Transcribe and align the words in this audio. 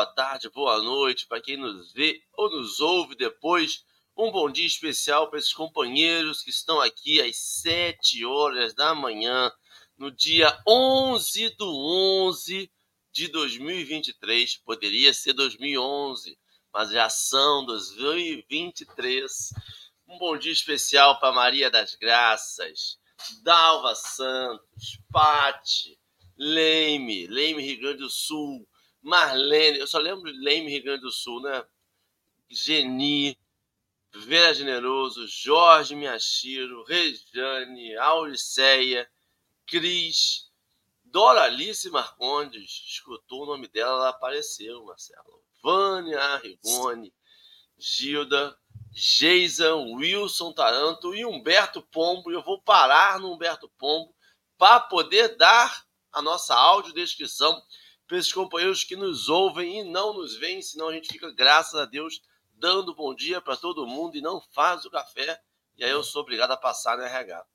boa 0.00 0.06
tarde, 0.14 0.48
boa 0.48 0.80
noite 0.80 1.26
para 1.26 1.42
quem 1.42 1.58
nos 1.58 1.92
vê 1.92 2.22
ou 2.32 2.48
nos 2.48 2.80
ouve 2.80 3.14
depois. 3.14 3.84
Um 4.16 4.30
bom 4.32 4.50
dia 4.50 4.66
especial 4.66 5.28
para 5.28 5.38
esses 5.38 5.52
companheiros 5.52 6.42
que 6.42 6.48
estão 6.48 6.80
aqui 6.80 7.20
às 7.20 7.36
7 7.36 8.24
horas 8.24 8.72
da 8.72 8.94
manhã, 8.94 9.52
no 9.98 10.10
dia 10.10 10.58
11 10.66 11.50
do 11.50 11.68
11 12.28 12.72
de 13.12 13.28
2023. 13.28 14.56
Poderia 14.64 15.12
ser 15.12 15.34
2011, 15.34 16.38
mas 16.72 16.90
já 16.90 17.10
são 17.10 17.66
2023. 17.66 19.50
Um 20.08 20.16
bom 20.16 20.38
dia 20.38 20.52
especial 20.52 21.20
para 21.20 21.30
Maria 21.30 21.70
das 21.70 21.94
Graças, 21.94 22.96
Dalva 23.42 23.94
Santos, 23.94 24.98
Pati, 25.12 26.00
Leime, 26.38 27.26
Leime, 27.26 27.62
Rio 27.62 27.80
Grande 27.80 27.98
do 27.98 28.08
Sul, 28.08 28.66
Marlene, 29.02 29.78
eu 29.78 29.86
só 29.86 29.98
lembro 29.98 30.32
de 30.32 30.38
Leime, 30.38 30.70
Rio 30.70 30.84
Grande 30.84 31.02
do 31.02 31.10
Sul, 31.10 31.40
né? 31.42 31.64
Geni, 32.48 33.38
Vera 34.12 34.52
Generoso, 34.52 35.26
Jorge 35.26 35.94
Miachiro, 35.94 36.84
Rejane, 36.84 37.96
Auriceia, 37.96 39.08
Cris, 39.66 40.50
Doralice 41.04 41.90
Marcondes, 41.90 42.84
escutou 42.86 43.42
o 43.42 43.46
nome 43.46 43.68
dela, 43.68 43.92
ela 43.92 44.08
apareceu, 44.10 44.84
Marcelo. 44.84 45.40
Vânia 45.62 46.36
Rigoni, 46.36 47.12
Gilda, 47.78 48.56
Geisa, 48.92 49.74
Wilson 49.74 50.52
Taranto 50.52 51.14
e 51.14 51.24
Humberto 51.24 51.82
Pombo. 51.82 52.30
Eu 52.30 52.42
vou 52.42 52.60
parar 52.60 53.18
no 53.18 53.32
Humberto 53.32 53.68
Pombo 53.78 54.14
para 54.58 54.80
poder 54.80 55.36
dar 55.36 55.84
a 56.12 56.20
nossa 56.20 56.54
audiodescrição 56.54 57.62
para 58.10 58.18
esses 58.18 58.32
companheiros 58.32 58.82
que 58.82 58.96
nos 58.96 59.28
ouvem 59.28 59.78
e 59.78 59.84
não 59.84 60.12
nos 60.12 60.36
veem, 60.36 60.60
senão 60.60 60.88
a 60.88 60.92
gente 60.92 61.06
fica, 61.06 61.30
graças 61.30 61.76
a 61.76 61.84
Deus, 61.84 62.20
dando 62.54 62.92
bom 62.92 63.14
dia 63.14 63.40
para 63.40 63.56
todo 63.56 63.86
mundo 63.86 64.16
e 64.16 64.20
não 64.20 64.40
faz 64.52 64.84
o 64.84 64.90
café. 64.90 65.40
E 65.76 65.84
aí 65.84 65.92
eu 65.92 66.02
sou 66.02 66.22
obrigado 66.22 66.50
a 66.50 66.56
passar 66.56 66.98
no 66.98 67.04
RH. 67.04 67.46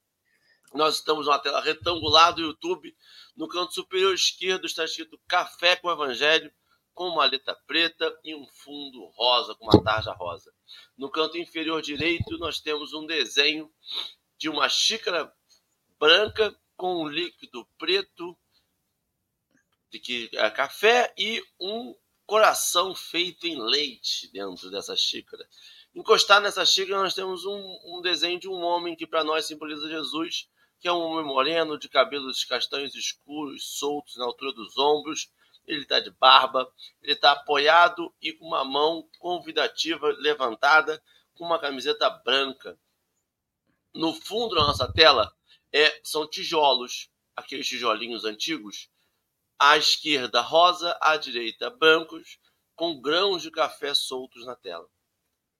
Nós 0.74 0.96
estamos 0.96 1.26
numa 1.26 1.40
tela 1.40 1.60
retangular 1.60 2.34
do 2.34 2.42
YouTube. 2.42 2.96
No 3.36 3.50
canto 3.50 3.74
superior 3.74 4.16
esquerdo 4.16 4.66
está 4.66 4.86
escrito 4.86 5.20
Café 5.28 5.76
com 5.76 5.92
Evangelho, 5.92 6.50
com 6.94 7.10
uma 7.10 7.26
letra 7.26 7.54
preta 7.68 8.18
e 8.24 8.34
um 8.34 8.48
fundo 8.48 9.08
rosa, 9.08 9.56
com 9.56 9.66
uma 9.66 9.84
tarja 9.84 10.14
rosa. 10.14 10.54
No 10.98 11.12
canto 11.12 11.38
inferior 11.38 11.82
direito, 11.82 12.38
nós 12.38 12.62
temos 12.62 12.94
um 12.94 13.06
desenho 13.06 13.70
de 14.38 14.48
uma 14.48 14.70
xícara 14.70 15.30
branca 16.00 16.58
com 16.78 17.04
um 17.04 17.10
líquido 17.10 17.68
preto 17.78 18.38
de 19.96 20.00
que 20.00 20.30
é 20.34 20.50
café 20.50 21.14
e 21.18 21.42
um 21.60 21.96
coração 22.26 22.94
feito 22.94 23.48
em 23.48 23.58
leite 23.62 24.28
dentro 24.32 24.70
dessa 24.70 24.96
xícara. 24.96 25.48
Encostar 25.94 26.42
nessa 26.42 26.66
xícara, 26.66 27.02
nós 27.02 27.14
temos 27.14 27.46
um, 27.46 27.80
um 27.86 28.02
desenho 28.02 28.40
de 28.40 28.50
um 28.50 28.62
homem 28.62 28.96
que 28.96 29.08
para 29.08 29.24
nós 29.24 29.46
simboliza 29.46 29.88
Jesus, 29.88 30.50
que 30.80 30.88
é 30.88 30.92
um 30.92 31.00
homem 31.00 31.26
moreno, 31.26 31.80
de 31.80 31.88
cabelos 31.88 32.44
castanhos 32.44 32.94
escuros, 32.94 33.78
soltos 33.78 34.18
na 34.18 34.26
altura 34.26 34.52
dos 34.52 34.78
ombros. 34.78 35.32
Ele 35.66 35.84
está 35.84 36.00
de 36.00 36.12
barba, 36.12 36.70
ele 37.02 37.14
está 37.14 37.32
apoiado 37.32 38.14
e 38.22 38.34
com 38.34 38.46
uma 38.46 38.66
mão 38.66 39.08
convidativa 39.18 40.08
levantada, 40.20 41.02
com 41.36 41.46
uma 41.46 41.60
camiseta 41.60 42.10
branca. 42.10 42.78
No 43.94 44.14
fundo 44.14 44.56
da 44.56 44.62
nossa 44.62 44.92
tela 44.92 45.34
é, 45.72 46.02
são 46.04 46.28
tijolos, 46.28 47.10
aqueles 47.36 47.68
tijolinhos 47.68 48.26
antigos, 48.26 48.90
à 49.60 49.78
esquerda 49.78 50.42
rosa, 50.42 50.98
à 51.02 51.18
direita 51.18 51.70
brancos, 51.70 52.40
com 52.76 53.00
grãos 53.02 53.42
de 53.42 53.50
café 53.50 53.94
soltos 53.94 54.46
na 54.46 54.56
tela. 54.56 54.88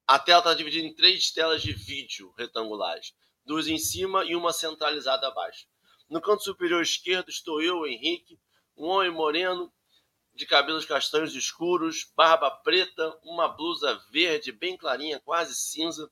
A 0.08 0.20
tela 0.20 0.40
está 0.40 0.54
dividida 0.54 0.86
em 0.86 0.94
três 0.94 1.32
telas 1.32 1.62
de 1.62 1.74
vídeo 1.74 2.34
retangulares, 2.38 3.14
duas 3.46 3.68
em 3.68 3.78
cima 3.78 4.24
e 4.26 4.36
uma 4.36 4.54
centralizada 4.54 5.28
abaixo. 5.28 5.66
No 6.10 6.22
canto 6.22 6.44
superior 6.44 6.82
esquerdo 6.82 7.30
estou 7.30 7.62
eu, 7.62 7.88
Henrique, 7.88 8.40
um 8.78 8.88
homem 8.88 9.12
moreno, 9.12 9.74
de 10.36 10.46
cabelos 10.46 10.86
castanhos 10.86 11.34
escuros, 11.34 12.12
barba 12.16 12.52
preta, 12.52 13.18
uma 13.24 13.48
blusa 13.48 13.96
verde 14.12 14.52
bem 14.52 14.78
clarinha, 14.78 15.20
quase 15.20 15.56
cinza, 15.56 16.12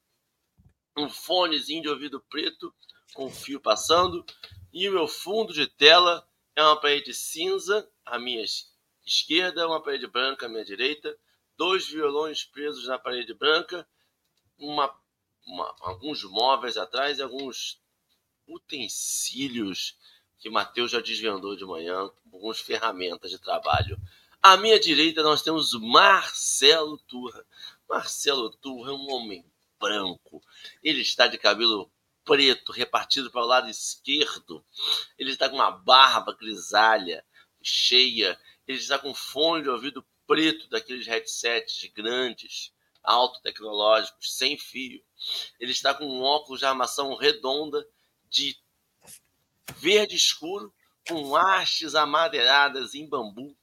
um 0.98 1.10
fonezinho 1.10 1.82
de 1.82 1.90
ouvido 1.90 2.22
preto 2.30 2.74
com 3.14 3.30
fio 3.30 3.60
passando, 3.60 4.26
e 4.72 4.88
o 4.90 4.94
meu 4.94 5.08
fundo 5.08 5.54
de 5.54 5.68
tela 5.68 6.28
é 6.56 6.64
uma 6.64 6.80
parede 6.80 7.14
cinza 7.14 7.90
à 8.06 8.20
minha 8.20 8.44
esquerda, 9.06 9.68
uma 9.68 9.82
parede 9.82 10.08
branca 10.08 10.46
à 10.46 10.50
minha 10.50 10.64
direita, 10.64 11.18
dois 11.58 11.88
violões 11.88 12.44
presos 12.44 12.88
na 12.88 12.98
parede 12.98 13.34
branca, 13.34 13.88
uma, 14.58 14.94
uma, 15.46 15.76
alguns 15.82 16.24
móveis 16.24 16.78
atrás 16.78 17.20
e 17.20 17.22
alguns 17.22 17.82
utensílios 18.48 19.98
que 20.40 20.50
Mateus 20.50 20.92
já 20.92 21.00
desvendou 21.00 21.56
de 21.56 21.66
manhã, 21.66 22.12
algumas 22.26 22.60
ferramentas 22.60 23.32
de 23.32 23.40
trabalho. 23.40 23.98
À 24.42 24.58
minha 24.58 24.80
direita 24.80 25.24
nós 25.24 25.42
temos 25.42 25.74
Marcelo 25.74 26.98
Turra. 26.98 27.46
Marcelo 27.88 28.50
Turra 28.50 28.92
é 28.92 28.94
um 28.94 29.10
homem 29.10 29.46
branco. 29.80 30.44
Ele 30.84 31.02
está 31.02 31.28
de 31.28 31.38
cabelo 31.38 31.90
preto 32.26 32.72
repartido 32.72 33.30
para 33.32 33.42
o 33.42 33.48
lado 33.48 33.70
esquerdo. 33.70 34.64
Ele 35.18 35.32
está 35.32 35.50
com 35.50 35.56
uma 35.56 35.72
barba 35.72 36.34
grisalha, 36.34 37.26
cheia. 37.62 38.40
Ele 38.68 38.78
está 38.78 38.98
com 38.98 39.14
fone 39.14 39.64
de 39.64 39.70
ouvido 39.70 40.06
preto, 40.26 40.70
daqueles 40.70 41.06
headsets 41.06 41.92
grandes, 41.94 42.74
alto 43.04 43.42
tecnológicos, 43.42 44.36
sem 44.36 44.58
fio. 44.58 45.04
Ele 45.60 45.72
está 45.72 45.94
com 45.94 46.06
um 46.06 46.22
óculos 46.22 46.60
de 46.60 46.66
armação 46.66 47.16
redonda 47.16 47.86
de 48.30 48.58
verde 49.78 50.16
escuro, 50.16 50.74
com 51.08 51.36
hastes 51.36 51.96
amadeiradas 51.96 52.96
em 52.96 53.08
bambu. 53.08 53.56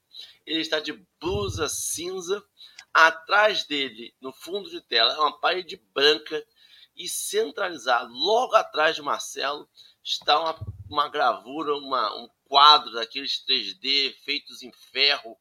Ele 0.46 0.60
está 0.60 0.80
de 0.80 0.92
blusa 1.20 1.68
cinza. 1.68 2.44
Atrás 2.92 3.64
dele, 3.64 4.12
no 4.20 4.32
fundo 4.32 4.68
de 4.68 4.80
tela, 4.80 5.14
é 5.14 5.18
uma 5.18 5.38
parede 5.38 5.76
branca 5.94 6.44
e 6.96 7.08
centralizado, 7.08 8.12
logo 8.12 8.54
atrás 8.54 8.96
de 8.96 9.02
Marcelo, 9.02 9.68
está 10.02 10.38
uma, 10.40 10.58
uma 10.88 11.08
gravura, 11.08 11.74
uma, 11.76 12.14
um 12.16 12.28
quadro 12.44 12.92
daqueles 12.92 13.44
3D 13.44 14.14
feitos 14.24 14.62
em 14.62 14.72
ferro 14.92 15.36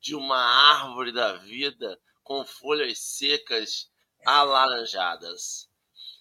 de 0.00 0.14
uma 0.14 0.38
árvore 0.38 1.12
da 1.12 1.34
vida 1.34 2.00
com 2.22 2.44
folhas 2.44 2.98
secas 2.98 3.90
alaranjadas. 4.24 5.68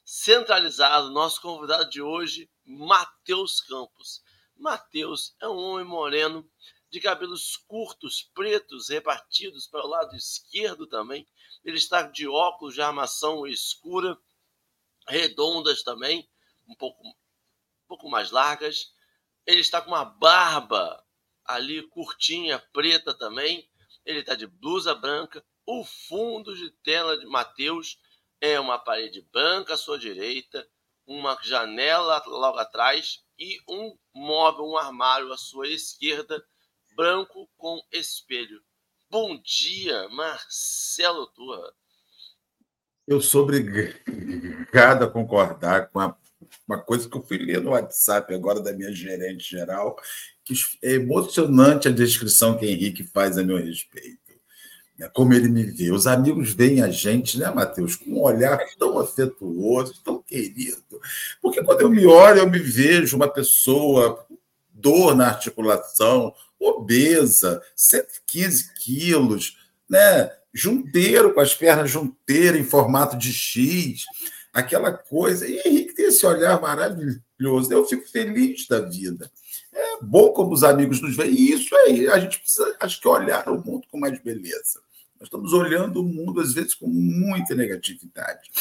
Centralizado, 0.05 1.09
nosso 1.11 1.41
convidado 1.41 1.89
de 1.89 2.01
hoje, 2.01 2.49
Matheus 2.65 3.61
Campos. 3.61 4.21
Matheus 4.55 5.35
é 5.41 5.47
um 5.47 5.57
homem 5.57 5.85
moreno 5.85 6.49
de 6.89 6.99
cabelos 6.99 7.57
curtos, 7.67 8.29
pretos, 8.35 8.89
repartidos 8.89 9.65
para 9.67 9.83
o 9.83 9.89
lado 9.89 10.15
esquerdo 10.15 10.85
também. 10.85 11.25
Ele 11.63 11.77
está 11.77 12.03
de 12.03 12.27
óculos 12.27 12.73
de 12.75 12.81
armação 12.81 13.47
escura 13.47 14.17
redondas 15.07 15.83
também, 15.83 16.29
um 16.67 16.75
pouco, 16.75 17.05
um 17.07 17.13
pouco 17.87 18.09
mais 18.09 18.31
largas. 18.31 18.93
Ele 19.45 19.61
está 19.61 19.81
com 19.81 19.91
uma 19.91 20.05
barba 20.05 21.03
ali 21.45 21.81
curtinha, 21.89 22.59
preta 22.71 23.13
também. 23.13 23.69
Ele 24.05 24.19
está 24.19 24.35
de 24.35 24.47
blusa 24.47 24.95
branca. 24.95 25.45
O 25.65 25.83
fundo 25.83 26.55
de 26.55 26.69
tela 26.69 27.17
de 27.17 27.25
Mateus 27.25 27.97
é 28.41 28.59
uma 28.59 28.77
parede 28.77 29.21
branca 29.31 29.75
à 29.75 29.77
sua 29.77 29.97
direita, 29.97 30.67
uma 31.05 31.37
janela 31.41 32.21
logo 32.25 32.57
atrás 32.57 33.23
e 33.39 33.59
um 33.67 33.97
móvel, 34.13 34.65
um 34.65 34.77
armário 34.77 35.31
à 35.31 35.37
sua 35.37 35.67
esquerda, 35.67 36.45
branco 36.95 37.49
com 37.55 37.81
espelho. 37.91 38.61
Bom 39.09 39.39
dia, 39.41 40.09
Marcelo 40.09 41.27
Turra. 41.27 41.73
Eu 43.05 43.19
sou 43.19 43.43
obrigado 43.43 45.03
a 45.03 45.09
concordar 45.09 45.89
com 45.89 45.99
a, 45.99 46.15
uma 46.67 46.79
coisa 46.79 47.09
que 47.09 47.17
eu 47.17 47.21
fui 47.21 47.37
ler 47.37 47.59
no 47.59 47.71
WhatsApp 47.71 48.33
agora 48.33 48.61
da 48.61 48.71
minha 48.71 48.93
gerente 48.93 49.49
geral, 49.49 49.97
que 50.43 50.53
é 50.81 50.93
emocionante 50.93 51.87
a 51.87 51.91
descrição 51.91 52.57
que 52.57 52.65
Henrique 52.65 53.03
faz 53.03 53.37
a 53.37 53.43
meu 53.43 53.57
respeito. 53.57 54.19
Né, 54.97 55.09
como 55.13 55.33
ele 55.33 55.49
me 55.49 55.63
vê. 55.63 55.91
Os 55.91 56.07
amigos 56.07 56.53
veem 56.53 56.81
a 56.81 56.89
gente, 56.89 57.37
né, 57.37 57.49
Matheus, 57.49 57.95
com 57.95 58.11
um 58.11 58.21
olhar 58.21 58.59
tão 58.77 58.97
afetuoso, 58.99 60.01
tão 60.03 60.21
querido. 60.21 61.01
Porque 61.41 61.63
quando 61.63 61.81
eu 61.81 61.89
me 61.89 62.05
olho, 62.05 62.39
eu 62.39 62.49
me 62.49 62.59
vejo 62.59 63.17
uma 63.17 63.27
pessoa 63.27 64.25
dor 64.71 65.15
na 65.15 65.27
articulação, 65.27 66.33
obesa, 66.59 67.61
115 67.75 68.73
quilos, 68.75 69.57
né? 69.89 70.31
Junteiro, 70.53 71.33
com 71.33 71.39
as 71.39 71.53
pernas 71.53 71.89
junteiras 71.89 72.59
em 72.59 72.63
formato 72.63 73.17
de 73.17 73.33
X, 73.33 74.05
aquela 74.53 74.93
coisa. 74.93 75.47
E 75.47 75.59
Henrique 75.65 75.95
tem 75.95 76.05
esse 76.05 76.25
olhar 76.25 76.61
maravilhoso. 76.61 77.71
Eu 77.71 77.85
fico 77.85 78.07
feliz 78.09 78.67
da 78.67 78.79
vida. 78.79 79.29
É 79.73 79.97
bom 80.03 80.31
como 80.31 80.53
os 80.53 80.63
amigos 80.63 81.01
nos 81.01 81.15
veem. 81.15 81.33
E 81.33 81.51
isso 81.53 81.75
aí, 81.75 82.07
a 82.07 82.19
gente 82.19 82.39
precisa, 82.39 82.75
acho 82.79 83.01
que, 83.01 83.07
olhar 83.07 83.49
o 83.49 83.63
mundo 83.63 83.87
com 83.89 83.99
mais 83.99 84.21
beleza. 84.21 84.79
Nós 85.19 85.27
estamos 85.27 85.53
olhando 85.53 86.01
o 86.01 86.03
mundo, 86.03 86.41
às 86.41 86.53
vezes, 86.53 86.75
com 86.75 86.87
muita 86.87 87.55
negatividade. 87.55 88.51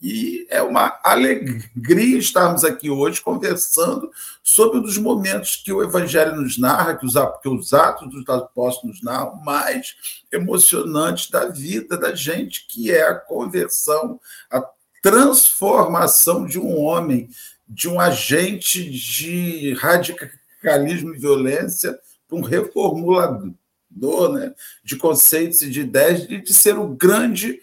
E 0.00 0.46
é 0.48 0.62
uma 0.62 0.98
alegria 1.02 2.18
estarmos 2.18 2.64
aqui 2.64 2.88
hoje 2.88 3.20
conversando 3.20 4.10
sobre 4.44 4.78
um 4.78 4.82
dos 4.82 4.96
momentos 4.96 5.56
que 5.56 5.72
o 5.72 5.82
Evangelho 5.82 6.36
nos 6.36 6.56
narra, 6.56 6.96
que 6.96 7.04
os, 7.04 7.14
que 7.42 7.48
os 7.48 7.74
atos 7.74 8.08
dos 8.08 8.28
apóstolos 8.28 8.96
nos 8.96 9.02
narram, 9.02 9.36
mais 9.44 9.96
emocionantes 10.30 11.28
da 11.30 11.46
vida 11.46 11.96
da 11.98 12.14
gente, 12.14 12.66
que 12.68 12.92
é 12.92 13.02
a 13.02 13.14
conversão, 13.14 14.20
a 14.48 14.64
transformação 15.02 16.46
de 16.46 16.60
um 16.60 16.78
homem, 16.78 17.28
de 17.68 17.88
um 17.88 17.98
agente 17.98 18.88
de 18.88 19.74
radicalismo 19.74 21.12
e 21.12 21.18
violência, 21.18 21.98
para 22.28 22.38
um 22.38 22.42
reformulador 22.42 24.32
né, 24.32 24.54
de 24.84 24.96
conceitos 24.96 25.62
e 25.62 25.70
de 25.70 25.80
ideias, 25.80 26.28
de, 26.28 26.40
de 26.40 26.54
ser 26.54 26.78
o 26.78 26.88
grande 26.88 27.60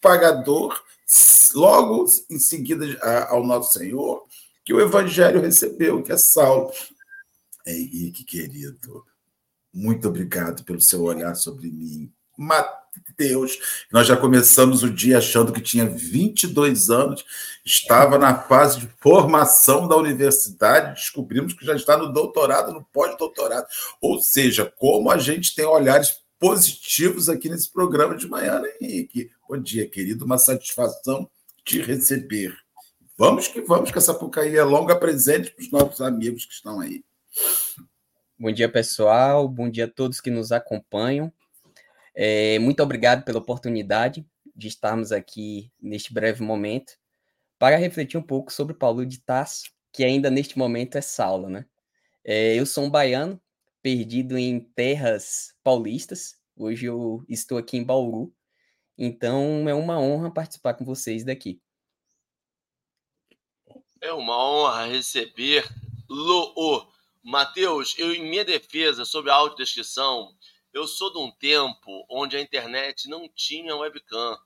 propagador, 0.00 0.80
logo 1.54 2.06
em 2.30 2.38
seguida 2.38 2.86
ao 3.28 3.44
nosso 3.44 3.78
Senhor, 3.78 4.24
que 4.64 4.72
o 4.72 4.80
Evangelho 4.80 5.40
recebeu, 5.40 6.02
que 6.02 6.12
é 6.12 6.16
Saulo. 6.16 6.72
Henrique, 7.66 8.24
querido, 8.24 9.04
muito 9.72 10.08
obrigado 10.08 10.64
pelo 10.64 10.80
seu 10.80 11.02
olhar 11.02 11.34
sobre 11.34 11.70
mim. 11.70 12.10
Mateus, 12.36 13.58
nós 13.90 14.06
já 14.06 14.16
começamos 14.16 14.82
o 14.82 14.90
dia 14.90 15.18
achando 15.18 15.52
que 15.52 15.60
tinha 15.60 15.86
22 15.86 16.88
anos, 16.88 17.24
estava 17.64 18.16
na 18.16 18.42
fase 18.42 18.80
de 18.80 18.88
formação 19.00 19.88
da 19.88 19.96
universidade, 19.96 20.94
descobrimos 20.94 21.52
que 21.52 21.66
já 21.66 21.74
está 21.74 21.96
no 21.96 22.12
doutorado, 22.12 22.72
no 22.72 22.84
pós-doutorado. 22.92 23.66
Ou 24.00 24.20
seja, 24.20 24.72
como 24.76 25.10
a 25.10 25.18
gente 25.18 25.54
tem 25.54 25.64
olhares 25.64 26.20
positivos 26.38 27.28
aqui 27.28 27.48
nesse 27.48 27.70
programa 27.72 28.16
de 28.16 28.28
manhã, 28.28 28.60
né, 28.60 28.68
Henrique? 28.80 29.30
Bom 29.48 29.58
dia, 29.58 29.88
querido. 29.88 30.24
Uma 30.24 30.38
satisfação 30.38 31.28
te 31.64 31.80
receber. 31.80 32.56
Vamos 33.16 33.48
que 33.48 33.60
vamos, 33.60 33.90
que 33.90 33.98
essa 33.98 34.14
Pucaí 34.14 34.56
é 34.56 34.62
longa 34.62 34.96
presente 34.96 35.50
para 35.50 35.64
os 35.64 35.70
nossos 35.70 36.00
amigos 36.00 36.46
que 36.46 36.52
estão 36.52 36.80
aí. 36.80 37.04
Bom 38.38 38.52
dia, 38.52 38.68
pessoal. 38.70 39.48
Bom 39.48 39.68
dia 39.68 39.86
a 39.86 39.90
todos 39.90 40.20
que 40.20 40.30
nos 40.30 40.52
acompanham. 40.52 41.32
É, 42.14 42.58
muito 42.60 42.82
obrigado 42.82 43.24
pela 43.24 43.38
oportunidade 43.38 44.24
de 44.54 44.68
estarmos 44.68 45.10
aqui 45.12 45.72
neste 45.80 46.14
breve 46.14 46.42
momento 46.42 46.92
para 47.58 47.76
refletir 47.76 48.16
um 48.16 48.22
pouco 48.22 48.52
sobre 48.52 48.74
Paulo 48.74 49.04
de 49.04 49.18
Tarso, 49.18 49.64
que 49.92 50.04
ainda 50.04 50.30
neste 50.30 50.56
momento 50.56 50.96
é 50.96 51.00
Saulo, 51.00 51.48
né? 51.48 51.66
É, 52.24 52.54
eu 52.54 52.64
sou 52.64 52.84
um 52.84 52.90
baiano, 52.90 53.40
perdido 53.82 54.36
em 54.36 54.60
terras 54.60 55.54
paulistas. 55.62 56.36
Hoje 56.56 56.86
eu 56.86 57.24
estou 57.28 57.58
aqui 57.58 57.76
em 57.76 57.84
Bauru. 57.84 58.34
Então 58.96 59.68
é 59.68 59.74
uma 59.74 60.00
honra 60.00 60.32
participar 60.32 60.74
com 60.74 60.84
vocês 60.84 61.24
daqui. 61.24 61.60
É 64.00 64.12
uma 64.12 64.36
honra 64.36 64.86
receber 64.86 65.64
Lo. 66.08 66.90
Matheus, 67.22 67.94
eu 67.98 68.14
em 68.14 68.28
minha 68.28 68.44
defesa 68.44 69.04
sobre 69.04 69.30
a 69.30 69.34
autodescrição, 69.34 70.34
eu 70.72 70.86
sou 70.86 71.12
de 71.12 71.18
um 71.18 71.30
tempo 71.30 72.06
onde 72.08 72.36
a 72.36 72.40
internet 72.40 73.08
não 73.08 73.28
tinha 73.28 73.76
webcam. 73.76 74.38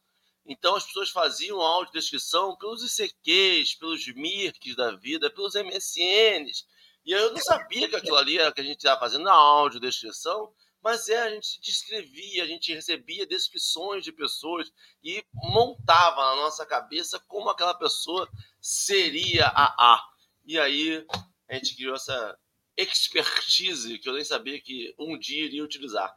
Então 0.45 0.75
as 0.75 0.85
pessoas 0.85 1.11
faziam 1.11 1.61
audiodescrição 1.61 2.57
pelos 2.57 2.83
ICQs, 2.83 3.75
pelos 3.77 4.07
Mirks 4.09 4.75
da 4.75 4.97
vida, 4.97 5.31
pelos 5.31 5.55
MSNs. 5.55 6.67
E 7.05 7.13
eu 7.13 7.33
não 7.33 7.41
sabia 7.41 7.89
que 7.89 7.97
aquilo 7.97 8.17
ali 8.17 8.39
era 8.39 8.53
que 8.53 8.61
a 8.61 8.65
gente 8.65 8.79
estava 8.79 9.01
fazendo 9.01 9.25
na 9.25 9.33
audiodescrição, 9.33 10.53
mas 10.83 11.09
é, 11.09 11.19
a 11.23 11.31
gente 11.31 11.61
descrevia, 11.61 12.43
a 12.43 12.47
gente 12.47 12.75
recebia 12.75 13.27
descrições 13.27 14.03
de 14.05 14.13
pessoas 14.13 14.73
e 15.03 15.25
montava 15.33 16.21
na 16.21 16.37
nossa 16.37 16.67
cabeça 16.67 17.21
como 17.29 17.49
aquela 17.49 17.75
pessoa 17.75 18.29
seria 18.61 19.47
a 19.47 19.95
A. 19.95 20.09
E 20.45 20.59
aí 20.59 21.07
a 21.49 21.55
gente 21.55 21.77
criou 21.77 21.95
essa 21.95 22.39
expertise 22.77 23.99
que 23.99 24.09
eu 24.09 24.15
nem 24.15 24.25
sabia 24.25 24.61
que 24.61 24.95
um 24.99 25.19
dia 25.19 25.45
iria 25.45 25.63
utilizar. 25.63 26.13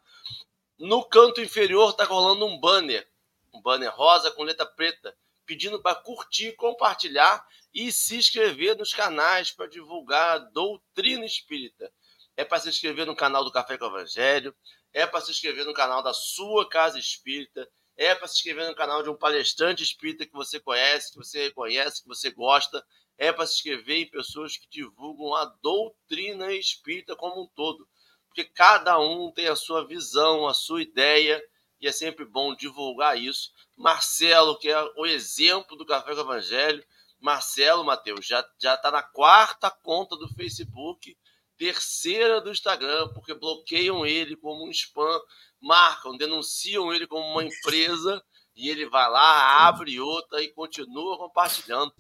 No 0.80 1.04
canto 1.04 1.42
inferior 1.42 1.92
está 1.92 2.04
rolando 2.04 2.46
um 2.46 2.60
banner, 2.60 3.08
um 3.54 3.62
banner 3.62 3.94
rosa 3.96 4.32
com 4.32 4.44
letra 4.44 4.66
preta, 4.66 5.16
pedindo 5.46 5.82
para 5.82 5.96
curtir, 5.96 6.54
compartilhar 6.54 7.46
e 7.76 7.92
se 7.92 8.16
inscrever 8.16 8.78
nos 8.78 8.94
canais 8.94 9.52
para 9.52 9.68
divulgar 9.68 10.38
a 10.38 10.40
doutrina 10.40 11.26
espírita. 11.26 11.92
É 12.38 12.46
para 12.46 12.60
se 12.60 12.70
inscrever 12.70 13.06
no 13.06 13.16
canal 13.16 13.44
do 13.44 13.52
Café 13.52 13.78
com 13.78 13.84
o 13.84 13.90
Evangelho, 13.90 14.56
é 14.94 15.06
para 15.06 15.20
se 15.20 15.32
inscrever 15.32 15.66
no 15.66 15.74
canal 15.74 16.02
da 16.02 16.14
sua 16.14 16.70
casa 16.70 16.98
espírita, 16.98 17.70
é 17.98 18.16
para 18.16 18.30
se 18.30 18.36
inscrever 18.36 18.68
no 18.68 18.76
canal 18.76 19.04
de 19.04 19.10
um 19.10 19.18
palestrante 19.18 19.84
espírita 19.84 20.26
que 20.26 20.32
você 20.32 20.58
conhece, 20.58 21.12
que 21.12 21.18
você 21.18 21.44
reconhece, 21.44 22.02
que 22.02 22.08
você 22.08 22.32
gosta, 22.32 22.82
é 23.18 23.32
para 23.34 23.46
se 23.46 23.56
inscrever 23.56 23.98
em 23.98 24.10
pessoas 24.10 24.56
que 24.56 24.70
divulgam 24.70 25.36
a 25.36 25.46
doutrina 25.62 26.54
espírita 26.54 27.14
como 27.14 27.44
um 27.44 27.48
todo. 27.56 27.88
Porque 28.28 28.46
cada 28.46 28.98
um 29.00 29.32
tem 29.32 29.48
a 29.48 29.56
sua 29.56 29.86
visão, 29.86 30.48
a 30.48 30.54
sua 30.54 30.82
ideia, 30.82 31.42
e 31.82 31.88
é 31.88 31.92
sempre 31.92 32.24
bom 32.24 32.56
divulgar 32.56 33.18
isso. 33.18 33.52
Marcelo, 33.76 34.58
que 34.58 34.70
é 34.70 34.82
o 34.98 35.06
exemplo 35.06 35.76
do 35.76 35.86
Café 35.86 36.14
com 36.14 36.22
o 36.22 36.24
Evangelho, 36.24 36.86
Marcelo 37.20 37.84
Matheus 37.84 38.26
já 38.26 38.46
já 38.62 38.76
está 38.76 38.92
na 38.92 39.02
quarta 39.02 39.70
conta 39.70 40.16
do 40.16 40.28
Facebook, 40.30 41.18
terceira 41.58 42.42
do 42.42 42.52
Instagram, 42.52 43.10
porque 43.14 43.34
bloqueiam 43.34 44.06
ele 44.06 44.36
como 44.36 44.68
um 44.68 44.72
spam, 44.72 45.20
marcam, 45.62 46.18
denunciam 46.18 46.94
ele 46.94 47.08
como 47.08 47.26
uma 47.26 47.44
empresa 47.44 48.22
e 48.56 48.70
ele 48.70 48.88
vai 48.88 49.10
lá, 49.10 49.68
abre 49.68 50.00
outra 50.00 50.42
e 50.42 50.48
continua 50.50 51.18
compartilhando. 51.18 51.94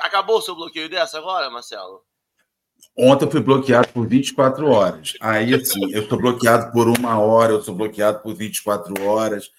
Acabou 0.00 0.38
o 0.38 0.42
seu 0.42 0.54
bloqueio 0.54 0.88
dessa 0.88 1.18
agora, 1.18 1.48
Marcelo? 1.50 2.04
Ontem 2.96 3.24
eu 3.24 3.30
fui 3.30 3.40
bloqueado 3.40 3.88
por 3.88 4.06
24 4.06 4.68
horas. 4.68 5.14
Aí, 5.20 5.54
assim, 5.54 5.92
eu 5.92 6.02
estou 6.02 6.18
bloqueado 6.18 6.70
por 6.72 6.88
uma 6.88 7.18
hora, 7.18 7.52
eu 7.52 7.60
estou 7.60 7.74
bloqueado 7.74 8.20
por 8.20 8.34
24 8.34 9.02
horas, 9.06 9.50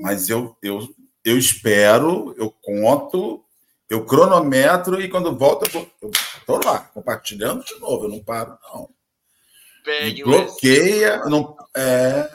mas 0.00 0.28
eu, 0.28 0.56
eu, 0.62 0.88
eu 1.24 1.38
espero, 1.38 2.34
eu 2.36 2.50
conto, 2.50 3.44
eu 3.90 4.06
cronometro 4.06 5.00
e 5.00 5.08
quando 5.08 5.36
volto 5.36 5.68
eu 6.00 6.10
estou 6.38 6.64
lá, 6.64 6.78
compartilhando 6.78 7.64
de 7.64 7.76
novo, 7.80 8.04
eu 8.04 8.08
não 8.08 8.22
paro, 8.22 8.56
não. 8.72 8.88
Pegue 9.84 10.22
bloqueia, 10.22 11.24
não, 11.24 11.56
é, 11.76 12.30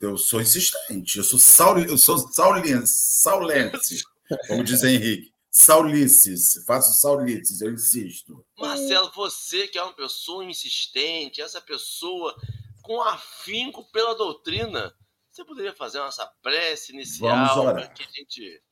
eu 0.00 0.18
sou 0.18 0.40
insistente, 0.40 1.18
eu 1.18 1.24
sou 1.24 1.38
Saul, 1.38 1.78
eu 1.78 1.96
sou 1.96 2.18
saulense, 2.18 3.20
saulense, 3.22 4.02
como 4.48 4.64
diz 4.64 4.82
Henrique. 4.82 5.30
Saulices, 5.48 6.62
faço 6.66 7.00
saulices, 7.00 7.62
eu 7.62 7.72
insisto. 7.72 8.44
Marcelo, 8.58 9.10
você 9.14 9.66
que 9.68 9.78
é 9.78 9.82
uma 9.82 9.94
pessoa 9.94 10.44
insistente, 10.44 11.40
essa 11.40 11.62
pessoa 11.62 12.36
com 12.82 13.00
afinco 13.00 13.90
pela 13.90 14.14
doutrina, 14.14 14.92
você 15.30 15.44
poderia 15.44 15.72
fazer 15.72 15.98
nossa 15.98 16.26
prece 16.42 16.92
inicial 16.92 17.62
para 17.62 17.86
que 17.88 18.02
a 18.02 18.06
gente 18.06 18.62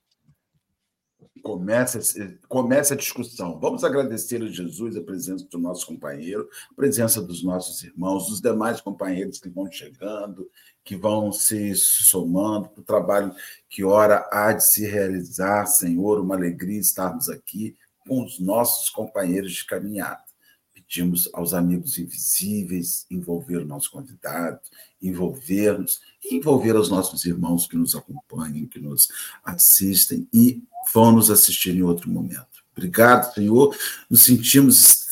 Começa, 1.44 2.00
começa 2.48 2.94
a 2.94 2.96
discussão. 2.96 3.60
Vamos 3.60 3.84
agradecer 3.84 4.42
a 4.42 4.48
Jesus 4.48 4.96
a 4.96 5.02
presença 5.02 5.46
do 5.50 5.58
nosso 5.58 5.86
companheiro, 5.86 6.48
a 6.70 6.74
presença 6.74 7.20
dos 7.20 7.44
nossos 7.44 7.84
irmãos, 7.84 8.28
dos 8.28 8.40
demais 8.40 8.80
companheiros 8.80 9.38
que 9.38 9.50
vão 9.50 9.70
chegando, 9.70 10.50
que 10.82 10.96
vão 10.96 11.30
se 11.30 11.74
somando 11.74 12.70
para 12.70 12.80
o 12.80 12.84
trabalho 12.84 13.34
que 13.68 13.84
ora 13.84 14.26
há 14.32 14.54
de 14.54 14.66
se 14.66 14.86
realizar, 14.86 15.66
Senhor. 15.66 16.18
Uma 16.18 16.34
alegria 16.34 16.80
estarmos 16.80 17.28
aqui 17.28 17.76
com 18.08 18.24
os 18.24 18.40
nossos 18.40 18.88
companheiros 18.88 19.52
de 19.52 19.66
caminhada. 19.66 20.24
Pedimos 20.72 21.28
aos 21.34 21.52
amigos 21.52 21.98
invisíveis 21.98 23.04
envolver 23.10 23.58
o 23.58 23.66
nosso 23.66 23.90
convidado, 23.90 24.60
envolver-nos, 25.02 26.00
envolver 26.30 26.76
os 26.76 26.88
nossos 26.88 27.24
irmãos 27.24 27.66
que 27.66 27.76
nos 27.76 27.94
acompanham, 27.94 28.66
que 28.66 28.78
nos 28.78 29.08
assistem 29.44 30.28
e 30.32 30.62
vão 30.92 31.12
nos 31.12 31.30
assistir 31.30 31.74
em 31.74 31.82
outro 31.82 32.10
momento. 32.10 32.64
Obrigado, 32.76 33.32
Senhor. 33.32 33.76
Nos 34.10 34.22
sentimos 34.22 35.06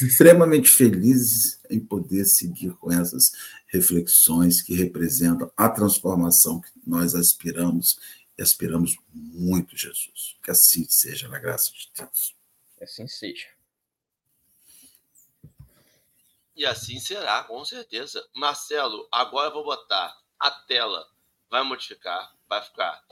extremamente 0.00 0.70
felizes 0.70 1.58
em 1.68 1.80
poder 1.80 2.24
seguir 2.24 2.72
com 2.74 2.92
essas 2.92 3.32
reflexões 3.66 4.62
que 4.62 4.74
representam 4.74 5.50
a 5.56 5.68
transformação 5.68 6.60
que 6.60 6.70
nós 6.86 7.14
aspiramos 7.14 7.98
e 8.38 8.42
aspiramos 8.42 8.96
muito, 9.12 9.76
Jesus. 9.76 10.36
Que 10.42 10.50
assim 10.50 10.86
seja, 10.88 11.28
na 11.28 11.38
graça 11.38 11.72
de 11.72 11.90
Deus. 11.96 12.34
Que 12.78 12.84
assim 12.84 13.06
seja. 13.08 13.48
E 16.54 16.64
assim 16.64 17.00
será, 17.00 17.42
com 17.44 17.64
certeza. 17.64 18.22
Marcelo, 18.34 19.08
agora 19.10 19.48
eu 19.48 19.54
vou 19.54 19.64
botar 19.64 20.19
a 20.40 20.50
tela, 20.50 21.06
vai 21.50 21.62
modificar, 21.62 22.34
vai 22.48 22.62
ficar 22.62 23.04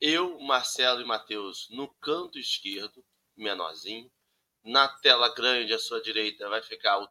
eu, 0.00 0.38
Marcelo 0.40 1.00
e 1.00 1.04
Matheus 1.04 1.68
no 1.70 1.88
canto 1.88 2.38
esquerdo, 2.38 3.04
menorzinho. 3.36 4.10
Na 4.62 4.88
tela 4.88 5.32
grande 5.34 5.72
à 5.72 5.78
sua 5.78 6.02
direita 6.02 6.48
vai 6.48 6.60
ficar 6.62 6.98
o 6.98 7.08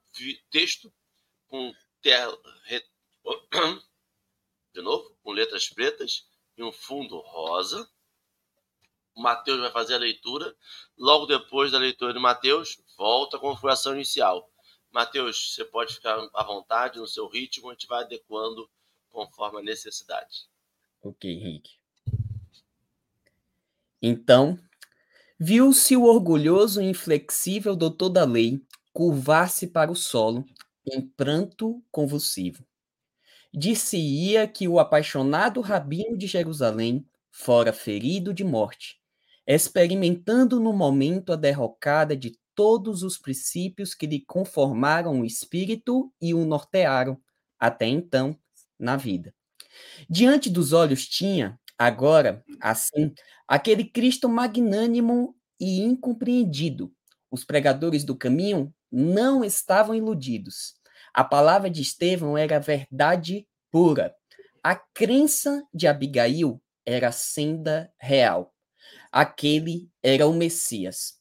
texto 0.51 0.93
com 1.47 1.73
tela. 2.01 2.37
De 4.73 4.81
novo, 4.81 5.17
com 5.23 5.31
letras 5.31 5.69
pretas 5.69 6.27
e 6.57 6.63
um 6.63 6.71
fundo 6.71 7.17
rosa. 7.19 7.89
O 9.15 9.21
Mateus 9.21 9.59
vai 9.61 9.71
fazer 9.71 9.95
a 9.95 9.99
leitura. 9.99 10.55
Logo 10.97 11.25
depois 11.25 11.71
da 11.71 11.77
leitura 11.77 12.13
de 12.13 12.19
Mateus, 12.19 12.77
volta 12.97 13.37
a 13.37 13.39
configuração 13.39 13.95
inicial. 13.95 14.51
Mateus, 14.91 15.53
você 15.53 15.65
pode 15.65 15.95
ficar 15.95 16.29
à 16.33 16.43
vontade 16.43 16.99
no 16.99 17.07
seu 17.07 17.27
ritmo, 17.27 17.69
a 17.69 17.73
gente 17.73 17.87
vai 17.87 18.03
adequando 18.03 18.69
conforme 19.15 19.60
a 19.60 19.63
necessidade. 19.63 20.50
Ok, 21.01 21.31
Henrique. 21.31 21.77
Então, 24.01 24.60
viu-se 25.39 25.95
o 25.95 26.03
orgulhoso 26.03 26.81
e 26.81 26.86
inflexível 26.86 27.77
doutor 27.77 28.10
da 28.10 28.25
lei 28.25 28.62
curvar-se 28.91 29.67
para 29.67 29.89
o 29.89 29.95
solo 29.95 30.45
em 30.86 31.01
pranto 31.01 31.81
convulsivo. 31.89 32.65
Disse-ia 33.53 34.45
que 34.50 34.67
o 34.67 34.79
apaixonado 34.79 35.62
rabino 35.62 36.17
de 36.17 36.27
Jerusalém 36.27 37.07
fora 37.31 37.72
ferido 37.72 38.34
de 38.34 38.43
morte, 38.43 39.00
experimentando 39.48 40.60
no 40.60 40.74
momento 40.74 41.31
a 41.31 41.38
derrocada 41.38 42.17
de 42.17 42.38
todos 42.53 43.01
os 43.01 43.17
princípios 43.17 43.95
que 43.95 44.07
lhe 44.07 44.19
conformaram 44.25 45.22
o 45.22 45.25
espírito 45.25 46.13
e 46.22 46.34
o 46.34 46.45
nortearam, 46.45 47.17
até 47.57 47.86
então, 47.88 48.38
na 48.79 48.96
vida. 48.96 49.34
Diante 50.10 50.50
dos 50.50 50.74
olhos 50.74 51.08
tinha, 51.08 51.60
agora, 51.77 52.44
assim, 52.62 53.13
aquele 53.48 53.86
Cristo 53.86 54.29
magnânimo 54.29 55.36
e 55.60 55.82
incompreendido. 55.82 56.91
Os 57.32 57.44
pregadores 57.44 58.03
do 58.03 58.15
caminho 58.15 58.74
não 58.91 59.44
estavam 59.44 59.96
iludidos. 59.96 60.75
A 61.13 61.24
palavra 61.24 61.70
de 61.70 61.82
Estevão 61.82 62.38
era 62.38 62.60
verdade 62.60 63.48
pura. 63.72 64.13
A 64.63 64.75
crença 64.75 65.63
de 65.74 65.88
Abigail 65.88 66.62
era 66.86 67.12
senda 67.12 67.91
real. 68.00 68.53
Aquele 69.12 69.89
era 70.03 70.27
o 70.27 70.34
Messias. 70.34 71.13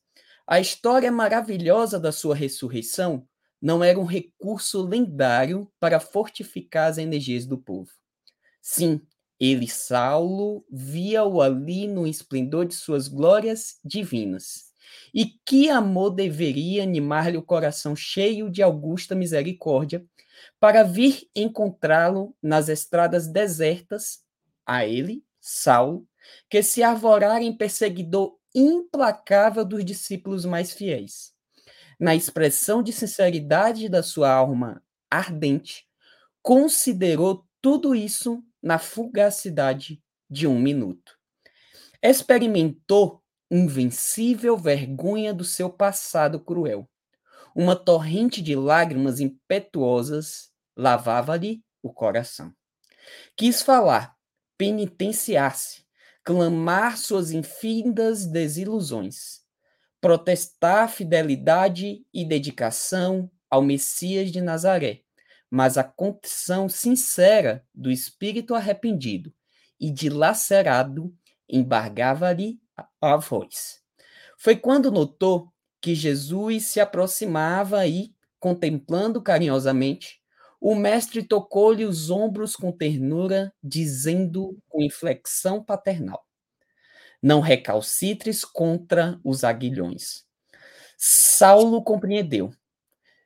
A 0.46 0.60
história 0.60 1.10
maravilhosa 1.10 1.98
da 1.98 2.12
sua 2.12 2.34
ressurreição 2.34 3.26
não 3.64 3.82
era 3.82 3.98
um 3.98 4.04
recurso 4.04 4.82
lendário 4.82 5.66
para 5.80 5.98
fortificar 5.98 6.90
as 6.90 6.98
energias 6.98 7.46
do 7.46 7.56
povo. 7.56 7.90
Sim, 8.60 9.00
ele, 9.40 9.66
Saulo, 9.66 10.66
via-o 10.70 11.40
ali 11.40 11.88
no 11.88 12.06
esplendor 12.06 12.66
de 12.66 12.74
suas 12.74 13.08
glórias 13.08 13.78
divinas. 13.82 14.66
E 15.14 15.38
que 15.46 15.70
amor 15.70 16.10
deveria 16.10 16.82
animar-lhe 16.82 17.38
o 17.38 17.42
coração 17.42 17.96
cheio 17.96 18.50
de 18.50 18.62
augusta 18.62 19.14
misericórdia 19.14 20.04
para 20.60 20.82
vir 20.82 21.26
encontrá-lo 21.34 22.36
nas 22.42 22.68
estradas 22.68 23.26
desertas, 23.26 24.18
a 24.66 24.86
ele, 24.86 25.24
Saulo, 25.40 26.06
que 26.50 26.62
se 26.62 26.82
arvorara 26.82 27.42
em 27.42 27.56
perseguidor 27.56 28.36
implacável 28.54 29.64
dos 29.64 29.82
discípulos 29.82 30.44
mais 30.44 30.70
fiéis. 30.70 31.33
Na 31.98 32.14
expressão 32.14 32.82
de 32.82 32.92
sinceridade 32.92 33.88
da 33.88 34.02
sua 34.02 34.32
alma 34.32 34.82
ardente, 35.10 35.86
considerou 36.42 37.46
tudo 37.60 37.94
isso 37.94 38.42
na 38.62 38.78
fugacidade 38.78 40.02
de 40.28 40.46
um 40.46 40.58
minuto. 40.58 41.16
Experimentou 42.02 43.22
invencível 43.50 44.56
vergonha 44.56 45.32
do 45.32 45.44
seu 45.44 45.70
passado 45.70 46.40
cruel. 46.40 46.88
Uma 47.54 47.76
torrente 47.76 48.42
de 48.42 48.56
lágrimas 48.56 49.20
impetuosas 49.20 50.50
lavava-lhe 50.76 51.62
o 51.82 51.92
coração. 51.92 52.52
Quis 53.36 53.62
falar, 53.62 54.16
penitenciar-se, 54.58 55.84
clamar 56.24 56.98
suas 56.98 57.30
infindas 57.30 58.26
desilusões, 58.26 59.43
protestar 60.04 60.90
fidelidade 60.90 62.04
e 62.12 62.26
dedicação 62.26 63.30
ao 63.48 63.62
Messias 63.62 64.30
de 64.30 64.42
Nazaré, 64.42 65.00
mas 65.50 65.78
a 65.78 65.82
condição 65.82 66.68
sincera 66.68 67.66
do 67.74 67.90
espírito 67.90 68.54
arrependido 68.54 69.32
e 69.80 69.90
dilacerado 69.90 71.10
embargava-lhe 71.48 72.60
a 73.00 73.16
voz. 73.16 73.80
Foi 74.36 74.54
quando 74.54 74.92
notou 74.92 75.50
que 75.80 75.94
Jesus 75.94 76.66
se 76.66 76.80
aproximava 76.80 77.86
e, 77.86 78.14
contemplando 78.38 79.22
carinhosamente, 79.22 80.20
o 80.60 80.74
mestre 80.74 81.22
tocou-lhe 81.22 81.86
os 81.86 82.10
ombros 82.10 82.54
com 82.54 82.70
ternura, 82.70 83.50
dizendo 83.62 84.58
com 84.68 84.82
inflexão 84.82 85.64
paternal: 85.64 86.22
Não 87.24 87.40
recalcitres 87.40 88.44
contra 88.44 89.18
os 89.24 89.44
aguilhões. 89.44 90.26
Saulo 90.98 91.82
compreendeu. 91.82 92.52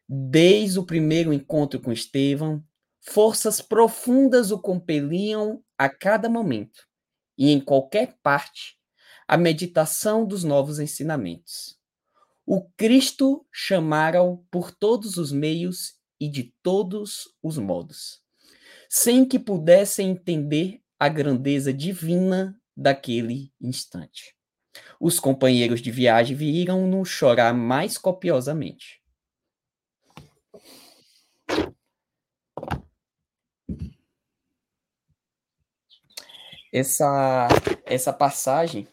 Desde 0.08 0.78
o 0.78 0.86
primeiro 0.86 1.32
encontro 1.32 1.80
com 1.80 1.90
Estevão, 1.90 2.64
forças 3.00 3.60
profundas 3.60 4.52
o 4.52 4.58
compeliam 4.60 5.64
a 5.76 5.88
cada 5.88 6.28
momento 6.28 6.86
e 7.36 7.50
em 7.50 7.60
qualquer 7.60 8.16
parte 8.22 8.78
a 9.26 9.36
meditação 9.36 10.24
dos 10.24 10.44
novos 10.44 10.78
ensinamentos. 10.78 11.76
O 12.46 12.70
Cristo 12.76 13.44
chamara-o 13.50 14.44
por 14.48 14.70
todos 14.70 15.16
os 15.16 15.32
meios 15.32 15.94
e 16.20 16.28
de 16.28 16.54
todos 16.62 17.36
os 17.42 17.58
modos, 17.58 18.22
sem 18.88 19.24
que 19.24 19.40
pudessem 19.40 20.10
entender 20.10 20.80
a 21.00 21.08
grandeza 21.08 21.72
divina 21.72 22.57
daquele 22.78 23.52
instante. 23.60 24.36
Os 25.00 25.18
companheiros 25.18 25.82
de 25.82 25.90
viagem 25.90 26.36
viram-no 26.36 27.04
chorar 27.04 27.52
mais 27.52 27.98
copiosamente. 27.98 29.02
Essa, 36.72 37.48
essa 37.84 38.12
passagem 38.12 38.86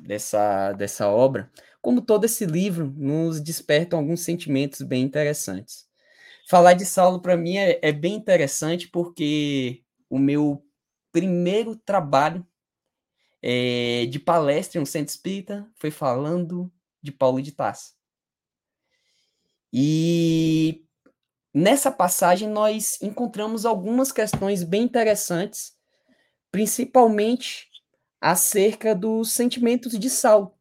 dessa, 0.00 0.72
dessa 0.72 1.08
obra, 1.08 1.50
como 1.80 2.00
todo 2.00 2.24
esse 2.24 2.44
livro, 2.44 2.92
nos 2.96 3.40
despertam 3.40 4.00
alguns 4.00 4.22
sentimentos 4.22 4.82
bem 4.82 5.04
interessantes. 5.04 5.86
Falar 6.48 6.72
de 6.72 6.84
Saulo 6.84 7.20
para 7.20 7.36
mim 7.36 7.58
é, 7.58 7.78
é, 7.80 7.92
bem 7.92 8.14
interessante 8.14 8.88
porque 8.88 9.84
o 10.08 10.18
meu 10.18 10.64
primeiro 11.12 11.76
trabalho 11.76 12.44
é, 13.42 14.06
de 14.06 14.18
palestra 14.18 14.78
em 14.78 14.82
um 14.82 14.86
centro 14.86 15.10
espírita 15.14 15.68
foi 15.76 15.90
falando 15.90 16.70
de 17.02 17.10
Paulo 17.10 17.40
de 17.40 17.52
Tarso. 17.52 17.94
E 19.72 20.84
nessa 21.54 21.90
passagem 21.90 22.48
nós 22.48 23.00
encontramos 23.00 23.64
algumas 23.64 24.12
questões 24.12 24.62
bem 24.62 24.82
interessantes, 24.82 25.76
principalmente 26.50 27.68
acerca 28.20 28.94
dos 28.94 29.32
sentimentos 29.32 29.98
de 29.98 30.10
Saulo, 30.10 30.54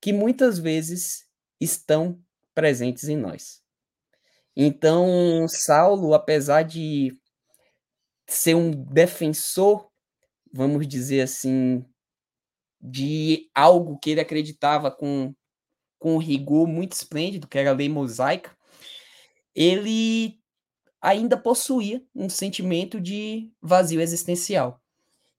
que 0.00 0.12
muitas 0.12 0.58
vezes 0.58 1.26
estão 1.60 2.20
presentes 2.54 3.08
em 3.08 3.16
nós. 3.16 3.62
Então, 4.54 5.46
Saulo, 5.48 6.14
apesar 6.14 6.62
de 6.62 7.16
ser 8.26 8.54
um 8.54 8.70
defensor, 8.70 9.90
vamos 10.52 10.86
dizer 10.88 11.22
assim, 11.22 11.84
de 12.80 13.50
algo 13.54 13.98
que 13.98 14.10
ele 14.10 14.20
acreditava 14.20 14.90
com, 14.90 15.34
com 15.98 16.18
rigor 16.18 16.66
muito 16.66 16.92
esplêndido, 16.92 17.48
que 17.48 17.58
era 17.58 17.70
a 17.70 17.74
lei 17.74 17.88
mosaica, 17.88 18.56
ele 19.54 20.38
ainda 21.00 21.36
possuía 21.36 22.04
um 22.14 22.28
sentimento 22.28 23.00
de 23.00 23.50
vazio 23.60 24.00
existencial. 24.00 24.82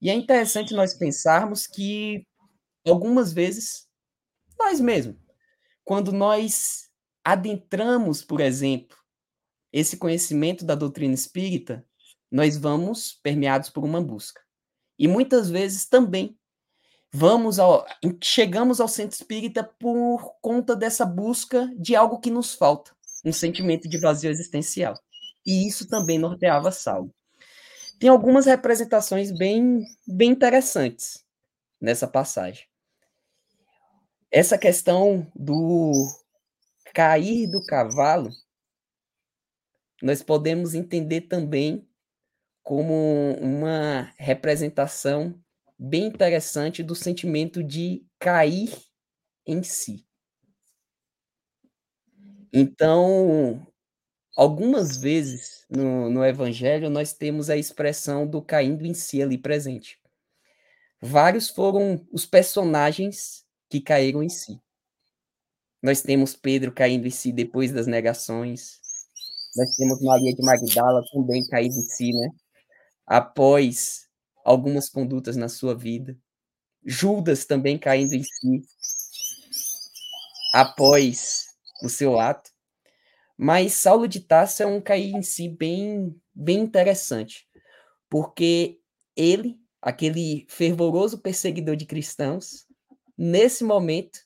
E 0.01 0.09
é 0.09 0.13
interessante 0.13 0.73
nós 0.73 0.93
pensarmos 0.93 1.67
que 1.67 2.25
algumas 2.85 3.33
vezes 3.33 3.87
nós 4.57 4.79
mesmos, 4.79 5.17
quando 5.83 6.11
nós 6.11 6.89
adentramos, 7.23 8.23
por 8.23 8.39
exemplo, 8.39 8.97
esse 9.71 9.97
conhecimento 9.97 10.65
da 10.65 10.75
doutrina 10.75 11.13
espírita, 11.13 11.85
nós 12.31 12.57
vamos 12.57 13.19
permeados 13.21 13.69
por 13.69 13.83
uma 13.83 14.01
busca. 14.01 14.41
E 14.97 15.07
muitas 15.07 15.49
vezes 15.49 15.85
também 15.85 16.37
vamos 17.11 17.59
ao, 17.59 17.85
chegamos 18.23 18.79
ao 18.79 18.87
centro 18.87 19.15
espírita 19.15 19.63
por 19.63 20.35
conta 20.41 20.75
dessa 20.75 21.05
busca 21.05 21.71
de 21.77 21.95
algo 21.95 22.19
que 22.19 22.29
nos 22.29 22.53
falta, 22.53 22.91
um 23.25 23.31
sentimento 23.31 23.87
de 23.87 23.97
vazio 23.97 24.29
existencial. 24.29 24.93
E 25.45 25.67
isso 25.67 25.87
também 25.87 26.19
norteava 26.19 26.71
Saulo. 26.71 27.13
Tem 27.99 28.09
algumas 28.09 28.45
representações 28.45 29.31
bem, 29.31 29.83
bem 30.05 30.31
interessantes 30.31 31.25
nessa 31.81 32.07
passagem. 32.07 32.65
Essa 34.29 34.57
questão 34.57 35.25
do 35.33 35.93
cair 36.93 37.49
do 37.49 37.65
cavalo, 37.65 38.29
nós 40.01 40.21
podemos 40.21 40.75
entender 40.75 41.21
também 41.21 41.87
como 42.61 43.37
uma 43.39 44.11
representação 44.17 45.33
bem 45.77 46.05
interessante 46.05 46.81
do 46.81 46.95
sentimento 46.95 47.63
de 47.63 48.05
cair 48.19 48.75
em 49.45 49.61
si. 49.63 50.05
Então, 52.51 53.65
algumas 54.35 54.97
vezes 54.97 55.65
no, 55.69 56.09
no 56.09 56.25
Evangelho 56.25 56.89
nós 56.89 57.13
temos 57.13 57.49
a 57.49 57.57
expressão 57.57 58.25
do 58.25 58.41
caindo 58.41 58.85
em 58.85 58.93
si 58.93 59.21
ali 59.21 59.37
presente. 59.37 59.99
Vários 61.01 61.49
foram 61.49 62.05
os 62.11 62.25
personagens 62.25 63.45
que 63.69 63.79
caíram 63.79 64.23
em 64.23 64.29
si. 64.29 64.59
Nós 65.81 66.01
temos 66.01 66.35
Pedro 66.35 66.71
caindo 66.71 67.05
em 67.05 67.11
si 67.11 67.31
depois 67.31 67.71
das 67.71 67.85
negações. 67.85 68.79
Nós 69.55 69.75
temos 69.75 70.01
Maria 70.01 70.33
de 70.33 70.41
Magdala 70.41 71.03
também 71.11 71.45
caindo 71.47 71.75
em 71.75 71.81
si, 71.83 72.11
né? 72.11 72.29
Após 73.05 74.06
algumas 74.47 74.87
condutas 74.87 75.35
na 75.35 75.49
sua 75.49 75.75
vida. 75.75 76.17
Judas 76.85 77.43
também 77.45 77.77
caindo 77.77 78.13
em 78.13 78.23
si 78.23 78.61
após 80.53 81.47
o 81.83 81.89
seu 81.89 82.17
ato. 82.17 82.49
Mas 83.37 83.73
Saulo 83.73 84.07
de 84.07 84.21
Tarso 84.21 84.63
é 84.63 84.65
um 84.65 84.79
cair 84.79 85.13
em 85.13 85.21
si 85.21 85.49
bem, 85.49 86.15
bem 86.33 86.59
interessante, 86.59 87.45
porque 88.09 88.79
ele, 89.17 89.59
aquele 89.81 90.45
fervoroso 90.47 91.17
perseguidor 91.19 91.75
de 91.75 91.85
cristãos, 91.85 92.65
nesse 93.17 93.65
momento, 93.65 94.17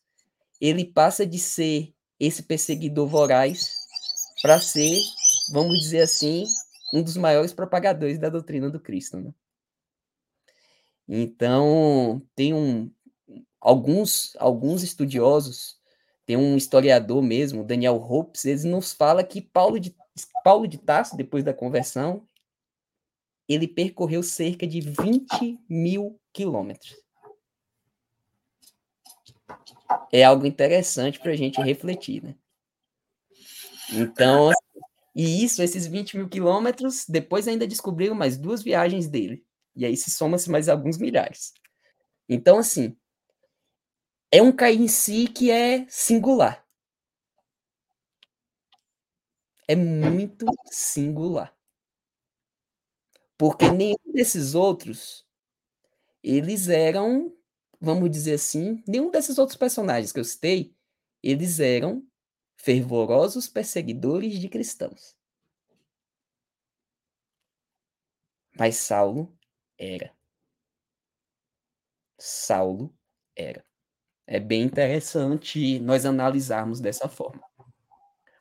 ele 0.62 0.86
passa 0.86 1.26
de 1.26 1.40
ser 1.40 1.96
esse 2.20 2.44
perseguidor 2.44 3.08
voraz 3.08 3.74
para 4.44 4.60
ser, 4.60 5.02
vamos 5.52 5.80
dizer 5.80 6.02
assim, 6.02 6.46
um 6.94 7.02
dos 7.02 7.18
maiores 7.18 7.54
propagadores 7.54 8.20
da 8.20 8.30
doutrina 8.30 8.70
do 8.70 8.80
Cristo. 8.80 9.18
Né? 9.18 9.34
Então, 11.14 12.22
tem 12.34 12.54
um, 12.54 12.90
alguns, 13.60 14.34
alguns 14.40 14.82
estudiosos 14.82 15.82
tem 16.26 16.38
um 16.38 16.56
historiador 16.56 17.22
mesmo, 17.22 17.62
Daniel 17.62 17.96
Hopes, 17.96 18.46
ele 18.46 18.64
nos 18.70 18.94
fala 18.94 19.22
que 19.22 19.42
Paulo 19.42 19.78
de, 19.78 19.94
Paulo 20.46 20.66
de 20.66 20.78
Tarso, 20.78 21.18
depois 21.18 21.44
da 21.44 21.54
conversão, 21.54 22.26
ele 23.50 23.68
percorreu 23.68 24.24
cerca 24.24 24.66
de 24.66 24.80
20 24.80 25.60
mil 25.68 26.18
quilômetros. 26.32 26.96
É 30.10 30.24
algo 30.24 30.46
interessante 30.46 31.20
para 31.20 31.32
a 31.32 31.36
gente 31.36 31.60
refletir, 31.62 32.24
né? 32.24 32.36
Então, 33.92 34.52
e 35.14 35.44
isso, 35.44 35.62
esses 35.62 35.86
20 35.86 36.16
mil 36.16 36.30
quilômetros, 36.30 37.06
depois 37.10 37.46
ainda 37.46 37.68
descobriram 37.68 38.16
mais 38.16 38.38
duas 38.38 38.64
viagens 38.64 39.10
dele. 39.10 39.44
E 39.76 39.86
aí 39.86 39.96
se 39.98 40.12
soma-se 40.12 40.50
mais 40.50 40.70
alguns 40.70 40.98
milhares. 40.98 41.54
Então, 42.30 42.60
assim, 42.60 42.96
é 44.32 44.42
um 44.42 44.52
cair 44.52 44.80
em 44.82 44.88
si 44.90 45.26
que 45.28 45.50
é 45.50 45.86
singular. 45.88 46.66
É 49.68 49.76
muito 49.76 50.46
singular. 50.72 51.52
Porque 53.38 53.70
nenhum 53.70 53.98
desses 54.14 54.56
outros, 54.56 55.26
eles 56.24 56.70
eram, 56.70 57.34
vamos 57.80 58.12
dizer 58.12 58.34
assim, 58.36 58.84
nenhum 58.88 59.12
desses 59.12 59.38
outros 59.38 59.58
personagens 59.58 60.12
que 60.12 60.20
eu 60.20 60.26
citei, 60.26 60.76
eles 61.24 61.60
eram 61.60 62.04
fervorosos 62.58 63.48
perseguidores 63.50 64.40
de 64.40 64.50
cristãos. 64.50 65.16
Mas 68.58 68.78
Saulo 68.78 69.38
era. 69.82 70.12
Saulo 72.20 72.94
era 73.36 73.66
é 74.28 74.40
bem 74.40 74.62
interessante 74.62 75.78
nós 75.80 76.06
analisarmos 76.06 76.80
dessa 76.80 77.10
forma. 77.10 77.42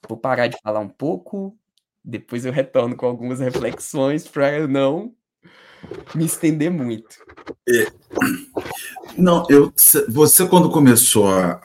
Vou 0.09 0.16
parar 0.16 0.46
de 0.46 0.57
falar 0.62 0.79
um 0.79 0.88
pouco, 0.88 1.59
depois 2.05 2.44
eu 2.44 2.53
retorno 2.53 2.96
com 2.96 3.07
algumas 3.07 3.40
reflexões 3.40 4.26
para 4.29 4.57
eu 4.57 4.68
não 4.68 5.12
me 6.14 6.24
estender 6.26 6.70
muito. 6.70 7.16
É, 7.68 7.87
não, 9.18 9.44
eu, 9.50 9.72
você 10.09 10.46
quando 10.46 10.70
começou 10.70 11.29
a, 11.29 11.61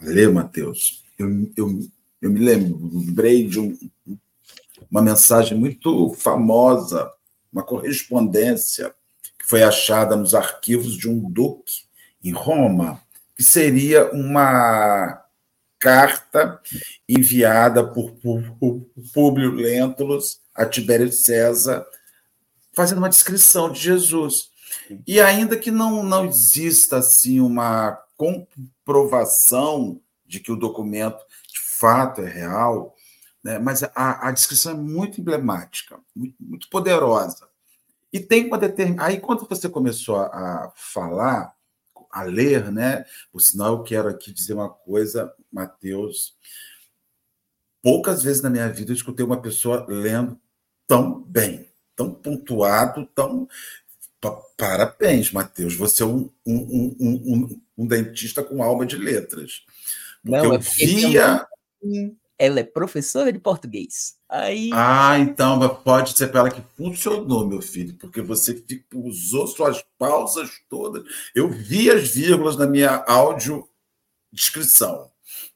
ler, 0.00 0.32
Mateus, 0.32 1.04
eu, 1.16 1.28
eu, 1.56 1.80
eu 2.20 2.30
me 2.30 2.40
lembrei 2.40 3.46
de 3.46 3.60
um, 3.60 3.78
uma 4.90 5.02
mensagem 5.02 5.56
muito 5.56 6.14
famosa, 6.14 7.08
uma 7.52 7.62
correspondência 7.62 8.94
que 9.38 9.46
foi 9.46 9.62
achada 9.62 10.16
nos 10.16 10.34
arquivos 10.34 10.96
de 10.96 11.08
um 11.08 11.20
duque 11.30 11.84
em 12.22 12.32
Roma, 12.32 13.00
que 13.34 13.42
seria 13.42 14.10
uma 14.12 15.24
carta 15.78 16.60
enviada 17.08 17.82
por 17.82 18.12
Públio 19.14 19.52
Lentulus 19.52 20.40
a 20.54 20.66
Tibério 20.66 21.10
César, 21.10 21.86
fazendo 22.72 22.98
uma 22.98 23.08
descrição 23.08 23.72
de 23.72 23.80
Jesus. 23.80 24.50
E 25.06 25.20
ainda 25.20 25.56
que 25.56 25.70
não, 25.70 26.02
não 26.02 26.26
exista 26.26 26.98
assim 26.98 27.40
uma 27.40 27.98
comprovação 28.16 30.00
de 30.26 30.38
que 30.38 30.52
o 30.52 30.56
documento 30.56 31.18
de 31.52 31.60
fato 31.60 32.20
é 32.20 32.28
real, 32.28 32.94
né, 33.42 33.58
mas 33.58 33.82
a, 33.82 34.28
a 34.28 34.30
descrição 34.32 34.72
é 34.72 34.76
muito 34.76 35.20
emblemática, 35.20 35.98
muito, 36.14 36.36
muito 36.38 36.68
poderosa. 36.68 37.48
E 38.12 38.18
tem 38.18 38.46
uma 38.46 38.58
determinada. 38.58 39.08
Aí, 39.08 39.20
quando 39.20 39.46
você 39.48 39.68
começou 39.68 40.16
a, 40.16 40.72
falar, 40.74 41.54
a 42.10 42.22
ler, 42.22 42.70
né? 42.72 43.04
Por 43.32 43.40
sinal, 43.40 43.76
eu 43.76 43.82
quero 43.82 44.08
aqui 44.08 44.32
dizer 44.32 44.54
uma 44.54 44.68
coisa, 44.68 45.32
Mateus. 45.50 46.34
Poucas 47.82 48.22
vezes 48.22 48.42
na 48.42 48.50
minha 48.50 48.68
vida 48.68 48.90
eu 48.90 48.96
escutei 48.96 49.24
uma 49.24 49.40
pessoa 49.40 49.86
lendo 49.88 50.38
tão 50.86 51.22
bem, 51.22 51.68
tão 51.94 52.12
pontuado, 52.12 53.06
tão. 53.14 53.48
Parabéns, 54.58 55.32
Mateus. 55.32 55.74
Você 55.76 56.02
é 56.02 56.06
um, 56.06 56.28
um, 56.44 56.96
um, 57.00 57.60
um, 57.78 57.86
dentista 57.86 58.42
com 58.42 58.62
alma 58.62 58.84
de 58.84 58.96
letras. 58.96 59.64
Porque 60.22 60.36
Não, 60.36 60.44
eu 60.44 60.54
é 60.54 60.58
via. 60.58 61.46
Ela 62.40 62.60
é 62.60 62.64
professora 62.64 63.30
de 63.30 63.38
português. 63.38 64.14
Aí... 64.26 64.70
Ah, 64.72 65.18
então 65.18 65.58
pode 65.84 66.16
ser 66.16 66.28
para 66.28 66.40
ela 66.40 66.50
que 66.50 66.62
funcionou, 66.74 67.46
meu 67.46 67.60
filho, 67.60 67.94
porque 67.98 68.22
você 68.22 68.64
usou 68.94 69.46
suas 69.46 69.84
pausas 69.98 70.50
todas. 70.66 71.04
Eu 71.34 71.50
vi 71.50 71.90
as 71.90 72.08
vírgulas 72.08 72.56
na 72.56 72.66
minha 72.66 73.04
áudio 73.06 73.68
descrição, 74.32 75.10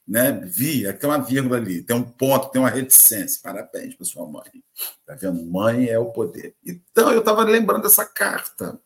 né? 0.07 0.31
Vi, 0.45 0.83
tem 0.93 1.09
uma 1.09 1.17
vírgula 1.17 1.57
ali, 1.57 1.81
tem 1.81 1.95
um 1.95 2.03
ponto, 2.03 2.51
tem 2.51 2.61
uma 2.61 2.69
reticência. 2.69 3.41
Parabéns 3.41 3.95
para 3.95 4.05
sua 4.05 4.27
mãe. 4.27 4.63
Tá 5.07 5.15
vendo? 5.15 5.43
Mãe 5.43 5.87
é 5.87 5.97
o 5.97 6.11
poder. 6.11 6.55
Então 6.63 7.11
eu 7.11 7.19
estava 7.19 7.43
lembrando 7.43 7.81
dessa 7.81 8.05
carta 8.05 8.79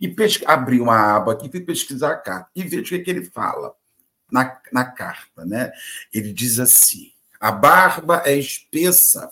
e 0.00 0.14
abri 0.46 0.80
uma 0.80 1.16
aba 1.16 1.32
aqui, 1.32 1.50
fui 1.50 1.60
pesquisar 1.60 2.12
a 2.12 2.16
carta 2.16 2.48
e 2.56 2.62
vejo 2.62 2.86
o 2.86 2.88
que, 2.88 3.00
que 3.00 3.10
ele 3.10 3.24
fala 3.26 3.74
na, 4.30 4.60
na 4.72 4.84
carta, 4.84 5.44
né? 5.44 5.72
Ele 6.12 6.32
diz 6.32 6.58
assim 6.58 7.12
a 7.40 7.52
barba 7.52 8.22
é 8.24 8.36
espessa, 8.36 9.30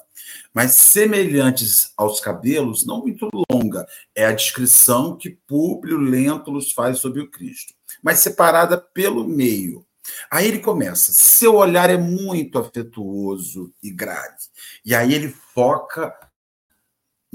mas 0.52 0.72
semelhantes 0.72 1.92
aos 1.96 2.20
cabelos, 2.20 2.86
não 2.86 3.00
muito 3.00 3.28
longa. 3.50 3.86
É 4.14 4.26
a 4.26 4.32
descrição 4.32 5.16
que 5.16 5.30
Públio 5.30 5.98
Lentulus 5.98 6.72
faz 6.72 6.98
sobre 6.98 7.20
o 7.20 7.30
Cristo, 7.30 7.74
mas 8.02 8.20
separada 8.20 8.78
pelo 8.78 9.26
meio. 9.26 9.84
Aí 10.30 10.46
ele 10.46 10.58
começa: 10.58 11.12
seu 11.12 11.54
olhar 11.56 11.88
é 11.90 11.96
muito 11.96 12.58
afetuoso 12.58 13.72
e 13.82 13.90
grave. 13.90 14.36
E 14.84 14.94
aí 14.94 15.14
ele 15.14 15.34
foca 15.54 16.14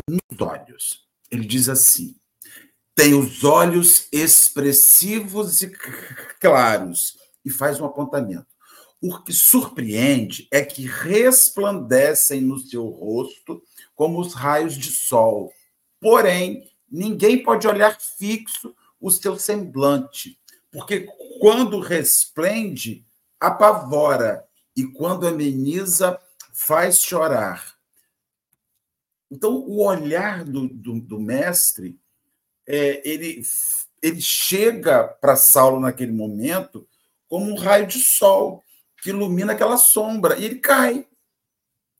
nos 0.08 0.40
olhos. 0.40 1.04
Ele 1.32 1.46
diz 1.46 1.68
assim: 1.68 2.16
tem 2.96 3.14
os 3.14 3.44
olhos 3.44 4.08
expressivos 4.12 5.62
e 5.62 5.72
claros, 6.40 7.19
e 7.50 7.52
faz 7.52 7.80
um 7.80 7.86
apontamento. 7.86 8.48
O 9.02 9.22
que 9.24 9.34
surpreende 9.34 10.48
é 10.52 10.64
que 10.64 10.86
resplandecem 10.86 12.42
no 12.42 12.60
seu 12.60 12.86
rosto 12.88 13.62
como 13.96 14.20
os 14.20 14.34
raios 14.34 14.76
de 14.78 14.92
sol. 14.92 15.52
Porém, 16.00 16.70
ninguém 16.90 17.42
pode 17.42 17.68
olhar 17.68 17.98
fixo 18.00 18.76
o 19.00 19.10
seu 19.10 19.38
semblante, 19.38 20.38
porque 20.72 21.08
quando 21.40 21.80
resplende, 21.80 23.06
apavora, 23.40 24.46
e 24.76 24.86
quando 24.86 25.28
ameniza, 25.28 26.20
faz 26.54 27.02
chorar. 27.02 27.76
Então, 29.32 29.56
o 29.56 29.84
olhar 29.84 30.44
do, 30.44 30.68
do, 30.68 31.00
do 31.00 31.20
mestre, 31.20 32.00
é, 32.68 33.02
ele, 33.08 33.42
ele 34.02 34.22
chega 34.22 35.04
para 35.06 35.36
Saulo 35.36 35.80
naquele 35.80 36.12
momento 36.12 36.88
como 37.30 37.50
um 37.50 37.56
raio 37.56 37.88
de 37.88 38.00
sol 38.00 38.62
que 39.02 39.12
ilumina 39.12 39.54
aquela 39.54 39.78
sombra, 39.78 40.38
e 40.38 40.46
ele 40.46 40.56
cai. 40.56 41.08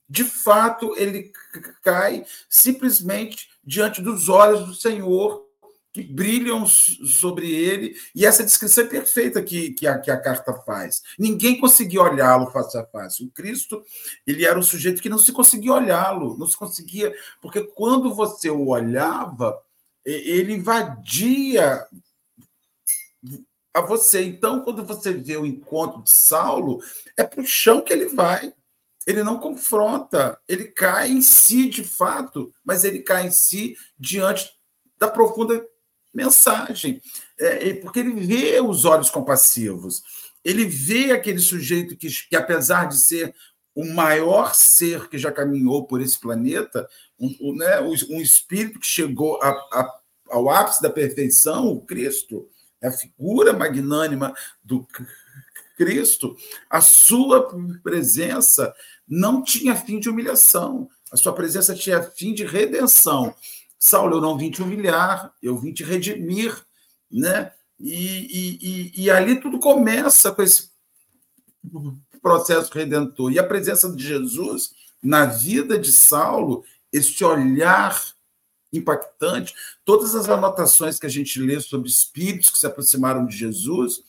De 0.08 0.24
fato, 0.24 0.94
ele 0.96 1.32
cai 1.82 2.26
simplesmente 2.48 3.48
diante 3.64 4.02
dos 4.02 4.28
olhos 4.28 4.66
do 4.66 4.74
Senhor 4.74 5.48
que 5.92 6.02
brilham 6.02 6.66
sobre 6.66 7.52
ele, 7.52 7.96
e 8.14 8.24
essa 8.24 8.44
descrição 8.44 8.84
é 8.84 8.88
perfeita 8.88 9.42
que, 9.42 9.72
que, 9.72 9.86
a, 9.88 9.98
que 9.98 10.10
a 10.10 10.20
carta 10.20 10.52
faz. 10.64 11.02
Ninguém 11.18 11.58
conseguia 11.58 12.02
olhá-lo 12.02 12.50
face 12.52 12.78
a 12.78 12.84
face. 12.84 13.24
O 13.24 13.30
Cristo, 13.30 13.82
ele 14.24 14.44
era 14.44 14.58
um 14.58 14.62
sujeito 14.62 15.02
que 15.02 15.08
não 15.08 15.18
se 15.18 15.32
conseguia 15.32 15.72
olhá-lo, 15.72 16.36
não 16.38 16.46
se 16.46 16.56
conseguia, 16.56 17.12
porque 17.40 17.64
quando 17.64 18.14
você 18.14 18.50
o 18.50 18.68
olhava, 18.68 19.60
ele 20.04 20.54
invadia 20.54 21.84
a 23.74 23.80
você. 23.80 24.24
Então, 24.24 24.62
quando 24.62 24.84
você 24.84 25.12
vê 25.12 25.36
o 25.36 25.46
encontro 25.46 26.02
de 26.02 26.10
Saulo, 26.14 26.82
é 27.16 27.24
para 27.24 27.40
o 27.40 27.46
chão 27.46 27.80
que 27.80 27.92
ele 27.92 28.06
vai. 28.06 28.52
Ele 29.06 29.22
não 29.22 29.38
confronta, 29.38 30.38
ele 30.46 30.64
cai 30.64 31.10
em 31.10 31.22
si 31.22 31.68
de 31.68 31.82
fato, 31.82 32.52
mas 32.62 32.84
ele 32.84 33.00
cai 33.00 33.26
em 33.26 33.30
si 33.30 33.74
diante 33.98 34.50
da 34.98 35.08
profunda 35.08 35.64
mensagem, 36.12 37.00
é, 37.38 37.72
porque 37.74 38.00
ele 38.00 38.12
vê 38.12 38.60
os 38.60 38.84
olhos 38.84 39.08
compassivos, 39.08 40.02
ele 40.44 40.66
vê 40.66 41.12
aquele 41.12 41.38
sujeito 41.38 41.96
que, 41.96 42.08
que, 42.28 42.36
apesar 42.36 42.86
de 42.86 43.00
ser 43.00 43.34
o 43.74 43.84
maior 43.86 44.54
ser 44.54 45.08
que 45.08 45.16
já 45.16 45.30
caminhou 45.30 45.86
por 45.86 46.02
esse 46.02 46.18
planeta, 46.18 46.88
um, 47.18 47.34
um, 47.40 47.56
né, 47.56 47.80
um 47.80 48.20
espírito 48.20 48.80
que 48.80 48.86
chegou 48.86 49.40
a, 49.42 49.48
a, 49.48 50.00
ao 50.30 50.50
ápice 50.50 50.82
da 50.82 50.90
perfeição, 50.90 51.68
o 51.68 51.80
Cristo, 51.80 52.48
a 52.82 52.90
figura 52.90 53.52
magnânima 53.52 54.34
do 54.62 54.86
Cristo, 55.76 56.36
a 56.68 56.80
sua 56.80 57.48
presença 57.82 58.74
não 59.08 59.42
tinha 59.42 59.74
fim 59.74 59.98
de 59.98 60.08
humilhação, 60.08 60.88
a 61.10 61.16
sua 61.16 61.32
presença 61.32 61.74
tinha 61.74 62.02
fim 62.02 62.32
de 62.32 62.44
redenção. 62.44 63.34
Saulo, 63.78 64.16
eu 64.16 64.20
não 64.20 64.36
vim 64.36 64.50
te 64.50 64.62
humilhar, 64.62 65.32
eu 65.42 65.56
vim 65.56 65.72
te 65.72 65.82
redimir, 65.82 66.54
né? 67.10 67.52
E, 67.78 68.58
e, 68.60 69.04
e, 69.04 69.10
ali 69.10 69.40
tudo 69.40 69.58
começa 69.58 70.30
com 70.32 70.42
esse 70.42 70.70
processo 72.20 72.70
redentor. 72.74 73.32
E 73.32 73.38
a 73.38 73.46
presença 73.46 73.90
de 73.90 74.06
Jesus 74.06 74.72
na 75.02 75.24
vida 75.24 75.78
de 75.78 75.90
Saulo, 75.90 76.62
esse 76.92 77.24
olhar 77.24 77.98
impactante, 78.72 79.54
todas 79.84 80.14
as 80.14 80.28
anotações 80.28 80.98
que 80.98 81.06
a 81.06 81.10
gente 81.10 81.40
lê 81.40 81.60
sobre 81.60 81.88
espíritos 81.88 82.50
que 82.50 82.58
se 82.58 82.66
aproximaram 82.66 83.26
de 83.26 83.36
Jesus, 83.36 84.02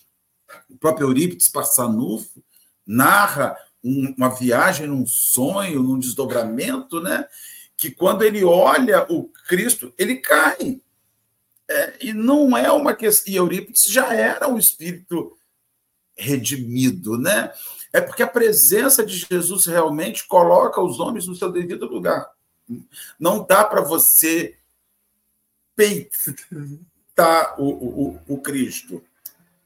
o 0.70 0.78
próprio 0.78 1.08
Eurípides 1.08 1.48
Passanufo 1.48 2.44
narra 2.86 3.58
uma 3.84 4.30
viagem 4.30 4.88
num 4.88 5.08
sonho, 5.08 5.82
num 5.82 5.98
desdobramento, 5.98 7.02
né? 7.02 7.26
que 7.82 7.90
quando 7.90 8.22
ele 8.22 8.46
olha 8.46 9.12
o 9.12 9.28
Cristo, 9.48 9.92
ele 9.98 10.18
cai. 10.18 10.80
É, 11.68 11.96
e 12.00 12.14
não 12.14 12.56
é 12.56 12.72
uma 12.72 12.94
questão. 12.94 13.34
E 13.34 13.38
Eurípides 13.38 13.86
já 13.88 14.14
era 14.14 14.48
um 14.48 14.56
espírito 14.56 15.36
redimido, 16.16 17.18
né? 17.18 17.52
É 17.92 18.00
porque 18.00 18.22
a 18.22 18.28
presença 18.28 19.04
de 19.04 19.18
Jesus 19.18 19.66
realmente 19.66 20.28
coloca 20.28 20.80
os 20.80 21.00
homens 21.00 21.26
no 21.26 21.34
seu 21.34 21.52
devido 21.52 21.88
lugar. 21.88 22.30
Não 23.20 23.46
dá 23.46 23.64
para 23.64 23.82
você 23.82 24.58
peitar 25.76 27.60
o, 27.60 27.70
o, 27.70 28.20
o 28.28 28.38
Cristo. 28.42 29.04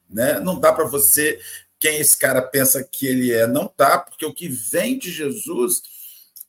Né? 0.09 0.39
Não 0.39 0.59
dá 0.59 0.71
para 0.71 0.85
você, 0.85 1.39
quem 1.79 1.97
esse 1.97 2.17
cara 2.17 2.41
pensa 2.41 2.83
que 2.83 3.05
ele 3.05 3.31
é, 3.31 3.47
não 3.47 3.71
dá, 3.75 3.99
porque 3.99 4.25
o 4.25 4.33
que 4.33 4.47
vem 4.47 4.97
de 4.97 5.11
Jesus 5.11 5.81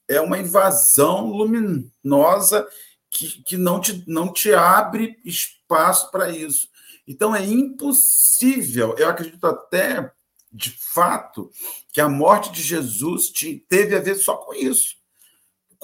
é 0.09 0.21
uma 0.21 0.39
invasão 0.39 1.27
luminosa 1.27 2.67
que, 3.11 3.43
que 3.43 3.57
não, 3.57 3.81
te, 3.81 4.05
não 4.07 4.33
te 4.33 4.53
abre 4.53 5.19
espaço 5.25 6.11
para 6.11 6.31
isso. 6.31 6.69
Então 7.07 7.35
é 7.35 7.45
impossível, 7.45 8.95
eu 8.99 9.09
acredito 9.09 9.47
até, 9.47 10.13
de 10.53 10.71
fato, 10.71 11.51
que 11.93 12.01
a 12.01 12.09
morte 12.09 12.51
de 12.53 12.63
Jesus 12.63 13.29
te, 13.29 13.65
teve 13.69 13.97
a 13.97 14.01
ver 14.01 14.17
só 14.17 14.37
com 14.37 14.53
isso. 14.55 14.96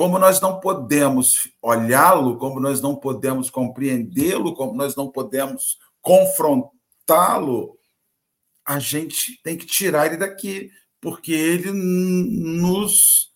Como 0.02 0.18
nós 0.18 0.40
não 0.40 0.58
podemos 0.58 1.46
olhá-lo, 1.62 2.36
como 2.36 2.58
nós 2.58 2.80
não 2.80 2.96
podemos 2.96 3.48
compreendê-lo, 3.48 4.52
como 4.52 4.74
nós 4.74 4.96
não 4.96 5.08
podemos 5.08 5.78
confrontá-lo, 6.00 7.78
a 8.66 8.80
gente 8.80 9.40
tem 9.44 9.56
que 9.56 9.64
tirar 9.64 10.06
ele 10.06 10.16
daqui, 10.16 10.72
porque 11.00 11.30
ele 11.30 11.70
nos 11.70 13.30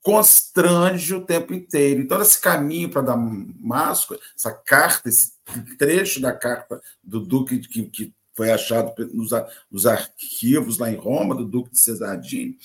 constrange 0.00 1.12
o 1.16 1.26
tempo 1.26 1.52
inteiro. 1.52 2.02
Então, 2.02 2.22
esse 2.22 2.40
caminho 2.40 2.88
para 2.88 3.02
Damasco, 3.02 4.16
essa 4.36 4.52
carta, 4.52 5.08
esse 5.08 5.32
trecho 5.76 6.20
da 6.20 6.32
carta 6.32 6.80
do 7.02 7.18
Duque 7.18 7.58
que, 7.58 7.82
que 7.86 8.14
foi 8.36 8.52
achado 8.52 8.94
nos, 9.12 9.30
nos, 9.68 9.84
arquivos 9.84 10.78
lá 10.78 10.88
em 10.88 10.96
Roma, 10.96 11.34
do 11.34 11.44
Duque 11.44 11.72
de 11.72 11.80
Cesardini, 11.80 12.56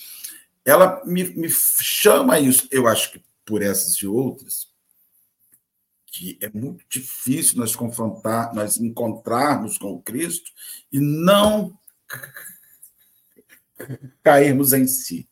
ela 0.64 1.02
me, 1.04 1.24
me 1.34 1.50
chama 1.50 2.38
isso, 2.38 2.68
eu 2.70 2.86
acho 2.86 3.10
que 3.10 3.29
por 3.50 3.62
essas 3.62 3.94
e 3.94 4.06
outras, 4.06 4.68
que 6.06 6.38
é 6.40 6.48
muito 6.48 6.84
difícil 6.88 7.58
nós 7.58 7.74
confrontar, 7.74 8.54
nós 8.54 8.76
encontrarmos 8.76 9.76
com 9.76 9.92
o 9.92 10.00
Cristo 10.00 10.52
e 10.92 11.00
não 11.00 11.76
cairmos 14.22 14.72
em 14.72 14.86
si. 14.86 15.28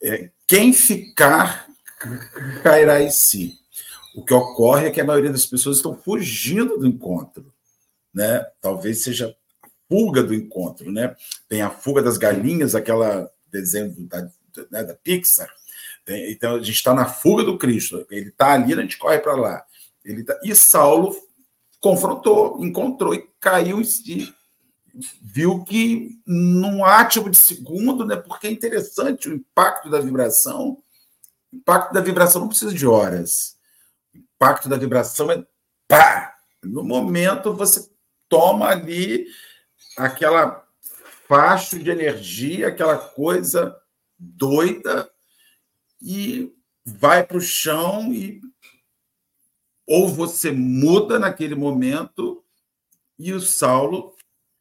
É, 0.00 0.30
quem 0.46 0.72
ficar 0.72 1.68
cairá 2.62 3.02
em 3.02 3.10
si. 3.10 3.58
O 4.14 4.24
que 4.24 4.32
ocorre 4.32 4.86
é 4.86 4.90
que 4.92 5.00
a 5.00 5.04
maioria 5.04 5.32
das 5.32 5.44
pessoas 5.44 5.78
estão 5.78 5.96
fugindo 5.96 6.78
do 6.78 6.86
encontro, 6.86 7.52
né? 8.14 8.46
Talvez 8.60 9.02
seja 9.02 9.36
a 9.60 9.68
fuga 9.88 10.22
do 10.22 10.32
encontro, 10.32 10.92
né? 10.92 11.16
Tem 11.48 11.62
a 11.62 11.70
fuga 11.70 12.00
das 12.00 12.16
galinhas, 12.16 12.76
aquela 12.76 13.28
desenho 13.50 13.92
da, 14.06 14.30
né, 14.70 14.84
da 14.84 14.94
Pixar. 14.94 15.52
Tem, 16.04 16.30
então 16.30 16.56
a 16.56 16.58
gente 16.58 16.70
está 16.70 16.94
na 16.94 17.06
fuga 17.06 17.42
do 17.44 17.58
Cristo. 17.58 18.06
Ele 18.10 18.28
está 18.28 18.52
ali, 18.52 18.72
a 18.72 18.80
gente 18.80 18.98
corre 18.98 19.18
para 19.18 19.34
lá. 19.34 19.64
Ele 20.04 20.22
tá, 20.22 20.38
e 20.42 20.54
Saulo 20.54 21.16
confrontou, 21.80 22.64
encontrou 22.64 23.14
e 23.14 23.28
caiu 23.40 23.84
si 23.84 24.34
viu 25.20 25.64
que 25.64 26.20
num 26.26 26.84
átimo 26.84 27.28
de 27.28 27.36
segundo, 27.36 28.06
né, 28.06 28.16
porque 28.16 28.46
é 28.46 28.50
interessante 28.50 29.28
o 29.28 29.34
impacto 29.34 29.90
da 29.90 30.00
vibração. 30.00 30.78
O 31.52 31.56
impacto 31.56 31.92
da 31.92 32.00
vibração 32.00 32.40
não 32.42 32.48
precisa 32.48 32.72
de 32.72 32.86
horas. 32.86 33.56
O 34.14 34.18
impacto 34.18 34.68
da 34.68 34.76
vibração 34.76 35.30
é 35.30 35.44
pá! 35.88 36.34
No 36.62 36.82
momento 36.82 37.52
você 37.52 37.90
toma 38.28 38.68
ali 38.68 39.26
aquela 39.96 40.64
faixa 41.28 41.78
de 41.78 41.90
energia, 41.90 42.68
aquela 42.68 42.96
coisa 42.96 43.76
doida 44.18 45.10
e 46.04 46.54
vai 46.84 47.26
para 47.26 47.38
o 47.38 47.40
chão 47.40 48.12
e 48.12 48.42
ou 49.86 50.08
você 50.08 50.52
muda 50.52 51.18
naquele 51.18 51.54
momento 51.54 52.44
e 53.18 53.32
o 53.32 53.40
Saulo 53.40 54.14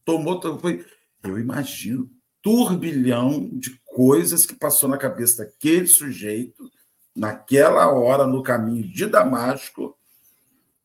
tomou. 0.05 0.41
Foi, 0.59 0.85
eu 1.23 1.37
imagino, 1.37 2.09
turbilhão 2.41 3.49
de 3.53 3.77
coisas 3.83 4.45
que 4.45 4.55
passou 4.55 4.87
na 4.87 4.97
cabeça 4.97 5.43
daquele 5.43 5.87
sujeito 5.87 6.71
naquela 7.15 7.91
hora 7.91 8.25
no 8.25 8.41
caminho 8.41 8.87
de 8.87 9.05
Damasco. 9.05 9.97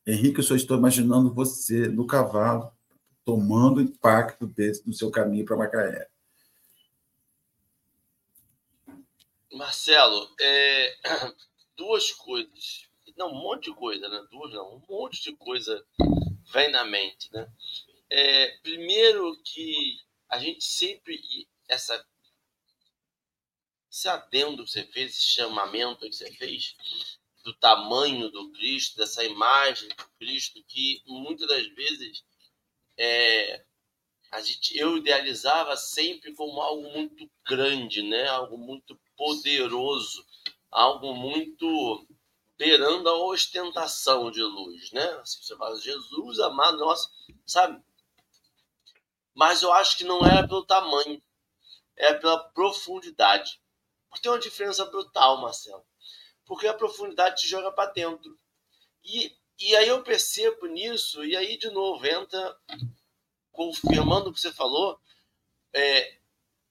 Henrique, 0.06 0.38
eu 0.38 0.44
só 0.44 0.54
estou 0.54 0.76
imaginando 0.76 1.32
você 1.32 1.88
no 1.88 2.06
cavalo 2.06 2.70
tomando 3.24 3.80
impacto 3.80 4.46
desse 4.46 4.86
no 4.86 4.92
seu 4.92 5.10
caminho 5.10 5.44
para 5.44 5.56
Macaé. 5.56 6.08
Marcelo, 9.52 10.34
é, 10.40 10.96
duas 11.76 12.12
coisas. 12.12 12.88
Não, 13.16 13.32
um 13.32 13.42
monte 13.42 13.70
de 13.70 13.74
coisa, 13.76 14.08
né? 14.08 14.26
Duas 14.30 14.52
não, 14.52 14.76
um 14.76 14.86
monte 14.88 15.22
de 15.22 15.34
coisa 15.36 15.84
vem 16.52 16.70
na 16.70 16.84
mente, 16.84 17.32
né? 17.32 17.50
É, 18.10 18.58
primeiro 18.58 19.40
que 19.42 19.98
a 20.28 20.38
gente 20.38 20.64
sempre 20.64 21.48
essa 21.68 22.04
esse 23.90 24.08
adendo 24.08 24.64
que 24.64 24.70
você 24.70 24.84
fez, 24.84 25.12
esse 25.12 25.26
chamamento 25.26 26.00
que 26.00 26.12
você 26.12 26.30
fez 26.32 26.76
do 27.42 27.52
tamanho 27.54 28.30
do 28.30 28.52
Cristo, 28.52 28.96
dessa 28.96 29.24
imagem 29.24 29.88
do 29.88 30.08
Cristo 30.18 30.62
que 30.68 31.02
muitas 31.06 31.48
das 31.48 31.66
vezes 31.68 32.22
é, 32.96 33.64
a 34.30 34.40
gente, 34.40 34.76
eu 34.76 34.96
idealizava 34.98 35.76
sempre 35.76 36.34
como 36.34 36.60
algo 36.60 36.82
muito 36.92 37.30
grande, 37.46 38.02
né? 38.02 38.28
Algo 38.28 38.58
muito 38.58 38.98
poderoso, 39.18 40.24
algo 40.70 41.14
muito 41.14 42.06
beirando 42.56 43.08
a 43.08 43.18
ostentação 43.26 44.30
de 44.30 44.42
luz, 44.42 44.90
né? 44.92 45.04
Assim, 45.20 45.42
você 45.42 45.56
fala, 45.56 45.78
Jesus 45.78 46.40
amado, 46.40 46.78
nossa, 46.78 47.10
sabe? 47.44 47.82
mas 49.38 49.62
eu 49.62 49.72
acho 49.72 49.96
que 49.96 50.02
não 50.02 50.26
era 50.26 50.48
pelo 50.48 50.64
tamanho. 50.64 51.22
é 51.96 52.12
pela 52.12 52.42
profundidade. 52.50 53.60
Tem 54.20 54.32
uma 54.32 54.38
diferença 54.38 54.84
brutal, 54.86 55.40
Marcelo. 55.40 55.86
Porque 56.44 56.66
a 56.66 56.74
profundidade 56.74 57.42
te 57.42 57.48
joga 57.48 57.70
para 57.70 57.92
dentro. 57.92 58.36
E, 59.04 59.36
e 59.60 59.76
aí 59.76 59.86
eu 59.86 60.02
percebo 60.02 60.66
nisso, 60.66 61.24
e 61.24 61.36
aí 61.36 61.56
de 61.56 61.70
novo 61.70 62.04
entra, 62.04 62.58
confirmando 63.52 64.30
o 64.30 64.32
que 64.32 64.40
você 64.40 64.52
falou, 64.52 65.00
é, 65.72 66.17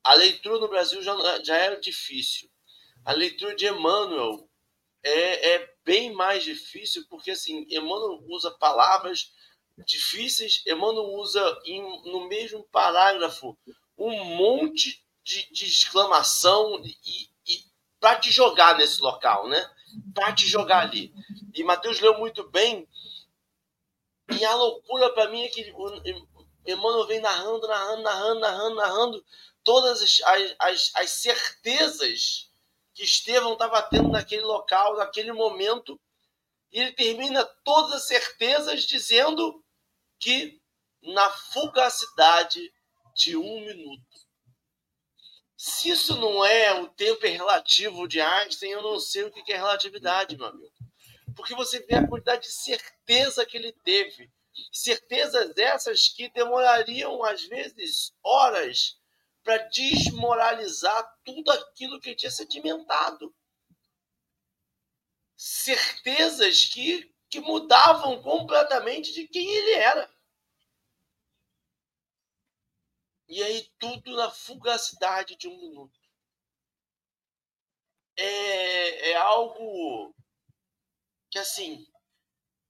a 0.07 0.13
leitura 0.13 0.57
no 0.57 0.69
Brasil 0.69 1.03
já, 1.03 1.43
já 1.43 1.57
era 1.57 1.79
difícil. 1.81 2.49
A 3.03 3.11
leitura 3.11 3.53
de 3.53 3.67
Emmanuel 3.67 4.49
é, 5.03 5.55
é 5.55 5.73
bem 5.83 6.13
mais 6.13 6.45
difícil, 6.45 7.05
porque 7.09 7.31
assim, 7.31 7.67
Emmanuel 7.69 8.23
usa 8.27 8.51
palavras 8.51 9.33
difíceis, 9.85 10.63
Emmanuel 10.65 11.13
usa 11.15 11.61
em, 11.65 11.81
no 12.09 12.25
mesmo 12.29 12.63
parágrafo 12.71 13.57
um 13.97 14.23
monte 14.23 15.05
de, 15.25 15.51
de 15.51 15.65
exclamação 15.65 16.81
e, 16.85 17.29
e 17.45 17.63
para 17.99 18.17
te 18.17 18.31
jogar 18.31 18.77
nesse 18.77 19.01
local, 19.01 19.49
né? 19.49 19.69
Para 20.13 20.33
te 20.33 20.47
jogar 20.47 20.83
ali. 20.83 21.13
E 21.53 21.65
Mateus 21.65 21.99
leu 21.99 22.17
muito 22.17 22.49
bem. 22.49 22.87
E 24.39 24.45
a 24.45 24.55
loucura 24.55 25.11
para 25.13 25.29
mim 25.29 25.43
é 25.43 25.49
que 25.49 25.69
Emmanuel 26.67 27.07
vem 27.07 27.19
narrando, 27.19 27.67
narrando, 27.67 28.01
narrando, 28.03 28.39
narrando, 28.39 28.75
narrando 28.75 29.25
todas 29.63 30.01
as, 30.01 30.21
as, 30.59 30.91
as 30.95 31.09
certezas 31.11 32.51
que 32.93 33.03
Estevão 33.03 33.53
estava 33.53 33.81
tendo 33.83 34.09
naquele 34.09 34.43
local, 34.43 34.97
naquele 34.97 35.31
momento, 35.31 35.99
e 36.71 36.79
ele 36.79 36.91
termina 36.91 37.45
todas 37.63 37.93
as 37.93 38.07
certezas 38.07 38.83
dizendo 38.83 39.63
que 40.19 40.61
na 41.01 41.29
fugacidade 41.29 42.73
de 43.15 43.37
um 43.37 43.61
minuto. 43.61 44.27
Se 45.55 45.89
isso 45.89 46.15
não 46.17 46.45
é 46.45 46.79
o 46.79 46.87
tempo 46.87 47.25
relativo 47.25 48.07
de 48.07 48.21
Einstein, 48.21 48.71
eu 48.71 48.81
não 48.81 48.99
sei 48.99 49.23
o 49.23 49.31
que 49.31 49.51
é 49.51 49.57
relatividade, 49.57 50.37
meu 50.37 50.47
amigo. 50.47 50.73
Porque 51.35 51.55
você 51.55 51.79
vê 51.79 51.95
a 51.95 52.07
quantidade 52.07 52.43
de 52.43 52.53
certeza 52.53 53.45
que 53.45 53.57
ele 53.57 53.71
teve. 53.83 54.31
Certezas 54.71 55.55
essas 55.57 56.09
que 56.09 56.29
demorariam, 56.29 57.23
às 57.23 57.43
vezes, 57.43 58.13
horas 58.23 58.99
para 59.43 59.57
desmoralizar 59.69 61.17
tudo 61.23 61.51
aquilo 61.51 61.99
que 61.99 62.15
tinha 62.15 62.29
sedimentado. 62.29 63.33
Certezas 65.37 66.65
que, 66.65 67.13
que 67.29 67.39
mudavam 67.39 68.21
completamente 68.21 69.13
de 69.13 69.27
quem 69.27 69.47
ele 69.47 69.71
era. 69.73 70.17
E 73.29 73.43
aí 73.43 73.69
tudo 73.77 74.15
na 74.15 74.31
fugacidade 74.31 75.35
de 75.35 75.47
um 75.47 75.57
minuto. 75.57 75.99
É, 78.17 79.11
é 79.11 79.15
algo 79.15 80.15
que, 81.29 81.37
assim, 81.37 81.87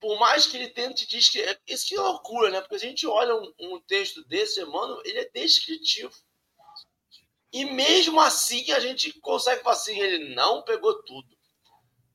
por 0.00 0.18
mais 0.18 0.46
que 0.46 0.56
ele 0.56 0.68
tente 0.68 1.06
descrever. 1.06 1.60
Isso 1.66 1.86
que 1.86 1.94
é 1.94 2.00
loucura, 2.00 2.50
né? 2.50 2.60
Porque 2.60 2.76
a 2.76 2.78
gente 2.78 3.06
olha 3.06 3.34
um, 3.34 3.52
um 3.58 3.80
texto 3.80 4.24
desse, 4.24 4.60
Emmanuel, 4.60 5.02
ele 5.04 5.18
é 5.18 5.30
descritivo. 5.30 6.12
E 7.52 7.64
mesmo 7.64 8.20
assim 8.20 8.70
a 8.72 8.80
gente 8.80 9.12
consegue 9.20 9.62
falar 9.62 9.76
assim, 9.76 9.98
ele 9.98 10.34
não 10.34 10.62
pegou 10.62 11.02
tudo. 11.02 11.28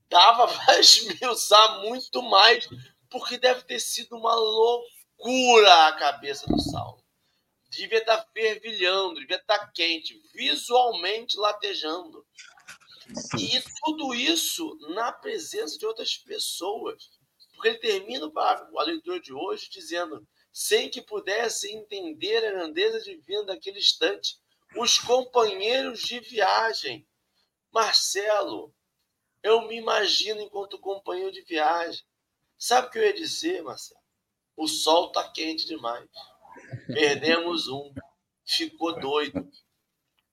Dava 0.07 0.47
para 0.53 0.79
esmiuçar 0.79 1.81
muito 1.81 2.21
mais, 2.21 2.67
porque 3.09 3.37
deve 3.37 3.63
ter 3.63 3.79
sido 3.79 4.15
uma 4.15 4.35
loucura 4.35 5.87
a 5.87 5.93
cabeça 5.93 6.45
do 6.47 6.59
Saulo. 6.59 7.03
Devia 7.69 7.97
estar 7.97 8.17
tá 8.17 8.29
fervilhando, 8.31 9.19
devia 9.19 9.37
estar 9.37 9.57
tá 9.57 9.71
quente, 9.73 10.21
visualmente 10.33 11.35
latejando. 11.37 12.23
E 13.37 13.61
tudo 13.83 14.13
isso 14.13 14.77
na 14.93 15.11
presença 15.11 15.77
de 15.77 15.85
outras 15.85 16.15
pessoas. 16.15 17.09
Porque 17.63 17.69
ele 17.69 17.77
termina 17.77 18.29
a 18.35 18.83
leitura 18.83 19.21
de 19.21 19.31
hoje 19.31 19.69
dizendo: 19.69 20.27
sem 20.51 20.89
que 20.89 21.01
pudesse 21.01 21.73
entender 21.73 22.45
a 22.45 22.51
grandeza 22.51 22.99
divina 22.99 23.45
daquele 23.45 23.79
instante, 23.79 24.37
os 24.75 24.97
companheiros 24.99 26.01
de 26.01 26.19
viagem. 26.19 27.07
Marcelo, 27.71 28.75
eu 29.41 29.61
me 29.65 29.77
imagino 29.77 30.41
enquanto 30.41 30.77
companheiro 30.77 31.31
de 31.31 31.41
viagem. 31.43 32.03
Sabe 32.57 32.87
o 32.87 32.89
que 32.91 32.99
eu 32.99 33.03
ia 33.03 33.13
dizer, 33.13 33.63
Marcelo? 33.63 34.01
O 34.57 34.67
sol 34.67 35.13
tá 35.13 35.31
quente 35.31 35.65
demais. 35.65 36.09
Perdemos 36.87 37.69
um. 37.69 37.93
Ficou 38.45 38.99
doido. 38.99 39.49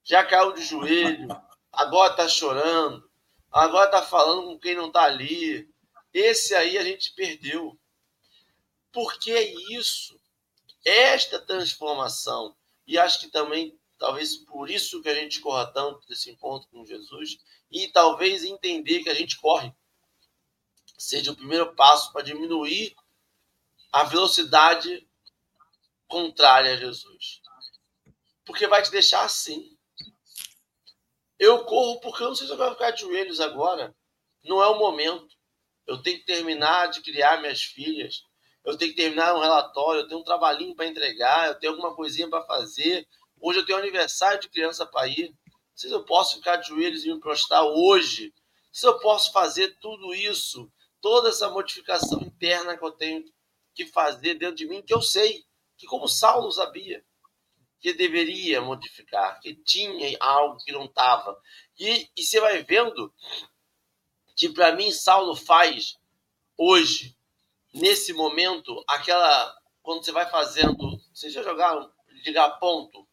Já 0.03 0.25
caiu 0.25 0.53
de 0.53 0.65
joelho. 0.65 1.29
Agora 1.71 2.13
tá 2.13 2.27
chorando. 2.27 3.09
Agora 3.53 3.89
tá 3.89 4.03
falando 4.03 4.47
com 4.49 4.59
quem 4.59 4.75
não 4.75 4.91
tá 4.91 5.03
ali. 5.03 5.73
Esse 6.13 6.55
aí 6.55 6.77
a 6.79 6.85
gente 6.85 7.15
perdeu. 7.15 7.79
Porque 8.93 9.31
é 9.31 9.55
isso. 9.73 10.19
Esta 10.85 11.39
transformação. 11.39 12.57
E 12.87 12.99
acho 12.99 13.21
que 13.21 13.29
também 13.29 13.79
Talvez 14.01 14.35
por 14.35 14.71
isso 14.71 15.03
que 15.03 15.11
a 15.11 15.15
gente 15.15 15.41
corra 15.41 15.67
tanto 15.67 16.09
desse 16.09 16.31
encontro 16.31 16.67
com 16.71 16.87
Jesus 16.87 17.37
e 17.71 17.87
talvez 17.89 18.43
entender 18.43 19.03
que 19.03 19.11
a 19.11 19.15
gente 19.15 19.37
corre 19.37 19.71
seja 20.97 21.33
o 21.33 21.37
primeiro 21.37 21.75
passo 21.75 22.11
para 22.11 22.23
diminuir 22.23 22.97
a 23.93 24.05
velocidade 24.05 25.07
contrária 26.09 26.73
a 26.73 26.77
Jesus. 26.79 27.43
Porque 28.43 28.67
vai 28.67 28.83
te 28.83 28.91
deixar 28.91 29.23
assim. 29.23 29.77
Eu 31.39 31.67
corro 31.67 32.01
porque 32.01 32.23
eu 32.23 32.29
não 32.29 32.35
sei 32.35 32.47
se 32.47 32.55
eu 32.55 32.57
vou 32.57 32.71
ficar 32.71 32.93
de 32.93 33.03
joelhos 33.03 33.39
agora. 33.39 33.95
Não 34.43 34.63
é 34.63 34.67
o 34.69 34.79
momento. 34.79 35.37
Eu 35.91 36.01
tenho 36.01 36.21
que 36.21 36.25
terminar 36.25 36.87
de 36.87 37.01
criar 37.01 37.41
minhas 37.41 37.65
filhas. 37.65 38.25
Eu 38.65 38.79
tenho 38.79 38.93
que 38.93 38.97
terminar 38.97 39.35
um 39.35 39.41
relatório. 39.41 40.03
Eu 40.03 40.09
tenho 40.09 40.21
um 40.21 40.25
trabalhinho 40.25 40.73
para 40.73 40.87
entregar. 40.87 41.49
Eu 41.49 41.57
tenho 41.57 41.73
alguma 41.73 41.97
coisinha 41.97 42.29
para 42.31 42.45
fazer. 42.45 43.09
Hoje 43.41 43.59
eu 43.59 43.67
tenho 43.67 43.77
aniversário 43.79 44.39
de 44.39 44.49
criança 44.49 44.87
para 44.87 45.09
ir. 45.09 45.35
Se 45.75 45.91
eu 45.91 46.05
posso 46.05 46.37
ficar 46.37 46.57
de 46.57 46.69
joelhos 46.69 47.05
e 47.05 47.13
me 47.13 47.19
prostrar 47.19 47.65
hoje, 47.65 48.33
se 48.73 48.87
eu 48.87 49.01
posso 49.01 49.33
fazer 49.33 49.79
tudo 49.81 50.15
isso, 50.15 50.71
toda 51.01 51.31
essa 51.31 51.49
modificação 51.49 52.21
interna 52.21 52.79
que 52.79 52.85
eu 52.85 52.93
tenho 52.93 53.25
que 53.75 53.85
fazer 53.85 54.35
dentro 54.35 54.55
de 54.55 54.69
mim, 54.69 54.83
que 54.83 54.95
eu 54.95 55.03
sei, 55.03 55.45
que 55.77 55.89
como 55.89 56.07
Saulo 56.07 56.53
sabia, 56.53 57.05
que 57.81 57.93
deveria 57.93 58.61
modificar, 58.61 59.41
que 59.41 59.57
tinha 59.57 60.17
algo 60.21 60.59
que 60.59 60.71
não 60.71 60.85
estava. 60.85 61.37
E, 61.77 62.09
e 62.17 62.23
você 62.23 62.39
vai 62.39 62.63
vendo 62.63 63.13
que 64.41 64.49
para 64.49 64.73
mim 64.73 64.91
Saulo 64.91 65.37
faz 65.37 65.99
hoje, 66.57 67.15
nesse 67.75 68.15
momento, 68.15 68.83
aquela. 68.89 69.55
Quando 69.83 70.03
você 70.03 70.13
vai 70.13 70.31
fazendo. 70.31 70.99
Vocês 71.13 71.31
já 71.31 71.43
jogaram 71.43 71.93
ligar 72.25 72.59
ponto? 72.59 73.07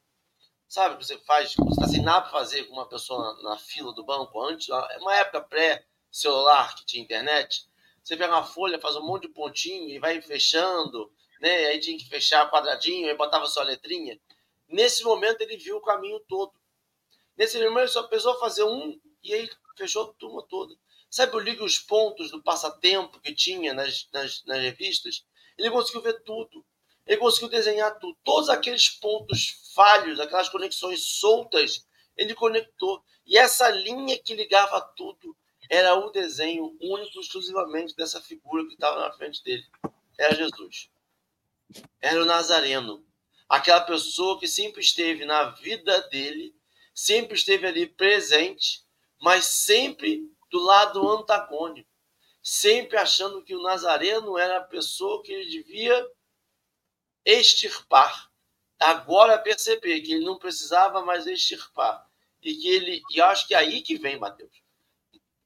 Sabe, 0.70 1.04
você 1.04 1.18
faz, 1.20 1.54
você 1.54 1.70
está 1.72 1.88
sem 1.88 2.02
nada 2.02 2.22
para 2.22 2.32
fazer 2.32 2.64
com 2.64 2.74
uma 2.74 2.88
pessoa 2.88 3.34
na, 3.42 3.50
na, 3.50 3.58
fila 3.58 3.94
do 3.94 4.06
banco 4.06 4.42
antes, 4.42 4.70
é 4.70 4.98
uma 5.00 5.16
época 5.16 5.42
pré-celular 5.42 6.76
que 6.76 6.86
tinha 6.86 7.04
internet. 7.04 7.66
Você 8.02 8.16
pega 8.16 8.34
uma 8.34 8.44
folha, 8.44 8.80
faz 8.80 8.96
um 8.96 9.06
monte 9.06 9.24
de 9.24 9.34
pontinho 9.34 9.90
e 9.90 10.00
vai 10.00 10.22
fechando, 10.22 11.12
né? 11.42 11.68
Aí 11.68 11.80
tinha 11.80 11.98
que 11.98 12.08
fechar 12.08 12.50
quadradinho, 12.50 13.08
aí 13.08 13.18
botava 13.18 13.48
sua 13.48 13.64
letrinha. 13.64 14.18
Nesse 14.68 15.04
momento 15.04 15.42
ele 15.42 15.58
viu 15.58 15.78
o 15.78 15.82
caminho 15.82 16.22
todo. 16.22 16.54
Nesse 17.38 17.58
momento 17.58 17.80
ele 17.80 17.88
só 17.90 18.04
precisou 18.04 18.40
fazer 18.40 18.64
um 18.64 18.98
e 19.24 19.34
aí 19.34 19.50
fechou 19.76 20.10
a 20.10 20.14
turma 20.14 20.46
toda. 20.48 20.74
Sabe, 21.10 21.34
eu 21.34 21.40
ligo 21.40 21.64
os 21.64 21.80
pontos 21.80 22.32
do 22.32 22.44
passatempo 22.44 23.20
que 23.20 23.34
tinha 23.34 23.74
nas, 23.74 24.08
nas, 24.12 24.44
nas 24.46 24.62
revistas. 24.62 25.26
Ele 25.58 25.72
conseguiu 25.72 26.02
ver 26.02 26.22
tudo. 26.24 26.66
Ele 27.06 27.18
conseguiu 27.18 27.50
desenhar 27.50 27.98
tudo. 27.98 28.18
Todos 28.24 28.50
aqueles 28.50 28.90
pontos 28.90 29.72
falhos, 29.74 30.20
aquelas 30.20 30.50
conexões 30.50 31.04
soltas, 31.04 31.86
ele 32.18 32.36
conectou. 32.36 33.04
E 33.26 33.38
essa 33.38 33.70
linha 33.70 34.20
que 34.20 34.34
ligava 34.34 34.82
tudo 34.96 35.36
era 35.70 35.96
o 35.96 36.10
desenho 36.10 36.78
único, 36.82 37.20
exclusivamente 37.20 37.96
dessa 37.96 38.22
figura 38.22 38.66
que 38.66 38.74
estava 38.74 39.00
na 39.00 39.12
frente 39.14 39.44
dele. 39.44 39.66
Era 40.18 40.36
Jesus. 40.36 40.90
Era 42.02 42.22
o 42.22 42.26
Nazareno. 42.26 43.06
Aquela 43.48 43.82
pessoa 43.82 44.40
que 44.40 44.48
sempre 44.48 44.82
esteve 44.82 45.26
na 45.26 45.52
vida 45.52 46.02
dele, 46.10 46.54
sempre 46.94 47.38
esteve 47.38 47.68
ali 47.68 47.88
presente, 47.88 48.84
mas 49.22 49.46
sempre 49.46 50.30
do 50.50 50.60
lado 50.64 51.10
antagônico. 51.10 51.90
Sempre 52.42 52.98
achando 52.98 53.44
que 53.44 53.56
o 53.56 53.62
Nazareno 53.62 54.38
era 54.38 54.58
a 54.58 54.64
pessoa 54.64 55.22
que 55.22 55.32
ele 55.32 55.50
devia 55.50 56.10
extirpar. 57.26 58.32
Agora 58.80 59.38
perceber 59.38 60.02
que 60.02 60.14
ele 60.14 60.26
não 60.26 60.38
precisava 60.38 61.04
mais 61.04 61.28
extirpar. 61.28 62.08
E 62.42 62.54
que 62.56 62.68
ele. 62.70 63.02
E 63.12 63.22
acho 63.22 63.48
que 63.48 63.54
é 63.54 63.58
aí 63.58 63.82
que 63.82 63.98
vem, 63.98 64.18
Mateus. 64.18 64.62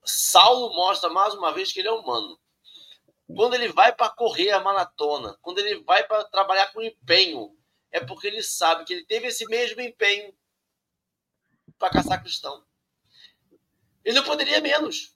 Saulo 0.03 0.73
mostra 0.75 1.09
mais 1.09 1.33
uma 1.33 1.51
vez 1.51 1.71
que 1.71 1.79
ele 1.79 1.87
é 1.87 1.91
humano. 1.91 2.39
Quando 3.35 3.53
ele 3.53 3.69
vai 3.69 3.95
para 3.95 4.09
correr 4.09 4.51
a 4.51 4.59
maratona, 4.59 5.37
quando 5.41 5.59
ele 5.59 5.81
vai 5.83 6.05
para 6.05 6.23
trabalhar 6.25 6.71
com 6.73 6.81
empenho, 6.81 7.55
é 7.91 7.99
porque 7.99 8.27
ele 8.27 8.43
sabe 8.43 8.83
que 8.83 8.93
ele 8.93 9.05
teve 9.05 9.27
esse 9.27 9.45
mesmo 9.45 9.81
empenho 9.81 10.33
para 11.77 11.91
caçar 11.91 12.21
cristão. 12.21 12.63
Ele 14.03 14.17
não 14.17 14.23
poderia 14.23 14.59
menos. 14.61 15.15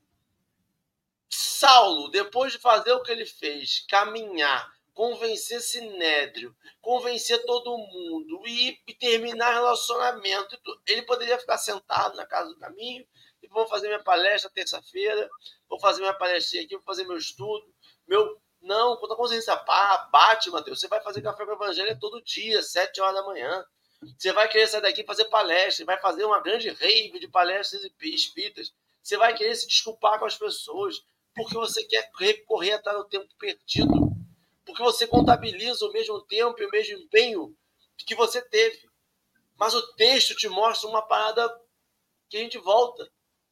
Saulo, 1.30 2.10
depois 2.10 2.54
de 2.54 2.60
fazer 2.60 2.92
o 2.94 3.02
que 3.02 3.12
ele 3.12 3.26
fez, 3.26 3.86
caminhar, 3.90 4.72
convencer 4.94 5.62
Sinédrio, 5.62 6.56
convencer 6.82 7.44
todo 7.46 7.78
mundo 7.78 8.48
e, 8.48 8.78
terminar 9.00 9.54
relacionamento, 9.54 10.58
ele 10.88 11.02
poderia 11.02 11.40
ficar 11.40 11.58
sentado 11.58 12.16
na 12.16 12.26
casa 12.26 12.50
do 12.50 12.60
caminho 12.60 13.06
e 13.42 13.48
vou 13.48 13.68
fazer 13.68 13.88
minha 13.88 14.04
palestra 14.04 14.50
terça-feira, 14.50 15.30
vou 15.68 15.80
fazer 15.80 16.02
minha 16.02 16.14
palestra 16.14 16.62
aqui, 16.62 16.76
vou 16.76 16.86
fazer 16.86 17.06
meu 17.06 17.18
estudo, 17.18 17.66
meu 18.08 18.40
não, 18.66 18.98
quando 18.98 19.14
a 19.14 19.18
consciência 19.18 19.56
bate, 20.12 20.50
Mateus, 20.50 20.80
você 20.80 20.88
vai 20.88 21.00
fazer 21.02 21.22
café 21.22 21.46
com 21.46 21.52
o 21.52 21.56
evangelho 21.56 22.00
todo 22.00 22.24
dia, 22.24 22.64
sete 22.64 23.00
horas 23.00 23.14
da 23.14 23.24
manhã. 23.24 23.64
Você 24.18 24.32
vai 24.32 24.48
querer 24.50 24.68
sair 24.68 24.82
daqui 24.82 25.02
e 25.02 25.06
fazer 25.06 25.26
palestra, 25.26 25.86
vai 25.86 26.00
fazer 26.00 26.26
uma 26.26 26.42
grande 26.42 26.70
rave 26.70 27.20
de 27.20 27.28
palestras 27.28 27.84
espíritas. 28.02 28.74
Você 29.02 29.18
vai 29.18 29.36
querer 29.36 29.56
se 29.56 29.68
desculpar 29.68 30.20
com 30.20 30.26
as 30.26 30.38
pessoas, 30.38 31.04
porque 31.34 31.54
você 31.54 31.84
quer 31.84 32.10
recorrer 32.18 32.74
atrás 32.74 32.98
do 32.98 33.06
tempo 33.06 33.28
perdido. 33.38 33.94
Porque 34.66 34.82
você 34.82 35.06
contabiliza 35.06 35.86
o 35.86 35.92
mesmo 35.92 36.22
tempo 36.22 36.60
e 36.60 36.66
o 36.66 36.72
mesmo 36.72 36.98
empenho 37.00 37.56
que 37.98 38.16
você 38.16 38.42
teve. 38.42 38.90
Mas 39.58 39.74
o 39.74 39.94
texto 39.94 40.36
te 40.36 40.48
mostra 40.48 40.90
uma 40.90 41.02
parada 41.02 41.50
que 42.30 42.38
a 42.38 42.40
gente 42.40 42.58
volta 42.58 43.10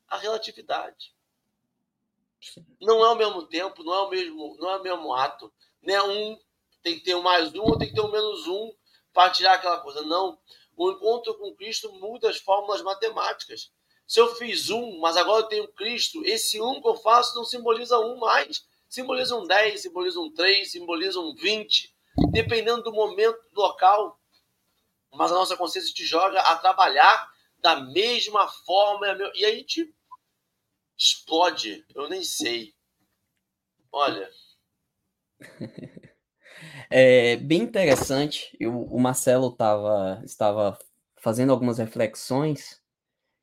à 0.08 0.18
relatividade. 0.18 1.14
Não 2.82 3.04
é 3.04 3.10
o 3.10 3.16
mesmo 3.16 3.48
tempo, 3.48 3.84
não 3.84 3.94
é 3.94 4.02
o 4.02 4.10
mesmo, 4.10 4.58
não 4.60 4.70
é 4.70 4.78
o 4.78 4.84
mesmo 4.84 5.14
ato. 5.14 5.52
Né? 5.82 6.02
Um 6.02 6.38
tem 6.82 7.00
que 7.00 7.06
ter 7.06 7.16
um 7.16 7.22
mais 7.22 7.54
um, 7.54 7.62
ou 7.62 7.78
tem 7.78 7.88
que 7.88 7.94
ter 7.96 8.02
um 8.02 8.12
menos 8.12 8.46
um 8.48 8.74
para 9.14 9.32
tirar 9.32 9.54
aquela 9.54 9.80
coisa. 9.80 10.02
Não. 10.02 10.38
O 10.76 10.92
encontro 10.92 11.38
com 11.38 11.54
Cristo 11.56 11.92
muda 11.94 12.30
as 12.30 12.38
fórmulas 12.38 12.82
matemáticas. 12.82 13.72
Se 14.08 14.20
eu 14.20 14.36
fiz 14.36 14.70
um, 14.70 15.00
mas 15.00 15.16
agora 15.16 15.44
eu 15.44 15.48
tenho 15.48 15.68
Cristo, 15.74 16.26
esse 16.26 16.60
um 16.60 16.82
que 16.82 16.88
eu 16.88 16.96
faço 16.96 17.36
não 17.36 17.46
simboliza 17.46 17.98
um 18.00 18.18
mais. 18.18 18.66
Simboliza 18.90 19.36
um 19.36 19.46
10, 19.46 19.82
simboliza 19.82 20.20
um 20.20 20.32
3, 20.32 20.72
simboliza 20.72 21.20
um 21.20 21.34
20, 21.34 21.96
dependendo 22.32 22.84
do 22.84 22.92
momento, 22.92 23.40
do 23.52 23.62
local. 23.62 24.20
Mas 25.12 25.32
a 25.32 25.36
nossa 25.36 25.56
consciência 25.56 25.94
te 25.94 26.04
joga 26.06 26.40
a 26.42 26.58
trabalhar 26.58 27.32
da 27.60 27.80
mesma 27.80 28.48
forma. 28.48 29.08
E 29.36 29.46
aí 29.46 29.56
a 29.56 29.58
gente 29.58 29.94
explode. 30.98 31.86
Eu 31.96 32.10
nem 32.10 32.24
sei. 32.24 32.74
Olha. 33.92 34.30
É 36.96 37.38
bem 37.38 37.64
interessante. 37.64 38.56
Eu, 38.60 38.84
o 38.84 39.00
Marcelo 39.00 39.52
tava, 39.52 40.22
estava 40.24 40.78
fazendo 41.20 41.52
algumas 41.52 41.80
reflexões 41.80 42.80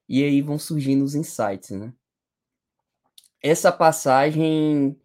e 0.08 0.22
aí 0.24 0.42
vão 0.42 0.58
surgindo 0.58 1.04
os 1.04 1.16
insights, 1.16 1.70
né? 1.70 1.92
Essa 3.42 3.72
passagem, 3.72 4.96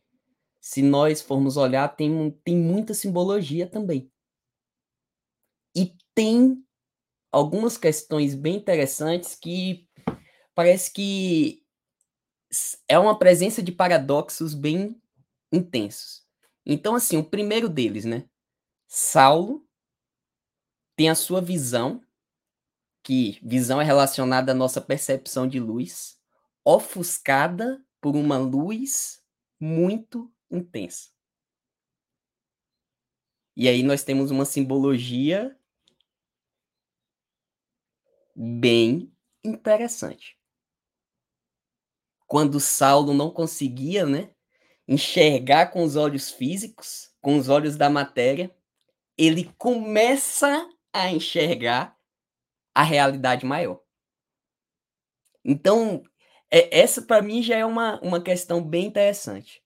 se 0.62 0.84
nós 0.84 1.22
formos 1.24 1.58
olhar, 1.58 1.88
tem, 1.96 2.32
tem 2.44 2.56
muita 2.56 2.94
simbologia 2.94 3.68
também. 3.68 4.12
E 5.76 5.96
tem 6.14 6.64
algumas 7.32 7.78
questões 7.78 8.36
bem 8.36 8.58
interessantes 8.58 9.36
que 9.36 9.88
parece 10.56 10.94
que 10.94 11.64
é 12.88 12.98
uma 13.00 13.18
presença 13.18 13.64
de 13.64 13.72
paradoxos 13.72 14.54
bem 14.54 15.02
intensos. 15.52 16.24
Então, 16.66 16.96
assim, 16.96 17.18
o 17.18 17.24
primeiro 17.24 17.68
deles, 17.68 18.06
né? 18.06 18.26
Saulo 18.88 19.66
tem 20.96 21.10
a 21.10 21.16
sua 21.16 21.42
visão, 21.42 22.02
que 23.04 23.40
visão 23.44 23.80
é 23.82 23.84
relacionada 23.84 24.52
à 24.52 24.56
nossa 24.56 24.82
percepção 24.82 25.48
de 25.48 25.60
luz, 25.60 26.18
ofuscada 26.64 27.84
por 28.02 28.16
uma 28.16 28.38
luz 28.38 29.22
muito 29.60 30.32
intensa. 30.50 31.10
E 33.56 33.70
aí 33.70 33.84
nós 33.84 34.04
temos 34.04 34.32
uma 34.32 34.46
simbologia 34.46 35.58
bem 38.36 39.12
interessante 39.44 40.38
quando 42.28 42.60
Saulo 42.60 43.14
não 43.14 43.30
conseguia, 43.32 44.06
né, 44.06 44.30
enxergar 44.88 45.68
com 45.68 45.84
os 45.84 45.96
olhos 45.96 46.30
físicos, 46.30 47.12
com 47.22 47.38
os 47.38 47.50
olhos 47.50 47.76
da 47.76 47.90
matéria, 47.90 48.56
ele 49.18 49.52
começa 49.58 50.70
a 50.92 51.12
enxergar 51.12 51.98
a 52.74 52.84
realidade 52.84 53.46
maior. 53.46 53.82
Então, 55.44 56.04
é, 56.52 56.80
essa 56.80 57.02
para 57.02 57.22
mim 57.22 57.42
já 57.42 57.56
é 57.58 57.66
uma, 57.66 58.00
uma 58.02 58.22
questão 58.22 58.64
bem 58.64 58.86
interessante. 58.86 59.64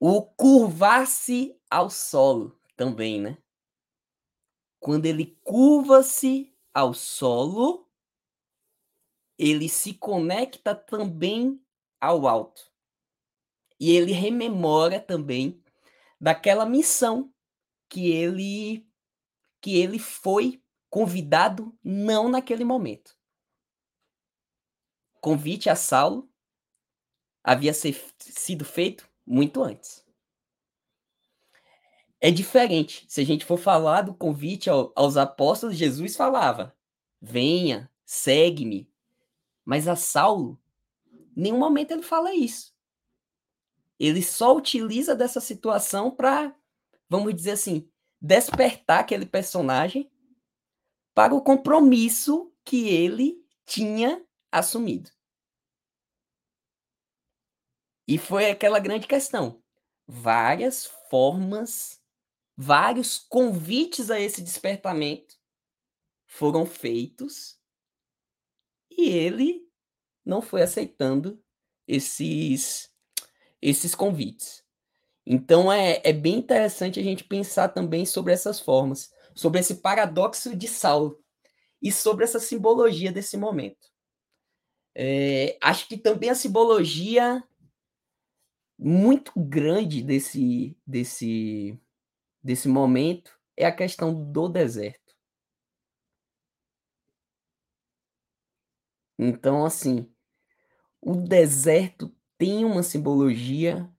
O 0.00 0.22
curvar-se 0.22 1.58
ao 1.70 1.88
solo 1.88 2.58
também, 2.76 3.20
né? 3.20 3.38
Quando 4.78 5.06
ele 5.06 5.38
curva-se 5.42 6.54
ao 6.72 6.92
solo, 6.92 7.88
ele 9.38 9.68
se 9.68 9.94
conecta 9.94 10.74
também 10.74 11.60
ao 12.00 12.26
alto. 12.26 12.70
E 13.78 13.90
ele 13.90 14.12
rememora 14.12 15.00
também 15.00 15.62
daquela 16.20 16.64
missão 16.64 17.32
que 17.88 18.10
ele 18.10 18.86
que 19.60 19.76
ele 19.76 19.98
foi 19.98 20.62
convidado 20.88 21.76
não 21.82 22.28
naquele 22.28 22.64
momento. 22.64 23.16
Convite 25.20 25.68
a 25.68 25.74
Saulo 25.74 26.30
havia 27.42 27.74
ser, 27.74 28.00
sido 28.18 28.64
feito 28.64 29.08
muito 29.26 29.62
antes. 29.62 30.04
É 32.20 32.30
diferente. 32.30 33.04
Se 33.08 33.20
a 33.20 33.24
gente 33.24 33.44
for 33.44 33.58
falar 33.58 34.02
do 34.02 34.14
convite 34.14 34.70
ao, 34.70 34.92
aos 34.96 35.16
apóstolos, 35.16 35.76
Jesus 35.76 36.16
falava: 36.16 36.76
venha, 37.20 37.90
segue-me, 38.04 38.90
mas 39.64 39.88
a 39.88 39.96
Saulo, 39.96 40.60
nenhum 41.36 41.58
momento 41.58 41.90
ele 41.90 42.02
fala 42.02 42.34
isso. 42.34 42.74
Ele 43.98 44.22
só 44.22 44.54
utiliza 44.54 45.14
dessa 45.14 45.40
situação 45.40 46.10
para, 46.10 46.54
vamos 47.08 47.34
dizer 47.34 47.52
assim, 47.52 47.90
despertar 48.20 49.00
aquele 49.00 49.26
personagem 49.26 50.10
para 51.14 51.34
o 51.34 51.42
compromisso 51.42 52.52
que 52.64 52.88
ele 52.88 53.42
tinha 53.64 54.24
assumido. 54.50 55.10
E 58.08 58.18
foi 58.18 58.50
aquela 58.50 58.78
grande 58.78 59.06
questão. 59.06 59.62
Várias 60.06 60.86
formas, 61.10 62.00
vários 62.56 63.18
convites 63.18 64.10
a 64.10 64.20
esse 64.20 64.42
despertamento 64.42 65.36
foram 66.26 66.66
feitos 66.66 67.58
e 68.90 69.08
ele 69.08 69.66
não 70.24 70.42
foi 70.42 70.62
aceitando 70.62 71.42
esses, 71.86 72.92
esses 73.60 73.94
convites. 73.94 74.65
Então 75.26 75.72
é, 75.72 76.00
é 76.04 76.12
bem 76.12 76.36
interessante 76.38 77.00
a 77.00 77.02
gente 77.02 77.24
pensar 77.24 77.68
também 77.68 78.06
sobre 78.06 78.32
essas 78.32 78.60
formas, 78.60 79.10
sobre 79.34 79.60
esse 79.60 79.76
paradoxo 79.76 80.54
de 80.56 80.68
Saulo 80.68 81.18
e 81.82 81.92
sobre 81.92 82.24
essa 82.24 82.40
simbologia 82.40 83.12
desse 83.12 83.36
momento. 83.36 83.88
É, 84.94 85.58
acho 85.60 85.88
que 85.88 85.98
também 85.98 86.30
a 86.30 86.34
simbologia 86.34 87.42
muito 88.78 89.32
grande 89.36 90.02
desse, 90.02 90.76
desse, 90.86 91.78
desse 92.42 92.68
momento 92.68 93.32
é 93.56 93.66
a 93.66 93.72
questão 93.72 94.14
do 94.32 94.48
deserto. 94.48 95.14
Então, 99.18 99.64
assim, 99.64 100.10
o 101.00 101.14
deserto 101.16 102.14
tem 102.38 102.64
uma 102.64 102.82
simbologia 102.82 103.90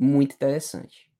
muito 0.00 0.34
interessante. 0.34 1.10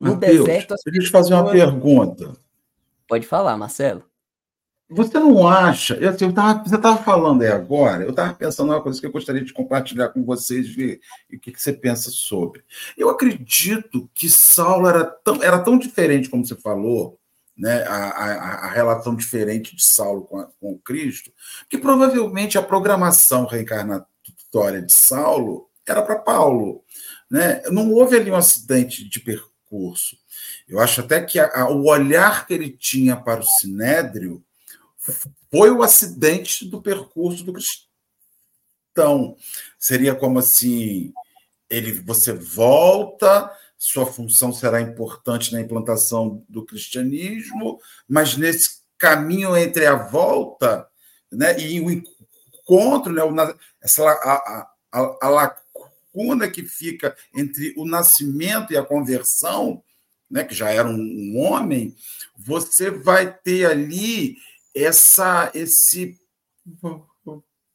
No 0.00 0.14
Mateus, 0.14 0.44
deserto. 0.44 0.74
As 0.74 0.80
deixa 0.84 0.98
eu 0.98 1.04
te 1.04 1.10
fazer 1.10 1.34
uma 1.34 1.50
pergunta. 1.50 2.36
Pode 3.06 3.26
falar, 3.26 3.56
Marcelo. 3.56 4.04
Você 4.88 5.20
não 5.20 5.46
acha? 5.46 5.94
Eu, 5.94 6.10
eu 6.10 6.32
tava, 6.32 6.64
você 6.64 6.74
estava 6.74 7.00
falando 7.04 7.42
aí 7.42 7.48
agora, 7.48 8.02
eu 8.02 8.10
estava 8.10 8.34
pensando 8.34 8.72
uma 8.72 8.82
coisa 8.82 8.98
que 8.98 9.06
eu 9.06 9.12
gostaria 9.12 9.44
de 9.44 9.52
compartilhar 9.52 10.08
com 10.08 10.24
vocês, 10.24 10.68
ver 10.68 11.00
o 11.32 11.38
que, 11.38 11.52
que, 11.52 11.62
você 11.62 11.72
pensa 11.72 12.10
sobre. 12.10 12.64
Eu 12.98 13.08
acredito 13.08 14.10
que 14.12 14.28
Saulo 14.28 14.88
era 14.88 15.04
tão, 15.04 15.40
era 15.44 15.60
tão 15.60 15.78
diferente, 15.78 16.28
como 16.28 16.44
você 16.44 16.56
falou, 16.56 17.20
né, 17.56 17.84
a, 17.84 17.94
a, 17.94 18.54
a, 18.66 18.70
relação 18.70 19.14
diferente 19.14 19.76
de 19.76 19.84
Saulo 19.84 20.22
com, 20.22 20.40
a, 20.40 20.48
com 20.58 20.76
Cristo, 20.80 21.30
que 21.68 21.78
provavelmente 21.78 22.58
a 22.58 22.62
programação 22.62 23.46
reencarnatória 23.46 24.82
de 24.82 24.92
Saulo 24.92 25.69
era 25.86 26.02
para 26.02 26.18
Paulo. 26.18 26.84
Né? 27.30 27.62
Não 27.70 27.92
houve 27.92 28.16
ali 28.16 28.30
um 28.30 28.36
acidente 28.36 29.08
de 29.08 29.20
percurso. 29.20 30.16
Eu 30.68 30.80
acho 30.80 31.00
até 31.00 31.22
que 31.22 31.38
a, 31.38 31.46
a, 31.46 31.70
o 31.70 31.86
olhar 31.88 32.46
que 32.46 32.54
ele 32.54 32.70
tinha 32.70 33.16
para 33.16 33.40
o 33.40 33.46
Sinédrio 33.46 34.44
foi 35.50 35.70
o 35.70 35.82
acidente 35.82 36.64
do 36.64 36.80
percurso 36.82 37.44
do 37.44 37.52
cristão. 37.52 39.36
Seria 39.78 40.14
como 40.14 40.38
assim: 40.38 41.12
ele, 41.68 41.92
você 41.92 42.32
volta, 42.32 43.50
sua 43.78 44.06
função 44.06 44.52
será 44.52 44.80
importante 44.80 45.52
na 45.52 45.60
implantação 45.60 46.44
do 46.48 46.64
cristianismo, 46.64 47.80
mas 48.08 48.36
nesse 48.36 48.80
caminho 48.98 49.56
entre 49.56 49.86
a 49.86 49.94
volta 49.94 50.86
né, 51.32 51.58
e 51.58 51.80
o 51.80 51.90
encontro, 51.90 53.12
né, 53.12 53.54
essa, 53.80 54.02
a, 54.04 54.68
a, 54.92 54.98
a 55.22 55.28
lacuna 56.20 56.50
que 56.50 56.62
fica 56.62 57.16
entre 57.34 57.74
o 57.76 57.84
nascimento 57.84 58.72
e 58.72 58.76
a 58.76 58.84
conversão, 58.84 59.82
né, 60.30 60.44
que 60.44 60.54
já 60.54 60.70
era 60.70 60.88
um, 60.88 60.94
um 60.94 61.38
homem, 61.38 61.94
você 62.36 62.90
vai 62.90 63.32
ter 63.32 63.66
ali 63.66 64.36
essa 64.74 65.50
esse 65.54 66.18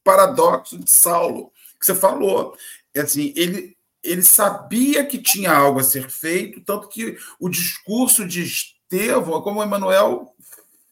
paradoxo 0.04 0.78
de 0.78 0.90
Saulo 0.90 1.52
que 1.80 1.86
você 1.86 1.96
falou. 1.96 2.56
É 2.94 3.02
assim, 3.02 3.34
ele 3.36 3.76
ele 4.04 4.22
sabia 4.22 5.04
que 5.04 5.18
tinha 5.18 5.52
algo 5.52 5.80
a 5.80 5.84
ser 5.84 6.12
feito, 6.12 6.62
tanto 6.62 6.88
que 6.88 7.18
o 7.40 7.50
discurso 7.50 8.24
de 8.24 8.44
Estevão, 8.44 9.42
como 9.42 9.60
o 9.60 9.64
Emanuel 9.64 10.32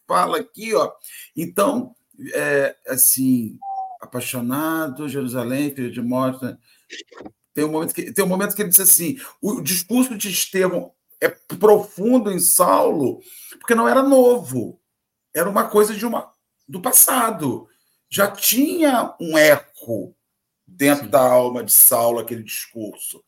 fala 0.08 0.40
aqui, 0.40 0.74
ó. 0.74 0.92
Então, 1.38 1.96
é, 2.34 2.76
assim, 2.88 3.60
apaixonado, 4.02 5.08
Jerusalém, 5.08 5.74
filho 5.76 5.92
de 5.92 6.02
morte. 6.02 6.58
Tem 7.54 7.64
um 7.64 7.72
momento 7.72 7.94
que 7.94 8.12
tem 8.12 8.26
um 8.26 8.28
momento 8.28 8.56
que 8.56 8.62
ele 8.62 8.70
diz 8.70 8.80
assim: 8.80 9.18
o 9.42 9.62
discurso 9.62 10.18
de 10.18 10.30
Estevão 10.30 10.92
é 11.22 11.30
profundo 11.30 12.32
em 12.32 12.40
Saulo, 12.40 13.22
porque 13.60 13.76
não 13.76 13.88
era 13.88 14.02
novo, 14.02 14.80
era 15.34 15.50
uma 15.50 15.70
coisa 15.70 15.94
de 15.94 16.06
uma 16.06 16.32
do 16.68 16.82
passado. 16.82 17.68
Já 18.10 18.30
tinha 18.30 19.16
um 19.20 19.38
eco 19.38 20.16
dentro 20.68 21.06
Sim. 21.06 21.10
da 21.12 21.22
alma 21.22 21.64
de 21.64 21.72
Saulo 21.72 22.20
aquele 22.20 22.44
discurso. 22.44 23.24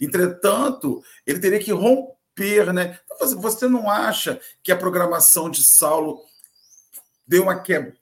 Entretanto, 0.00 1.02
ele 1.26 1.40
teria 1.40 1.58
que 1.58 1.72
romper, 1.72 2.72
né? 2.72 2.98
Então, 3.12 3.40
você 3.40 3.68
não 3.68 3.90
acha 3.90 4.40
que 4.62 4.70
a 4.70 4.76
programação 4.76 5.50
de 5.50 5.62
Saulo 5.62 6.20
deu 7.26 7.42
uma 7.42 7.60
quebra, 7.60 7.96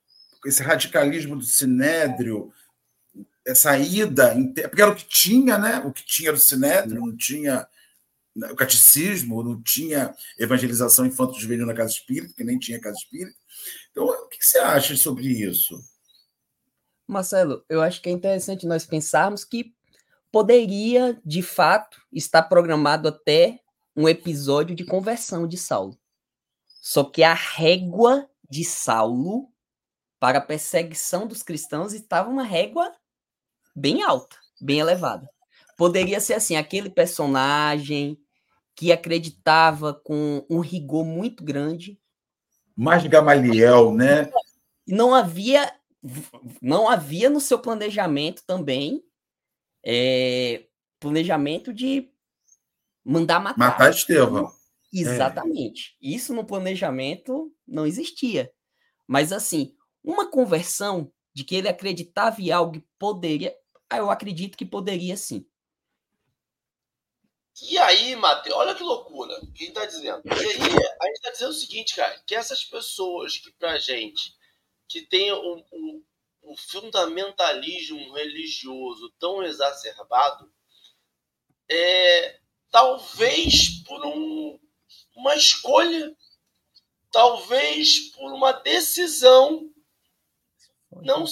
esse 0.45 0.63
radicalismo 0.63 1.37
do 1.37 1.45
sinédrio, 1.45 2.53
essa 3.47 3.79
ida, 3.79 4.35
porque 4.69 4.83
era 4.83 4.91
o 4.91 4.97
que 4.97 5.07
tinha, 5.07 5.57
né? 5.57 5.79
O 5.79 5.93
que 5.93 6.05
tinha 6.05 6.33
do 6.33 6.39
sinédrio, 6.39 7.01
não 7.01 7.17
tinha 7.17 7.67
né, 8.35 8.51
o 8.51 8.57
catecismo, 8.57 9.43
não 9.43 9.63
tinha 9.63 10.15
evangelização 10.39 11.07
infanto-juvenil 11.07 11.65
na 11.65 11.75
casa 11.75 11.93
espírita, 11.93 12.35
que 12.35 12.45
nem 12.45 12.59
tinha 12.59 12.81
casa 12.81 12.99
espírita. 12.99 13.37
Então, 13.91 14.05
o 14.05 14.29
que 14.29 14.45
você 14.45 14.59
acha 14.59 14.97
sobre 14.97 15.27
isso? 15.27 15.81
Marcelo, 17.07 17.65
eu 17.69 17.81
acho 17.81 18.03
que 18.03 18.09
é 18.09 18.13
interessante 18.13 18.67
nós 18.67 18.85
pensarmos 18.85 19.45
que 19.45 19.73
poderia, 20.31 21.19
de 21.25 21.41
fato, 21.41 22.03
estar 22.13 22.43
programado 22.43 23.09
até 23.09 23.61
um 23.97 24.09
episódio 24.09 24.75
de 24.75 24.85
conversão 24.85 25.47
de 25.47 25.57
Saulo. 25.57 25.97
Só 26.83 27.05
que 27.05 27.23
a 27.23 27.33
régua 27.33 28.29
de 28.51 28.65
Saulo 28.65 29.49
para 30.19 30.39
a 30.39 30.43
perseguição 30.43 31.27
dos 31.27 31.43
cristãos 31.43 31.95
estava 31.95 32.29
uma 32.29 32.43
régua 32.43 32.93
bem 33.77 34.03
alta, 34.03 34.37
bem 34.61 34.81
elevada. 34.81 35.29
Poderia 35.77 36.19
ser 36.21 36.35
assim, 36.35 36.57
aquele 36.57 36.89
personagem 36.89 38.19
que 38.75 38.91
acreditava 38.91 39.95
com 39.95 40.45
um 40.51 40.61
rigor 40.61 41.05
muito 41.05 41.45
grande. 41.45 42.01
Mais 42.75 43.07
Gamaliel, 43.07 43.93
né? 43.93 44.31
Não 44.87 45.15
havia, 45.15 45.73
não 46.63 46.89
havia 46.89 47.29
no 47.29 47.41
seu 47.41 47.59
planejamento 47.59 48.43
também 48.47 49.03
é, 49.89 50.65
planejamento 50.99 51.73
de 51.73 52.11
mandar 53.05 53.39
matar. 53.39 53.59
Matar 53.59 53.91
Estevão. 53.91 54.51
Exatamente. 54.93 55.97
É. 56.03 56.09
Isso 56.09 56.35
no 56.35 56.45
planejamento 56.45 57.53
não 57.67 57.87
existia. 57.87 58.51
Mas 59.07 59.33
assim, 59.33 59.73
uma 60.03 60.29
conversão 60.29 61.13
de 61.33 61.45
que 61.45 61.55
ele 61.55 61.69
acreditava 61.69 62.41
em 62.43 62.51
algo 62.51 62.73
que 62.73 62.85
poderia. 62.99 63.55
Ah, 63.91 63.99
eu 63.99 64.11
acredito 64.11 64.57
que 64.57 64.65
poderia 64.65 65.17
sim. 65.17 65.47
E 67.63 67.79
aí, 67.79 68.15
Matheus, 68.17 68.57
olha 68.57 68.75
que 68.75 68.83
loucura. 68.83 69.41
Quem 69.55 69.73
tá 69.73 69.87
dizendo? 69.87 70.23
E 70.27 70.31
aí, 70.31 70.59
a 71.01 71.07
gente 71.07 71.21
tá 71.23 71.31
dizendo 71.31 71.51
o 71.51 71.55
seguinte, 71.55 71.97
cara, 71.97 72.23
que 72.27 72.35
essas 72.35 72.65
pessoas 72.65 73.39
que 73.39 73.51
pra 73.53 73.79
gente, 73.79 74.35
que 74.87 75.03
tem 75.03 75.33
um, 75.33 75.65
um, 75.73 76.05
um 76.43 76.57
fundamentalismo 76.57 78.13
religioso 78.13 79.11
tão 79.19 79.43
exacerbado, 79.43 80.53
é, 81.69 82.39
talvez 82.71 83.83
por 83.87 84.05
um, 84.05 84.61
uma 85.15 85.35
escolha, 85.35 86.15
talvez 87.11 88.11
por 88.11 88.33
uma 88.33 88.53
decisão, 88.53 89.73
não, 90.93 91.25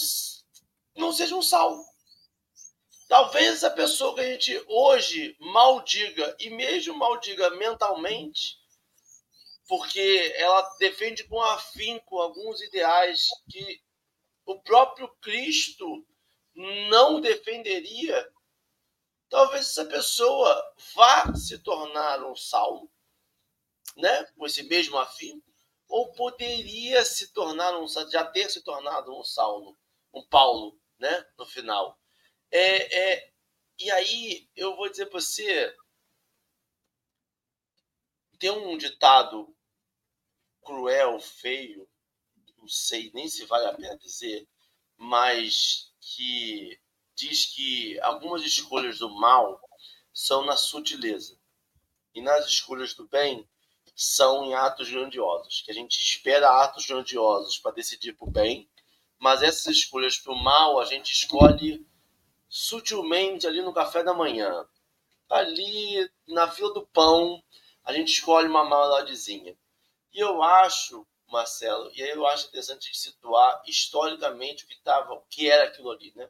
não 0.97 1.13
seja 1.13 1.37
um 1.37 1.43
salvo. 1.43 1.94
Talvez 3.15 3.63
a 3.63 3.71
pessoa 3.71 4.13
que 4.17 4.23
a 4.23 4.33
gente 4.33 4.65
hoje 4.67 5.37
maldiga, 5.39 6.37
e 6.41 6.51
mesmo 6.51 6.99
maldiga 6.99 7.49
mentalmente, 7.51 8.59
porque 9.69 10.35
ela 10.35 10.61
defende 10.81 11.23
com 11.23 11.41
afinco 11.41 12.19
alguns 12.19 12.61
ideais 12.61 13.29
que 13.49 13.81
o 14.45 14.61
próprio 14.63 15.07
Cristo 15.23 16.05
não 16.91 17.21
defenderia, 17.21 18.29
talvez 19.29 19.69
essa 19.69 19.85
pessoa 19.85 20.75
vá 20.97 21.33
se 21.37 21.61
tornar 21.61 22.21
um 22.25 22.35
Saulo, 22.35 22.91
né? 23.97 24.25
com 24.37 24.45
esse 24.45 24.65
mesmo 24.65 24.99
afinco, 24.99 25.55
ou 25.87 26.13
poderia 26.15 27.05
se 27.05 27.33
tornar 27.33 27.79
um 27.79 27.87
já 27.87 28.25
ter 28.25 28.51
se 28.51 28.61
tornado 28.65 29.17
um 29.17 29.23
Saulo, 29.23 29.79
um 30.13 30.27
Paulo, 30.27 30.77
né? 30.99 31.25
no 31.39 31.47
final. 31.47 31.97
É, 32.57 33.15
é, 33.15 33.33
e 33.81 33.91
aí 33.91 34.49
eu 34.55 34.77
vou 34.77 34.89
dizer 34.89 35.07
para 35.07 35.21
você, 35.21 35.75
tem 38.39 38.49
um 38.49 38.79
ditado 38.79 39.53
cruel, 40.63 41.19
feio, 41.19 41.89
não 42.57 42.69
sei 42.69 43.11
nem 43.13 43.27
se 43.27 43.45
vale 43.45 43.67
a 43.67 43.75
pena 43.75 43.99
dizer, 43.99 44.47
mas 44.97 45.93
que 46.01 46.79
diz 47.17 47.47
que 47.47 47.99
algumas 47.99 48.43
escolhas 48.43 49.01
do 49.01 49.11
mal 49.11 49.61
são 50.13 50.45
na 50.45 50.57
sutileza 50.57 51.37
e 52.15 52.23
nas 52.23 52.47
escolhas 52.47 52.95
do 52.95 53.09
bem 53.09 53.49
são 53.97 54.45
em 54.45 54.55
atos 54.55 54.89
grandiosos, 54.89 55.61
que 55.63 55.73
a 55.73 55.75
gente 55.75 55.97
espera 55.97 56.63
atos 56.63 56.87
grandiosos 56.87 57.59
para 57.59 57.75
decidir 57.75 58.13
para 58.13 58.29
o 58.29 58.31
bem, 58.31 58.71
mas 59.19 59.43
essas 59.43 59.75
escolhas 59.75 60.17
para 60.19 60.33
o 60.33 60.41
mal 60.41 60.79
a 60.79 60.85
gente 60.85 61.11
escolhe 61.11 61.85
sutilmente 62.49 63.47
ali 63.47 63.63
no 63.63 63.73
café 63.73 64.03
da 64.03 64.15
manhã. 64.15 64.67
Ali 65.29 66.11
na 66.29 66.51
fila 66.51 66.73
do 66.73 66.87
pão, 66.87 67.43
a 67.85 67.93
gente 67.93 68.13
escolhe 68.13 68.49
uma 68.49 68.65
maladezinha. 68.65 69.57
E 70.13 70.21
eu 70.21 70.43
acho, 70.43 71.07
Marcelo, 71.27 71.91
e 71.95 72.03
aí 72.03 72.11
eu 72.11 72.27
acho 72.27 72.49
interessante 72.49 72.97
situar 72.97 73.63
historicamente 73.67 74.65
o 74.65 74.69
que 74.69 74.81
tava, 74.83 75.15
o 75.15 75.23
que 75.23 75.51
era 75.51 75.65
aquilo 75.65 75.91
ali, 75.91 76.13
né? 76.15 76.29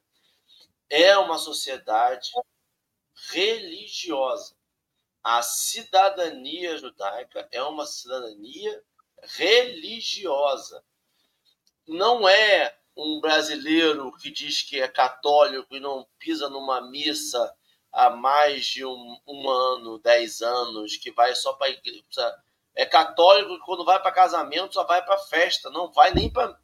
É 0.88 1.16
uma 1.18 1.38
sociedade 1.38 2.30
religiosa. 3.30 4.56
A 5.22 5.42
cidadania 5.42 6.76
judaica 6.76 7.48
é 7.50 7.62
uma 7.62 7.86
cidadania 7.86 8.84
religiosa. 9.22 10.84
Não 11.86 12.28
é 12.28 12.78
um 12.96 13.20
brasileiro 13.20 14.12
que 14.16 14.30
diz 14.30 14.62
que 14.62 14.80
é 14.80 14.88
católico 14.88 15.74
e 15.74 15.80
não 15.80 16.06
pisa 16.18 16.48
numa 16.48 16.80
missa 16.80 17.52
há 17.92 18.10
mais 18.10 18.66
de 18.66 18.84
um, 18.84 19.18
um 19.26 19.48
ano, 19.48 19.98
dez 19.98 20.42
anos, 20.42 20.96
que 20.96 21.10
vai 21.12 21.34
só 21.34 21.52
para 21.54 21.70
igreja. 21.70 22.34
É 22.74 22.84
católico 22.84 23.54
que 23.54 23.64
quando 23.64 23.84
vai 23.84 24.00
para 24.02 24.10
casamento 24.10 24.74
só 24.74 24.84
vai 24.84 25.04
para 25.04 25.16
festa, 25.16 25.70
não 25.70 25.92
vai 25.92 26.12
nem 26.12 26.28
para 26.28 26.58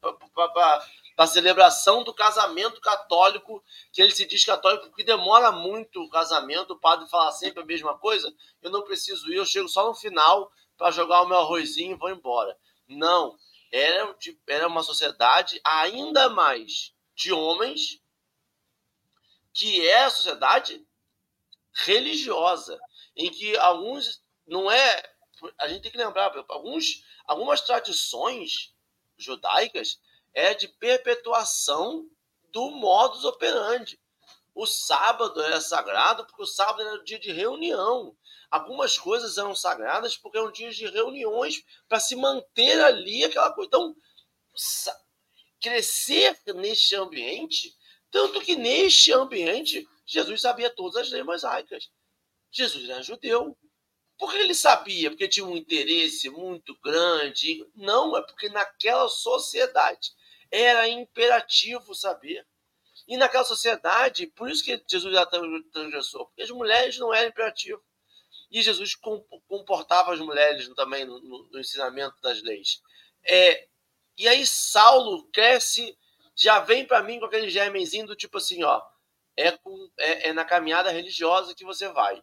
a 1.17 1.27
celebração 1.27 2.03
do 2.03 2.13
casamento 2.13 2.81
católico, 2.81 3.63
que 3.93 4.03
ele 4.03 4.11
se 4.11 4.27
diz 4.27 4.45
católico, 4.45 4.87
porque 4.89 5.05
demora 5.05 5.53
muito 5.53 6.03
o 6.03 6.11
casamento, 6.11 6.73
o 6.73 6.81
padre 6.81 7.09
fala 7.09 7.31
sempre 7.31 7.63
a 7.63 7.67
mesma 7.67 7.97
coisa, 7.97 8.33
eu 8.61 8.71
não 8.71 8.83
preciso 8.83 9.31
ir, 9.31 9.37
eu 9.37 9.47
chego 9.47 9.69
só 9.69 9.87
no 9.87 9.95
final 9.95 10.51
para 10.77 10.91
jogar 10.91 11.23
o 11.23 11.29
meu 11.29 11.39
arrozinho 11.39 11.93
e 11.93 11.99
vou 11.99 12.11
embora. 12.11 12.57
Não, 12.89 13.37
era, 13.71 14.17
era 14.47 14.67
uma 14.67 14.83
sociedade 14.83 15.61
ainda 15.65 16.29
mais 16.29 16.95
de 17.15 17.33
homens, 17.33 18.01
que 19.53 19.87
é 19.87 20.05
a 20.05 20.11
sociedade 20.11 20.87
religiosa, 21.73 22.81
em 23.17 23.31
que 23.31 23.57
alguns 23.57 24.23
não 24.47 24.71
é. 24.71 25.15
A 25.59 25.69
gente 25.69 25.83
tem 25.83 25.93
que 25.93 25.99
lembrar, 25.99 26.33
alguns, 26.49 27.05
algumas 27.25 27.61
tradições 27.61 28.75
judaicas 29.17 30.01
é 30.35 30.55
de 30.55 30.69
perpetuação 30.69 32.09
do 32.53 32.71
modus 32.71 33.25
operandi. 33.25 34.01
O 34.55 34.67
sábado 34.67 35.41
era 35.41 35.61
sagrado 35.61 36.27
porque 36.27 36.43
o 36.43 36.47
sábado 36.47 36.83
era 36.83 36.95
o 36.95 37.05
dia 37.05 37.19
de 37.19 37.33
reunião. 37.33 38.17
Algumas 38.51 38.99
coisas 38.99 39.39
eram 39.39 39.55
sagradas 39.55 40.17
porque 40.17 40.37
eram 40.37 40.51
dias 40.51 40.75
de 40.75 40.87
reuniões 40.87 41.63
para 41.89 42.01
se 42.01 42.17
manter 42.17 42.81
ali 42.81 43.25
aquela 43.25 43.53
coisa. 43.53 43.69
Então, 43.69 43.95
crescer 45.61 46.37
neste 46.57 46.97
ambiente, 46.97 47.75
tanto 48.11 48.41
que 48.41 48.57
neste 48.57 49.13
ambiente 49.13 49.89
Jesus 50.05 50.41
sabia 50.41 50.69
todas 50.69 51.03
as 51.03 51.11
leis 51.11 51.25
mosaicas. 51.25 51.89
Jesus 52.51 52.89
era 52.89 53.03
judeu. 53.03 53.57
Por 54.19 54.33
que 54.33 54.39
ele 54.39 54.55
sabia? 54.55 55.11
Porque 55.11 55.29
tinha 55.29 55.47
um 55.47 55.57
interesse 55.57 56.29
muito 56.29 56.77
grande? 56.83 57.65
Não, 57.75 58.17
é 58.17 58.23
porque 58.23 58.49
naquela 58.49 59.09
sociedade 59.09 60.11
era 60.51 60.89
imperativo 60.89 61.95
saber. 61.95 62.45
E 63.07 63.17
naquela 63.17 63.45
sociedade, 63.45 64.27
por 64.27 64.51
isso 64.51 64.65
que 64.65 64.83
Jesus 64.89 65.15
já 65.15 65.25
transgressou, 65.25 66.27
porque 66.27 66.43
as 66.43 66.51
mulheres 66.51 66.99
não 66.99 67.15
eram 67.15 67.29
imperativo. 67.29 67.83
E 68.51 68.63
Jesus 68.63 68.97
comportava 69.47 70.13
as 70.13 70.21
mulheres 70.21 70.69
também 70.75 71.05
no, 71.05 71.21
no, 71.21 71.61
ensinamento 71.61 72.21
das 72.21 72.43
leis. 72.43 72.83
É, 73.25 73.69
e 74.19 74.27
aí 74.27 74.45
Saulo 74.47 75.29
cresce, 75.33 75.97
já 76.35 76.59
vem 76.59 76.85
para 76.85 77.03
mim 77.03 77.21
com 77.21 77.27
aquele 77.27 77.49
germenzinho 77.49 78.07
do 78.07 78.17
tipo 78.17 78.39
assim, 78.39 78.63
ó, 78.65 78.83
é, 79.37 79.53
com, 79.53 79.91
é, 79.99 80.29
é, 80.29 80.33
na 80.33 80.45
caminhada 80.45 80.91
religiosa 80.91 81.55
que 81.55 81.65
você 81.65 81.89
vai. 81.89 82.23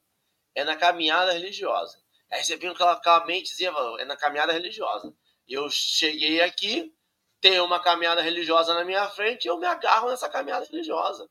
É 0.54 0.64
na 0.64 0.76
caminhada 0.76 1.32
religiosa. 1.32 1.98
Aí 2.32 2.44
você 2.44 2.58
vem 2.58 2.70
com 2.70 2.76
aquela, 2.76 2.94
aquela 2.94 3.26
mentezinha, 3.26 3.72
é 4.00 4.06
na 4.06 4.18
caminhada 4.18 4.52
religiosa. 4.52 5.14
Eu 5.48 5.70
cheguei 5.70 6.42
aqui, 6.42 6.94
tenho 7.40 7.64
uma 7.64 7.80
caminhada 7.80 8.22
religiosa 8.22 8.74
na 8.74 8.84
minha 8.84 9.08
frente 9.10 9.48
eu 9.48 9.58
me 9.58 9.66
agarro 9.66 10.10
nessa 10.10 10.28
caminhada 10.28 10.66
religiosa. 10.66 11.30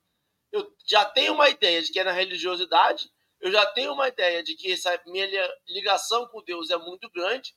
Eu 0.50 0.74
já 0.86 1.04
tenho 1.04 1.34
uma 1.34 1.48
ideia 1.50 1.82
de 1.82 1.92
que 1.92 2.00
é 2.00 2.04
na 2.04 2.12
religiosidade, 2.12 3.10
eu 3.46 3.52
já 3.52 3.64
tenho 3.64 3.92
uma 3.92 4.08
ideia 4.08 4.42
de 4.42 4.56
que 4.56 4.72
essa 4.72 5.00
minha 5.06 5.28
ligação 5.68 6.26
com 6.26 6.42
Deus 6.42 6.68
é 6.68 6.76
muito 6.76 7.08
grande. 7.10 7.54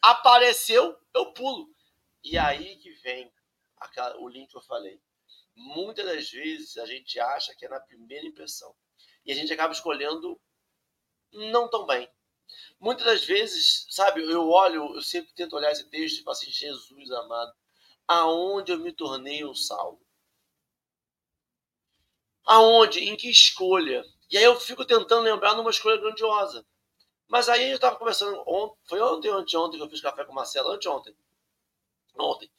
Apareceu, 0.00 0.96
eu 1.12 1.32
pulo. 1.32 1.68
E 2.22 2.38
aí 2.38 2.76
que 2.76 2.92
vem 2.92 3.32
aquela, 3.76 4.16
o 4.20 4.28
link 4.28 4.48
que 4.48 4.56
eu 4.56 4.62
falei. 4.62 5.00
Muitas 5.56 6.06
das 6.06 6.30
vezes 6.30 6.76
a 6.76 6.86
gente 6.86 7.18
acha 7.18 7.56
que 7.56 7.66
é 7.66 7.68
na 7.68 7.80
primeira 7.80 8.24
impressão. 8.24 8.72
E 9.24 9.32
a 9.32 9.34
gente 9.34 9.52
acaba 9.52 9.72
escolhendo 9.72 10.40
não 11.32 11.68
tão 11.68 11.84
bem. 11.86 12.08
Muitas 12.78 13.04
das 13.04 13.24
vezes, 13.24 13.84
sabe, 13.90 14.22
eu 14.22 14.48
olho, 14.48 14.94
eu 14.94 15.02
sempre 15.02 15.34
tento 15.34 15.56
olhar 15.56 15.72
esse 15.72 15.88
texto 15.90 16.20
e 16.20 16.22
falo 16.22 16.36
assim, 16.36 16.52
Jesus 16.52 17.10
amado, 17.10 17.52
aonde 18.06 18.70
eu 18.70 18.78
me 18.78 18.92
tornei 18.92 19.44
um 19.44 19.54
salvo? 19.54 20.06
Aonde? 22.44 23.00
Em 23.00 23.16
que 23.16 23.28
escolha? 23.28 24.04
E 24.30 24.36
aí 24.36 24.44
eu 24.44 24.58
fico 24.58 24.84
tentando 24.84 25.22
lembrar 25.22 25.54
numa 25.54 25.70
escolha 25.70 26.00
grandiosa. 26.00 26.64
Mas 27.28 27.48
aí 27.48 27.70
eu 27.70 27.76
estava 27.76 27.96
conversando, 27.96 28.42
ontem, 28.46 28.76
foi 28.84 29.00
ontem 29.00 29.30
ou 29.30 29.38
anteontem 29.38 29.78
que 29.78 29.84
eu 29.84 29.90
fiz 29.90 30.00
café 30.00 30.24
com 30.24 30.32
o 30.32 30.34
Marcelo? 30.34 30.70
Anteontem. 30.70 31.16
Ontem. 32.18 32.50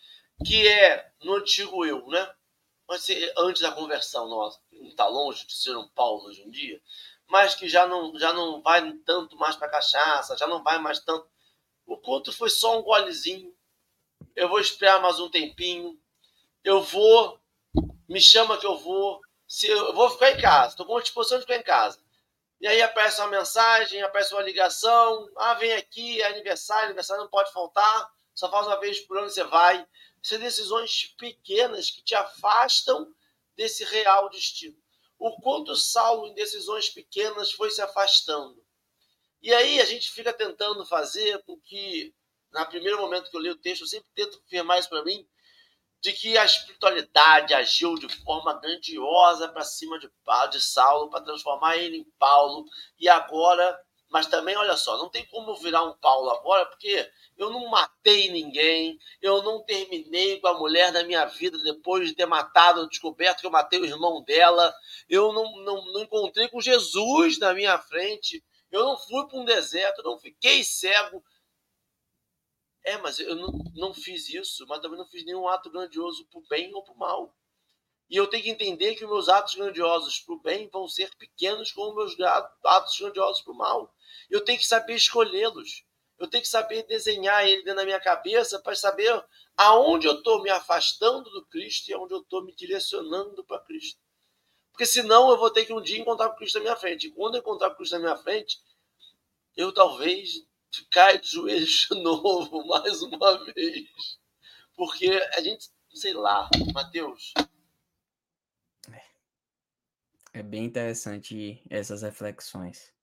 Que 0.46 0.68
é 0.68 1.12
no 1.24 1.36
antigo 1.36 1.86
eu, 1.86 2.06
né? 2.08 2.34
Mas 2.88 3.06
antes 3.38 3.62
da 3.62 3.72
conversão 3.72 4.30
nossa, 4.30 4.60
não 4.72 4.88
está 4.88 5.08
longe 5.08 5.46
de 5.46 5.54
ser 5.54 5.76
um 5.76 5.88
Paulo 5.90 6.26
hoje 6.26 6.42
em 6.42 6.50
dia, 6.50 6.82
mas 7.28 7.54
que 7.54 7.68
já 7.68 7.86
não, 7.86 8.18
já 8.18 8.32
não 8.32 8.62
vai 8.62 8.94
tanto 9.06 9.36
mais 9.36 9.58
para 9.58 9.70
cachaça, 9.70 10.38
já 10.38 10.48
não 10.48 10.64
vai 10.64 10.80
mais 10.80 11.00
tanto. 11.00 11.28
O 11.86 11.98
culto 11.98 12.32
foi 12.32 12.50
só 12.50 12.80
um 12.80 12.84
golezinho, 12.84 13.54
eu 14.36 14.48
vou 14.48 14.60
esperar 14.60 15.02
mais 15.02 15.20
um 15.20 15.30
tempinho, 15.30 16.00
eu 16.64 16.82
vou, 16.82 17.40
me 18.08 18.22
chama 18.22 18.58
que 18.58 18.66
eu 18.66 18.78
vou, 18.78 19.20
se 19.48 19.68
eu, 19.68 19.94
vou 19.94 20.10
ficar 20.10 20.32
em 20.32 20.42
casa, 20.42 20.70
estou 20.70 20.86
com 20.86 21.00
disposição 21.00 21.38
de 21.38 21.46
ficar 21.46 21.58
em 21.58 21.64
casa. 21.64 22.00
E 22.60 22.68
aí 22.68 22.82
aparece 22.82 23.22
uma 23.22 23.30
mensagem, 23.30 24.02
aparece 24.02 24.34
uma 24.34 24.42
ligação, 24.42 25.30
ah, 25.38 25.54
vem 25.54 25.74
aqui, 25.74 26.22
é 26.22 26.28
aniversário, 26.28 26.86
aniversário 26.86 27.24
não 27.24 27.30
pode 27.30 27.52
faltar, 27.54 28.12
só 28.34 28.50
faz 28.50 28.66
uma 28.68 28.80
vez 28.80 29.00
por 29.02 29.18
ano 29.18 29.30
você 29.30 29.44
vai. 29.44 29.88
São 30.22 30.40
decisões 30.40 31.16
pequenas 31.18 31.90
que 31.90 32.04
te 32.04 32.16
afastam 32.16 33.14
desse 33.56 33.84
real 33.84 34.30
destino. 34.30 34.76
O 35.20 35.40
quanto 35.42 35.76
Saulo, 35.76 36.28
em 36.28 36.34
decisões 36.34 36.90
pequenas, 36.90 37.52
foi 37.52 37.70
se 37.70 37.82
afastando. 37.82 38.64
E 39.42 39.54
aí 39.54 39.80
a 39.80 39.86
gente 39.86 40.12
fica 40.12 40.34
tentando 40.34 40.86
fazer 40.86 41.42
com 41.44 41.58
que 41.60 42.14
no 42.52 42.66
primeiro 42.66 43.00
momento 43.00 43.30
que 43.30 43.38
eu 43.38 43.42
leio 43.42 43.54
o 43.54 43.58
texto, 43.58 43.82
eu 43.82 43.88
sempre 43.88 44.10
tento 44.16 44.42
afirmar 44.46 44.80
isso 44.80 44.90
para 44.90 45.04
mim, 45.04 45.28
de 46.02 46.14
que 46.14 46.38
a 46.38 46.46
espiritualidade 46.46 47.54
agiu 47.54 47.96
de 47.96 48.08
forma 48.24 48.54
grandiosa 48.60 49.48
para 49.48 49.64
cima 49.64 49.98
de, 50.00 50.10
de 50.52 50.62
Saulo, 50.62 51.10
para 51.10 51.24
transformar 51.24 51.78
ele 51.78 51.98
em 51.98 52.12
Paulo, 52.20 52.66
e 53.00 53.10
agora, 53.10 53.80
mas 54.10 54.28
também, 54.28 54.56
olha 54.56 54.78
só, 54.78 54.98
não 54.98 55.10
tem 55.10 55.26
como 55.26 55.56
virar 55.56 55.84
um 55.84 55.98
Paulo 55.98 56.30
agora, 56.30 56.66
porque 56.68 57.10
eu 57.38 57.50
não 57.50 57.68
matei 57.68 58.32
ninguém, 58.32 58.98
eu 59.22 59.42
não 59.44 59.64
terminei 59.64 60.40
com 60.40 60.48
a 60.48 60.58
mulher 60.58 60.92
da 60.92 61.04
minha 61.04 61.26
vida 61.26 61.58
depois 61.60 62.08
de 62.08 62.16
ter 62.16 62.26
matado, 62.26 62.88
descoberto 62.88 63.42
que 63.42 63.48
eu 63.48 63.52
matei 63.52 63.80
o 63.80 63.86
irmão 63.86 64.24
dela, 64.24 64.74
eu 65.10 65.34
não, 65.34 65.58
não, 65.64 65.86
não 65.94 66.02
encontrei 66.02 66.48
com 66.48 66.62
Jesus 66.62 67.40
na 67.40 67.54
minha 67.54 67.78
frente, 67.80 68.44
eu 68.72 68.84
não 68.84 68.98
fui 68.98 69.28
para 69.28 69.40
um 69.40 69.46
deserto, 69.46 70.00
eu 70.00 70.06
não 70.06 70.20
fiquei 70.20 70.64
cego, 70.64 71.24
é, 72.88 72.98
mas 72.98 73.20
eu 73.20 73.36
não, 73.36 73.52
não 73.76 73.94
fiz 73.94 74.30
isso, 74.30 74.66
mas 74.66 74.80
também 74.80 74.98
não 74.98 75.06
fiz 75.06 75.26
nenhum 75.26 75.46
ato 75.46 75.70
grandioso 75.70 76.26
para 76.28 76.40
o 76.40 76.48
bem 76.48 76.74
ou 76.74 76.82
para 76.82 76.94
o 76.94 76.98
mal. 76.98 77.36
E 78.10 78.16
eu 78.16 78.28
tenho 78.28 78.44
que 78.44 78.50
entender 78.50 78.96
que 78.96 79.06
meus 79.06 79.28
atos 79.28 79.56
grandiosos 79.56 80.22
para 80.22 80.36
o 80.36 80.40
bem 80.40 80.70
vão 80.70 80.88
ser 80.88 81.14
pequenos 81.18 81.70
como 81.74 81.96
meus 81.98 82.16
atos 82.64 82.98
grandiosos 82.98 83.42
para 83.42 83.52
o 83.52 83.58
mal. 83.58 83.94
Eu 84.30 84.42
tenho 84.42 84.58
que 84.58 84.66
saber 84.66 84.96
escolhê-los. 84.96 85.84
Eu 86.18 86.30
tenho 86.30 86.42
que 86.42 86.50
saber 86.50 86.84
desenhar 86.84 87.46
ele 87.46 87.62
dentro 87.64 87.76
da 87.76 87.86
minha 87.86 88.00
cabeça 88.00 88.58
para 88.58 88.74
saber 88.74 89.22
aonde 89.58 90.08
eu 90.08 90.14
estou 90.14 90.42
me 90.42 90.50
afastando 90.50 91.30
do 91.30 91.46
Cristo 91.48 91.90
e 91.90 91.94
aonde 91.94 92.14
eu 92.14 92.22
estou 92.22 92.42
me 92.42 92.56
direcionando 92.56 93.44
para 93.44 93.60
Cristo. 93.60 94.00
Porque 94.72 94.86
senão 94.86 95.30
eu 95.30 95.38
vou 95.38 95.50
ter 95.50 95.66
que 95.66 95.74
um 95.74 95.82
dia 95.82 96.00
encontrar 96.00 96.30
com 96.30 96.38
Cristo 96.38 96.56
na 96.56 96.62
minha 96.62 96.76
frente. 96.78 97.08
E 97.08 97.12
quando 97.12 97.36
eu 97.36 97.42
encontrar 97.42 97.72
com 97.72 97.76
Cristo 97.76 97.94
na 97.94 98.00
minha 98.00 98.16
frente, 98.16 98.58
eu 99.58 99.74
talvez 99.74 100.47
cai 100.92 101.20
de 101.20 101.30
joelhos 101.30 101.88
de 101.90 101.96
novo, 102.02 102.66
mais 102.68 103.02
uma 103.02 103.46
vez. 103.46 104.20
Porque 104.76 105.10
a 105.34 105.42
gente, 105.42 105.70
sei 105.94 106.14
lá, 106.14 106.50
Mateus. 106.74 107.34
É 110.34 110.44
bem 110.44 110.66
interessante 110.66 111.64
essas 111.70 112.04
reflexões. 112.04 112.94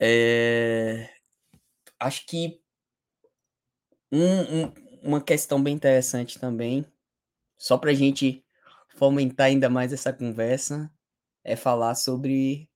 É... 0.00 1.14
Acho 1.98 2.26
que 2.26 2.62
um, 4.10 4.40
um, 4.40 4.74
uma 5.02 5.20
questão 5.20 5.62
bem 5.62 5.74
interessante 5.74 6.38
também, 6.38 6.86
só 7.58 7.76
para 7.76 7.90
a 7.90 7.94
gente 7.94 8.44
fomentar 8.96 9.48
ainda 9.48 9.68
mais 9.68 9.92
essa 9.92 10.12
conversa, 10.12 10.90
é 11.42 11.56
falar 11.56 11.94
sobre 11.94 12.70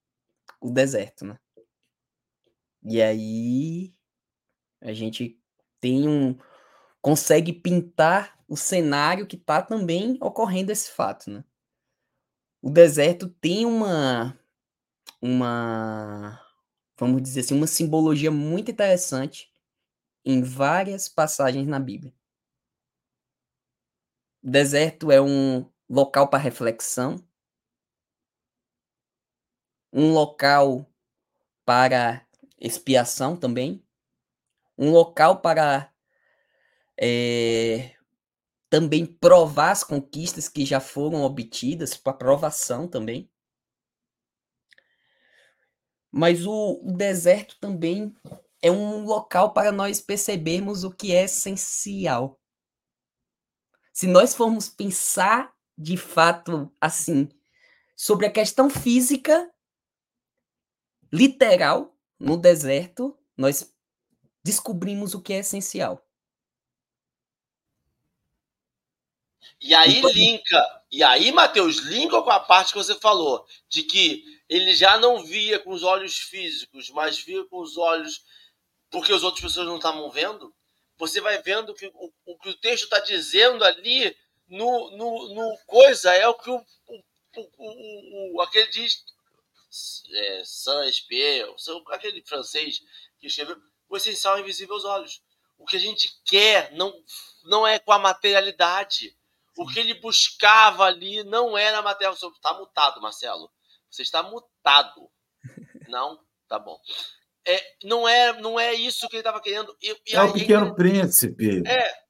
o 0.60 0.70
deserto, 0.70 1.24
né? 1.24 1.38
E 2.88 3.02
aí 3.02 3.92
a 4.80 4.94
gente 4.94 5.38
tem 5.80 6.08
um 6.08 6.36
consegue 7.02 7.52
pintar 7.52 8.38
o 8.48 8.56
cenário 8.56 9.26
que 9.26 9.36
está 9.36 9.62
também 9.62 10.18
ocorrendo 10.22 10.72
esse 10.72 10.90
fato, 10.90 11.30
né? 11.30 11.44
O 12.62 12.70
deserto 12.70 13.28
tem 13.28 13.66
uma 13.66 14.38
uma 15.22 16.40
vamos 16.98 17.22
dizer 17.22 17.40
assim, 17.40 17.54
uma 17.54 17.66
simbologia 17.66 18.30
muito 18.30 18.70
interessante 18.70 19.52
em 20.24 20.42
várias 20.42 21.08
passagens 21.08 21.66
na 21.68 21.80
Bíblia. 21.80 22.14
O 24.42 24.50
deserto 24.50 25.12
é 25.12 25.20
um 25.20 25.64
local 25.88 26.28
para 26.28 26.38
reflexão, 26.42 27.24
um 29.92 30.12
local 30.12 30.86
para 31.64 32.27
expiação 32.60 33.36
também, 33.36 33.84
um 34.76 34.90
local 34.90 35.40
para 35.40 35.92
é, 37.00 37.94
também 38.70 39.06
provar 39.06 39.70
as 39.70 39.84
conquistas 39.84 40.48
que 40.48 40.64
já 40.64 40.80
foram 40.80 41.22
obtidas, 41.22 41.96
para 41.96 42.12
provação 42.12 42.86
também. 42.86 43.30
Mas 46.10 46.46
o 46.46 46.80
deserto 46.96 47.58
também 47.60 48.14
é 48.62 48.70
um 48.70 49.04
local 49.04 49.52
para 49.52 49.70
nós 49.70 50.00
percebermos 50.00 50.84
o 50.84 50.90
que 50.90 51.14
é 51.14 51.24
essencial. 51.24 52.40
Se 53.92 54.06
nós 54.06 54.34
formos 54.34 54.68
pensar 54.68 55.52
de 55.76 55.96
fato 55.96 56.72
assim 56.80 57.28
sobre 57.96 58.26
a 58.26 58.32
questão 58.32 58.70
física, 58.70 59.52
literal, 61.12 61.97
no 62.18 62.36
deserto, 62.36 63.16
nós 63.36 63.72
descobrimos 64.44 65.14
o 65.14 65.20
que 65.20 65.32
é 65.32 65.38
essencial. 65.38 66.04
E 69.60 69.74
aí 69.74 70.00
linka, 70.00 70.82
e 70.90 71.02
aí, 71.02 71.32
Matheus, 71.32 71.78
linka 71.78 72.22
com 72.22 72.30
a 72.30 72.40
parte 72.40 72.72
que 72.72 72.78
você 72.78 72.94
falou, 72.94 73.46
de 73.68 73.82
que 73.82 74.24
ele 74.48 74.74
já 74.74 74.98
não 74.98 75.24
via 75.24 75.58
com 75.58 75.70
os 75.70 75.82
olhos 75.82 76.16
físicos, 76.16 76.90
mas 76.90 77.18
via 77.18 77.44
com 77.46 77.58
os 77.58 77.76
olhos 77.76 78.24
porque 78.90 79.12
as 79.12 79.22
outras 79.22 79.42
pessoas 79.42 79.66
não 79.66 79.76
estavam 79.76 80.10
vendo. 80.10 80.54
Você 80.96 81.20
vai 81.20 81.40
vendo 81.42 81.74
que 81.74 81.86
o, 81.86 82.12
o 82.24 82.38
que 82.38 82.48
o 82.48 82.56
texto 82.58 82.84
está 82.84 83.00
dizendo 83.00 83.64
ali 83.64 84.16
no, 84.48 84.90
no, 84.96 85.34
no, 85.34 85.58
coisa 85.66 86.14
é 86.14 86.26
o 86.26 86.34
que 86.34 86.50
o, 86.50 86.56
o, 86.56 87.02
o, 87.36 88.36
o 88.36 88.42
aquele 88.42 88.68
diz 88.70 89.04
é, 90.12 90.42
Saint-Exupéry, 90.44 91.54
aquele 91.88 92.22
francês 92.22 92.80
que 93.18 93.26
escreveu 93.26 93.56
o 93.88 93.96
essencial 93.96 94.36
é 94.36 94.40
invisível 94.40 94.74
aos 94.74 94.84
olhos. 94.84 95.22
O 95.56 95.64
que 95.64 95.76
a 95.76 95.80
gente 95.80 96.10
quer 96.24 96.72
não, 96.72 96.92
não 97.44 97.66
é 97.66 97.78
com 97.78 97.92
a 97.92 97.98
materialidade. 97.98 99.16
O 99.56 99.66
que 99.66 99.80
ele 99.80 99.94
buscava 99.94 100.84
ali 100.84 101.24
não 101.24 101.58
era 101.58 101.82
material. 101.82 102.14
Está 102.14 102.54
mutado, 102.54 103.00
Marcelo. 103.00 103.50
Você 103.90 104.02
está 104.02 104.22
mutado. 104.22 105.10
Não? 105.88 106.22
Tá 106.46 106.58
bom. 106.58 106.78
É, 107.46 107.76
não, 107.82 108.06
é, 108.06 108.38
não 108.40 108.60
é 108.60 108.74
isso 108.74 109.08
que 109.08 109.16
ele 109.16 109.20
estava 109.20 109.40
querendo. 109.40 109.74
E, 109.80 109.90
e 110.06 110.14
é 110.14 110.22
o 110.22 110.32
Pequeno 110.32 110.66
ele... 110.66 110.74
Príncipe. 110.74 111.62
É. 111.66 112.08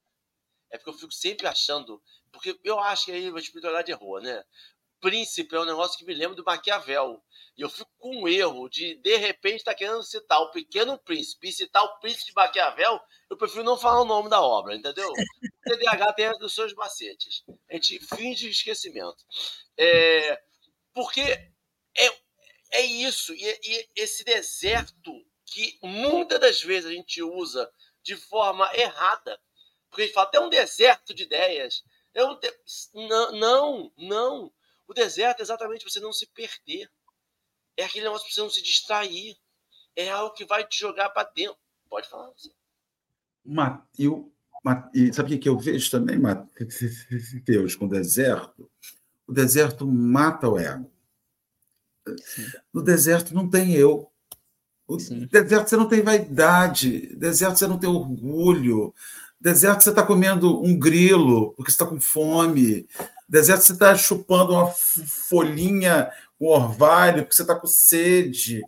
É 0.71 0.79
porque 0.79 0.91
eu 0.91 0.95
fico 0.95 1.13
sempre 1.13 1.47
achando. 1.47 2.03
Porque 2.33 2.59
eu 2.65 2.81
acho 2.81 3.07
que 3.07 3.13
aí 3.13 3.29
a 3.29 3.39
espiritualidade 3.39 3.93
errou, 3.93 4.21
né? 4.21 4.45
Príncipe 5.01 5.55
é 5.55 5.61
um 5.61 5.65
negócio 5.65 5.99
que 5.99 6.05
me 6.05 6.15
lembra 6.15 6.37
do 6.37 6.45
Maquiavel. 6.45 7.23
E 7.57 7.63
eu 7.63 7.69
fico 7.69 7.91
com 7.99 8.23
um 8.23 8.29
erro 8.29 8.69
de, 8.69 8.95
de 8.97 9.17
repente, 9.17 9.57
estar 9.57 9.73
tá 9.73 9.79
querendo 9.79 10.03
citar 10.03 10.41
o 10.41 10.51
Pequeno 10.51 10.99
Príncipe 10.99 11.49
e 11.49 11.53
citar 11.53 11.83
o 11.83 11.99
Príncipe 11.99 12.27
de 12.27 12.35
Maquiavel, 12.35 13.01
eu 13.29 13.37
prefiro 13.37 13.65
não 13.65 13.77
falar 13.77 14.01
o 14.01 14.05
nome 14.05 14.31
da 14.31 14.41
obra, 14.41 14.77
entendeu? 14.77 15.11
O 15.11 15.71
TDAH 15.71 16.13
tem 16.15 16.31
os 16.41 16.55
seus 16.55 16.73
macetes. 16.75 17.45
A 17.69 17.75
gente 17.75 17.99
finge 18.15 18.49
esquecimento. 18.49 19.25
É, 19.77 20.41
porque 20.95 21.21
é, 21.21 22.07
é 22.73 22.83
isso. 22.83 23.35
E, 23.35 23.61
e 23.65 23.89
esse 23.97 24.25
deserto 24.25 25.13
que 25.45 25.79
muitas 25.83 26.41
das 26.41 26.63
vezes 26.63 26.91
a 26.91 26.95
gente 26.95 27.23
usa 27.23 27.71
de 28.03 28.17
forma 28.17 28.71
errada. 28.75 29.41
Porque 29.91 30.03
a 30.03 30.05
gente 30.07 30.15
fala 30.15 30.29
até 30.29 30.41
um 30.41 30.49
deserto 30.49 31.15
de 31.15 31.25
ideias. 31.25 31.83
É 32.15 32.23
de... 32.23 32.55
Não, 32.95 33.33
não, 33.33 33.93
não. 33.97 34.53
O 34.89 34.95
deserto 34.95 35.41
é 35.41 35.43
exatamente 35.43 35.85
você 35.85 36.01
não 36.01 36.13
se 36.13 36.27
perder. 36.27 36.91
É 37.77 37.85
aquele 37.85 38.07
negócio 38.07 38.27
para 38.27 38.35
você 38.35 38.41
não 38.41 38.51
se 38.51 38.63
distrair. 38.63 39.37
É 39.95 40.11
algo 40.11 40.35
que 40.35 40.47
vai 40.47 40.67
te 40.67 40.81
jogar 40.81 41.11
para 41.11 41.29
dentro. 41.29 41.59
Pode 41.91 42.09
falar. 42.09 42.31
Você. 42.31 42.51
Eu, 43.99 44.33
e 44.95 45.13
sabe 45.13 45.35
o 45.35 45.39
que 45.39 45.49
eu 45.49 45.59
vejo 45.59 45.91
também, 45.91 46.19
Mateus, 46.19 47.75
com 47.77 47.85
o 47.85 47.89
deserto? 47.89 48.71
O 49.27 49.33
deserto 49.33 49.87
mata 49.87 50.49
o 50.49 50.59
ego. 50.59 50.91
No 52.73 52.83
deserto 52.83 53.35
não 53.35 53.49
tem 53.49 53.75
eu. 53.75 54.11
No 54.89 55.27
deserto 55.27 55.69
você 55.69 55.77
não 55.77 55.89
tem 55.89 56.01
vaidade. 56.01 57.11
No 57.13 57.19
deserto 57.19 57.59
você 57.59 57.67
não 57.67 57.79
tem 57.79 57.91
orgulho. 57.91 58.95
No 59.39 59.53
deserto 59.53 59.83
você 59.83 59.91
está 59.91 60.03
comendo 60.03 60.63
um 60.63 60.79
grilo 60.79 61.53
porque 61.53 61.71
você 61.71 61.75
está 61.75 61.87
com 61.87 62.01
fome. 62.01 62.89
Deserto 63.29 63.63
você 63.63 63.73
está 63.73 63.95
chupando 63.95 64.55
uma 64.55 64.69
folhinha 64.69 66.11
com 66.39 66.47
orvalho, 66.47 67.25
porque 67.25 67.35
você 67.35 67.43
está 67.43 67.55
com 67.55 67.67
sede. 67.67 68.63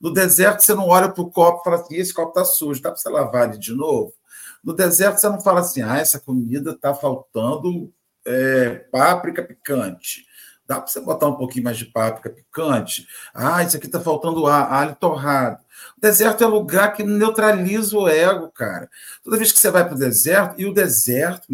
No 0.00 0.12
deserto, 0.12 0.60
você 0.60 0.74
não 0.74 0.88
olha 0.88 1.08
para 1.08 1.22
o 1.22 1.30
copo 1.30 1.60
e 1.60 1.64
fala 1.64 1.82
assim: 1.82 1.96
esse 1.96 2.14
copo 2.14 2.28
está 2.28 2.44
sujo, 2.44 2.80
dá 2.80 2.90
para 2.90 2.98
você 2.98 3.08
lavar 3.08 3.48
ele 3.48 3.58
de 3.58 3.74
novo? 3.74 4.14
No 4.64 4.72
deserto, 4.72 5.18
você 5.18 5.28
não 5.28 5.40
fala 5.40 5.60
assim: 5.60 5.82
ah, 5.82 5.98
essa 5.98 6.18
comida 6.20 6.70
está 6.70 6.94
faltando 6.94 7.92
é, 8.24 8.70
páprica 8.90 9.42
picante. 9.42 10.24
Dá 10.66 10.80
para 10.80 10.88
você 10.88 11.00
botar 11.00 11.28
um 11.28 11.36
pouquinho 11.36 11.64
mais 11.64 11.76
de 11.76 11.84
páprica 11.84 12.28
picante? 12.28 13.06
Ah, 13.32 13.62
isso 13.62 13.76
aqui 13.76 13.86
está 13.86 14.00
faltando 14.00 14.46
alho 14.48 14.96
torrado. 14.96 15.62
O 15.96 16.00
deserto 16.00 16.42
é 16.42 16.46
lugar 16.46 16.92
que 16.92 17.04
neutraliza 17.04 17.96
o 17.96 18.08
ego, 18.08 18.50
cara. 18.50 18.88
Toda 19.22 19.36
vez 19.36 19.52
que 19.52 19.58
você 19.60 19.70
vai 19.70 19.84
para 19.84 19.94
o 19.94 19.98
deserto, 19.98 20.60
e 20.60 20.66
o 20.66 20.74
deserto, 20.74 21.46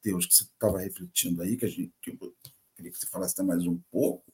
Mateus, 0.00 0.26
que 0.26 0.34
você 0.34 0.44
estava 0.44 0.78
refletindo 0.78 1.42
aí, 1.42 1.56
que 1.56 1.66
a 1.66 1.68
gente 1.68 1.92
que 2.00 2.10
eu 2.10 2.34
queria 2.74 2.90
que 2.90 2.98
você 2.98 3.06
falasse 3.06 3.34
até 3.34 3.42
mais 3.42 3.66
um 3.66 3.78
pouco, 3.92 4.24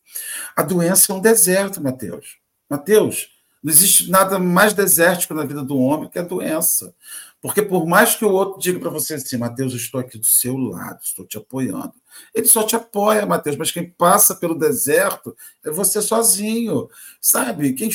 a 0.55 0.63
doença 0.63 1.13
é 1.13 1.17
um 1.17 1.21
deserto, 1.21 1.83
Mateus. 1.83 2.39
Mateus, 2.71 3.31
não 3.63 3.73
existe 3.73 4.09
nada 4.09 4.39
mais 4.39 4.73
desértico 4.73 5.35
na 5.35 5.45
vida 5.45 5.65
do 5.65 5.77
homem 5.77 6.09
que 6.09 6.19
a 6.19 6.23
doença. 6.23 6.95
Porque 7.41 7.61
por 7.61 7.87
mais 7.87 8.15
que 8.15 8.25
o 8.25 8.31
outro 8.31 8.61
diga 8.61 8.79
para 8.79 8.91
você 8.91 9.15
assim, 9.15 9.37
Mateus, 9.37 9.73
eu 9.73 9.79
estou 9.79 10.01
aqui 10.01 10.19
do 10.19 10.25
seu 10.25 10.57
lado, 10.57 11.01
estou 11.03 11.27
te 11.27 11.37
apoiando. 11.37 11.95
Ele 12.33 12.47
só 12.47 12.63
te 12.63 12.77
apoia, 12.77 13.27
Mateus, 13.27 13.57
mas 13.57 13.73
quem 13.73 13.91
passa 13.91 14.37
pelo 14.37 14.57
deserto 14.57 15.37
é 15.65 15.71
você 15.71 16.01
sozinho. 16.01 16.89
Sabe? 17.21 17.73
Quem... 17.73 17.91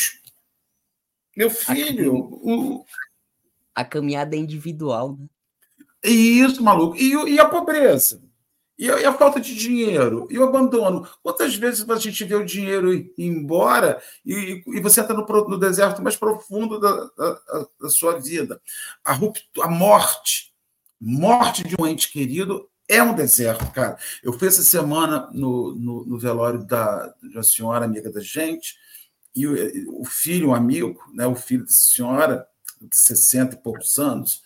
Meu 1.35 1.49
filho. 1.49 2.15
A, 2.15 2.17
o... 2.17 2.85
a 3.75 3.85
caminhada 3.85 4.35
é 4.35 4.39
individual, 4.39 5.17
né? 5.17 5.27
Isso, 6.03 6.63
maluco. 6.63 6.95
E, 6.95 7.13
e 7.33 7.39
a 7.39 7.45
pobreza? 7.45 8.21
E 8.77 8.89
a, 8.89 8.99
e 8.99 9.05
a, 9.05 9.13
falta 9.13 9.39
de 9.39 9.53
dinheiro? 9.53 10.27
E 10.31 10.39
o 10.39 10.43
abandono? 10.43 11.07
Quantas 11.21 11.55
vezes 11.55 11.87
a 11.87 11.95
gente 11.97 12.23
vê 12.23 12.33
o 12.33 12.45
dinheiro 12.45 12.91
ir 12.91 13.13
embora 13.17 14.01
e, 14.25 14.63
e 14.65 14.79
você 14.79 15.01
entra 15.01 15.13
no, 15.13 15.23
no, 15.23 15.57
deserto 15.57 16.01
mais 16.01 16.15
profundo 16.15 16.79
da, 16.79 16.91
da, 17.15 17.67
da 17.79 17.89
sua 17.89 18.19
vida? 18.19 18.59
A, 19.05 19.13
a 19.61 19.67
morte, 19.69 20.51
morte 20.99 21.63
de 21.63 21.75
um 21.79 21.85
ente 21.85 22.11
querido 22.11 22.67
é 22.87 23.03
um 23.03 23.13
deserto, 23.13 23.71
cara. 23.71 23.97
Eu 24.23 24.33
fui 24.33 24.47
essa 24.47 24.63
semana 24.63 25.29
no, 25.31 25.75
no, 25.75 26.05
no 26.05 26.17
velório 26.17 26.65
da, 26.65 27.13
de 27.21 27.37
uma 27.37 27.43
senhora 27.43 27.85
amiga 27.85 28.11
da 28.11 28.19
gente, 28.19 28.75
e 29.35 29.47
o, 29.47 30.01
o 30.01 30.05
filho, 30.05 30.49
um 30.49 30.55
amigo, 30.55 30.99
né, 31.13 31.25
o 31.25 31.35
filho 31.35 31.63
da 31.63 31.71
senhora, 31.71 32.47
de 32.81 32.97
60 32.97 33.55
e 33.55 33.59
poucos 33.59 33.97
anos, 33.97 34.41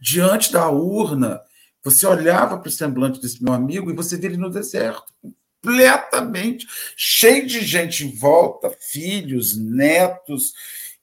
diante 0.00 0.52
da 0.52 0.68
urna, 0.70 1.40
você 1.82 2.06
olhava 2.06 2.58
para 2.58 2.68
o 2.68 2.72
semblante 2.72 3.20
desse 3.20 3.42
meu 3.42 3.52
amigo 3.52 3.90
e 3.90 3.94
você 3.94 4.16
via 4.16 4.30
ele 4.30 4.36
no 4.36 4.50
deserto, 4.50 5.12
completamente 5.60 6.66
cheio 6.96 7.46
de 7.46 7.60
gente 7.60 8.06
em 8.06 8.14
volta, 8.14 8.70
filhos, 8.70 9.56
netos, 9.56 10.52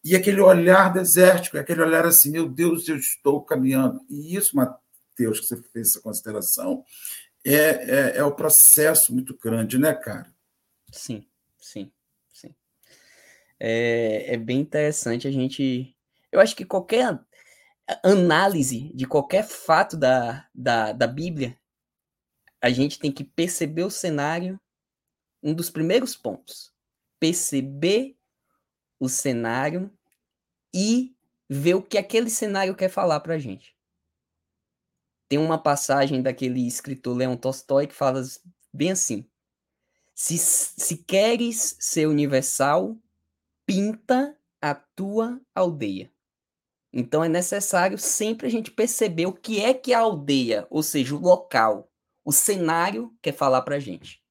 e 0.04 0.16
aquele 0.16 0.40
olhar 0.40 0.94
desértico, 0.94 1.58
aquele 1.58 1.82
olhar 1.82 2.06
assim, 2.06 2.30
meu 2.30 2.48
Deus, 2.48 2.88
eu 2.88 2.96
estou 2.96 3.42
caminhando. 3.42 4.00
E 4.10 4.36
isso, 4.36 4.56
Mateus, 4.56 5.40
que 5.40 5.48
você 5.48 5.58
fez 5.74 5.90
essa 5.90 6.02
consideração, 6.02 6.84
é, 7.44 7.54
é, 7.54 8.18
é 8.18 8.24
o 8.24 8.36
processo 8.36 9.14
muito 9.14 9.36
grande, 9.36 9.80
né, 9.80 9.94
cara? 9.94 10.32
Sim, 10.92 11.26
sim, 11.60 11.92
sim. 12.32 12.54
É, 13.60 14.34
é 14.34 14.38
bem 14.38 14.60
interessante 14.60 15.28
a 15.28 15.32
gente. 15.32 15.96
Eu 16.32 16.40
acho 16.40 16.56
que 16.56 16.66
qualquer 16.66 17.20
análise 18.04 18.92
de 18.94 19.06
qualquer 19.06 19.44
fato 19.44 19.96
da, 19.96 20.48
da, 20.54 20.92
da 20.92 21.08
Bíblia, 21.08 21.58
a 22.62 22.70
gente 22.70 23.00
tem 23.00 23.12
que 23.12 23.24
perceber 23.24 23.84
o 23.84 23.92
cenário, 23.92 24.60
um 25.42 25.54
dos 25.54 25.70
primeiros 25.70 26.16
pontos. 26.16 26.74
Perceber 27.20 28.18
o 29.00 29.08
cenário 29.08 29.92
e 30.74 31.16
ver 31.50 31.76
o 31.76 31.84
que 31.84 31.98
aquele 31.98 32.30
cenário 32.30 32.76
quer 32.76 32.90
falar 32.90 33.20
para 33.20 33.36
a 33.36 33.40
gente. 33.40 33.76
Tem 35.28 35.38
uma 35.40 35.62
passagem 35.62 36.22
daquele 36.22 36.66
escritor 36.68 37.16
Leon 37.16 37.36
Tolstói 37.38 37.88
que 37.88 37.94
fala 37.94 38.22
bem 38.74 38.92
assim: 38.92 39.30
se, 40.14 40.38
se 40.38 40.98
queres 40.98 41.76
ser 41.80 42.08
universal, 42.08 42.98
pinta 43.66 44.38
a 44.62 44.74
tua 44.74 45.42
aldeia. 45.54 46.12
Então 46.98 47.22
é 47.22 47.28
necessário 47.28 47.98
sempre 47.98 48.48
a 48.48 48.50
gente 48.50 48.72
perceber 48.72 49.26
o 49.26 49.34
que 49.34 49.60
é 49.60 49.74
que 49.74 49.94
a 49.94 50.00
aldeia, 50.00 50.66
ou 50.70 50.82
seja, 50.82 51.14
o 51.14 51.20
local, 51.20 51.92
o 52.24 52.32
cenário 52.32 53.14
quer 53.22 53.34
falar 53.34 53.64
para 53.64 53.76
a 53.76 53.80
gente. 53.80 54.24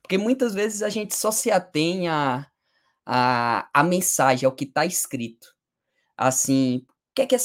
Porque 0.00 0.16
muitas 0.16 0.54
vezes 0.54 0.82
a 0.82 0.88
gente 0.88 1.16
só 1.16 1.32
se 1.32 1.50
atém 1.50 2.06
a, 2.06 2.46
a, 3.04 3.68
a 3.74 3.82
mensagem, 3.82 4.46
ao 4.46 4.54
que 4.54 4.62
está 4.62 4.86
escrito. 4.86 5.52
Assim, 6.16 6.86
o 7.10 7.14
que 7.16 7.22
é 7.22 7.26
que 7.26 7.36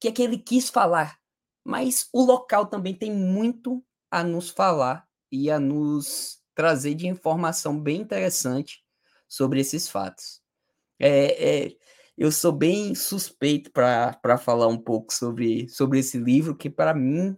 que 0.00 0.08
é 0.08 0.12
que 0.12 0.22
ele 0.22 0.38
quis 0.38 0.68
falar? 0.70 1.18
Mas 1.64 2.08
o 2.12 2.24
local 2.24 2.66
também 2.66 2.94
tem 2.94 3.12
muito 3.12 3.80
a 4.10 4.24
nos 4.24 4.50
falar 4.50 5.06
e 5.30 5.52
a 5.52 5.60
nos 5.60 6.40
trazer 6.52 6.94
de 6.94 7.06
informação 7.06 7.78
bem 7.78 8.00
interessante 8.00 8.82
sobre 9.28 9.60
esses 9.60 9.88
fatos. 9.88 10.40
É, 10.98 11.66
é, 11.66 11.76
eu 12.16 12.32
sou 12.32 12.50
bem 12.52 12.94
suspeito 12.94 13.70
para 13.70 14.38
falar 14.38 14.68
um 14.68 14.78
pouco 14.78 15.12
sobre, 15.12 15.68
sobre 15.68 15.98
esse 15.98 16.18
livro, 16.18 16.56
que 16.56 16.70
para 16.70 16.94
mim, 16.94 17.36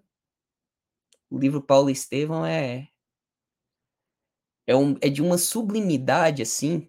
o 1.29 1.39
livro 1.39 1.61
Paulo 1.61 1.91
Estevão 1.91 2.47
é, 2.47 2.89
é, 4.67 4.77
um, 4.77 4.97
é 5.01 5.09
de 5.09 5.21
uma 5.21 5.37
sublimidade, 5.37 6.43
assim. 6.43 6.89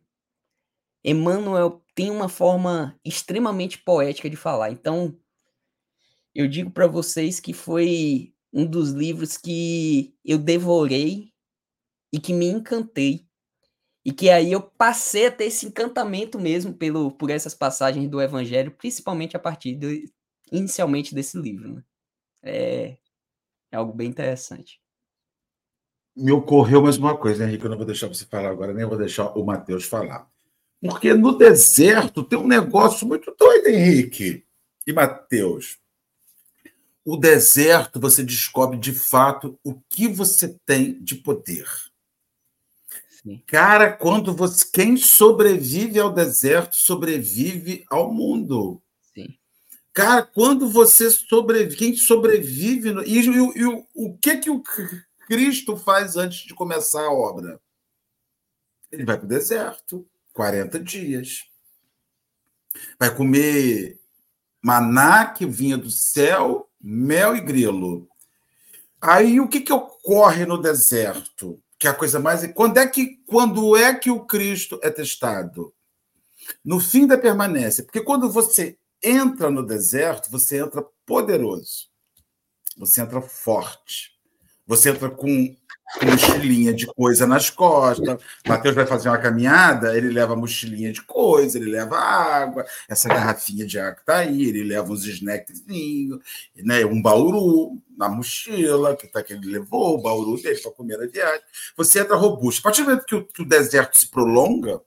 Emmanuel 1.03 1.83
tem 1.95 2.11
uma 2.11 2.29
forma 2.29 2.99
extremamente 3.03 3.77
poética 3.79 4.29
de 4.29 4.35
falar. 4.35 4.71
Então, 4.71 5.17
eu 6.35 6.47
digo 6.47 6.69
para 6.69 6.87
vocês 6.87 7.39
que 7.39 7.53
foi 7.53 8.33
um 8.53 8.65
dos 8.65 8.91
livros 8.91 9.37
que 9.37 10.15
eu 10.23 10.37
devorei 10.37 11.33
e 12.13 12.19
que 12.19 12.33
me 12.33 12.45
encantei. 12.45 13.28
E 14.09 14.11
que 14.11 14.27
aí 14.27 14.51
eu 14.51 14.59
passei 14.59 15.27
a 15.27 15.31
ter 15.31 15.43
esse 15.43 15.67
encantamento 15.67 16.39
mesmo 16.39 16.73
pelo, 16.73 17.11
por 17.11 17.29
essas 17.29 17.53
passagens 17.53 18.09
do 18.09 18.19
Evangelho, 18.19 18.71
principalmente 18.71 19.37
a 19.37 19.39
partir 19.39 19.75
de, 19.75 20.11
inicialmente 20.51 21.13
desse 21.13 21.39
livro. 21.39 21.75
Né? 21.75 21.83
É, 22.41 22.97
é 23.71 23.77
algo 23.77 23.93
bem 23.93 24.09
interessante. 24.09 24.81
Me 26.15 26.31
ocorreu 26.31 26.81
mais 26.81 26.97
uma 26.97 27.15
coisa, 27.15 27.45
Henrique, 27.45 27.65
eu 27.65 27.69
não 27.69 27.77
vou 27.77 27.85
deixar 27.85 28.07
você 28.07 28.25
falar 28.25 28.49
agora, 28.49 28.73
nem 28.73 28.83
vou 28.83 28.97
deixar 28.97 29.27
o 29.37 29.45
Matheus 29.45 29.85
falar. 29.85 30.27
Porque 30.81 31.13
no 31.13 31.37
deserto 31.37 32.23
tem 32.23 32.39
um 32.39 32.47
negócio 32.47 33.05
muito 33.05 33.31
doido, 33.37 33.67
Henrique 33.67 34.43
e 34.87 34.91
Matheus. 34.91 35.77
O 37.05 37.15
deserto 37.15 37.99
você 37.99 38.23
descobre 38.23 38.75
de 38.75 38.91
fato 38.91 39.59
o 39.63 39.79
que 39.87 40.07
você 40.07 40.57
tem 40.65 40.99
de 40.99 41.13
poder. 41.13 41.67
Sim. 43.21 43.43
Cara, 43.45 43.91
quando 43.91 44.33
você 44.33 44.65
quem 44.71 44.95
sobrevive 44.95 45.99
ao 45.99 46.11
deserto 46.11 46.75
sobrevive 46.75 47.83
ao 47.89 48.13
mundo. 48.13 48.81
Sim. 49.13 49.37
Cara, 49.93 50.23
quando 50.23 50.69
você 50.69 51.11
sobrevive, 51.11 51.75
quem 51.75 51.95
sobrevive 51.95 52.91
no, 52.93 53.03
e, 53.03 53.19
e, 53.19 53.25
e 53.25 53.65
o, 53.65 53.85
o 53.93 54.17
que 54.17 54.37
que 54.37 54.49
o 54.49 54.63
Cristo 55.27 55.75
faz 55.75 56.15
antes 56.15 56.47
de 56.47 56.53
começar 56.53 57.01
a 57.01 57.11
obra? 57.11 57.59
Ele 58.91 59.05
vai 59.05 59.17
para 59.17 59.25
o 59.25 59.29
deserto, 59.29 60.07
40 60.33 60.79
dias. 60.79 61.43
Vai 62.97 63.13
comer 63.13 63.99
maná 64.61 65.27
que 65.27 65.45
vinha 65.45 65.77
do 65.77 65.89
céu, 65.89 66.69
mel 66.79 67.35
e 67.35 67.41
grilo. 67.41 68.07
Aí 69.01 69.39
o 69.39 69.47
que, 69.47 69.59
que 69.61 69.73
ocorre 69.73 70.45
no 70.45 70.57
deserto? 70.57 71.61
Que 71.79 71.87
é 71.87 71.89
a 71.89 71.95
coisa 71.95 72.19
mais. 72.19 72.45
Quando 72.53 72.77
é 72.77 72.85
que, 72.85 73.23
quando 73.25 73.75
é 73.75 73.95
que 73.95 74.11
o 74.11 74.25
Cristo 74.25 74.79
é 74.83 74.89
testado? 74.89 75.73
No 76.63 76.79
fim 76.79 77.07
da 77.07 77.17
permanência. 77.17 77.83
Porque 77.83 78.01
quando 78.01 78.29
você 78.29 78.77
entra 79.01 79.49
no 79.49 79.65
deserto, 79.65 80.29
você 80.29 80.59
entra 80.59 80.85
poderoso. 81.05 81.89
Você 82.77 83.01
entra 83.01 83.21
forte. 83.21 84.11
Você 84.67 84.89
entra 84.89 85.09
com 85.09 85.55
mochilinha 86.03 86.73
de 86.73 86.85
coisa 86.85 87.25
nas 87.25 87.49
costas. 87.49 88.21
Matheus 88.47 88.75
vai 88.75 88.85
fazer 88.85 89.09
uma 89.09 89.17
caminhada, 89.17 89.97
ele 89.97 90.09
leva 90.09 90.35
mochilinha 90.35 90.91
de 90.91 91.01
coisa, 91.01 91.57
ele 91.57 91.71
leva 91.71 91.97
água, 91.97 92.65
essa 92.87 93.09
garrafinha 93.09 93.65
de 93.65 93.79
água 93.79 93.99
está 93.99 94.17
aí, 94.17 94.43
ele 94.43 94.63
leva 94.63 94.91
uns 94.91 95.05
snackzinhos, 95.05 96.19
né, 96.55 96.85
um 96.85 97.01
bauru 97.01 97.81
na 97.97 98.07
mochila, 98.07 98.95
que, 98.95 99.07
tá, 99.07 99.23
que 99.23 99.33
ele 99.33 99.47
levou, 99.47 99.95
o 99.95 100.01
bauru 100.01 100.41
dele 100.41 100.59
para 100.59 100.71
comer 100.71 101.01
a 101.01 101.07
viagem. 101.07 101.41
Você 101.75 101.99
entra 101.99 102.15
robusto. 102.15 102.61
A 102.61 102.63
partir 102.63 102.83
do 102.83 102.89
momento 102.89 103.05
que 103.05 103.15
o, 103.15 103.25
que 103.25 103.41
o 103.41 103.47
deserto 103.47 103.97
se 103.97 104.07
prolonga, 104.07 104.81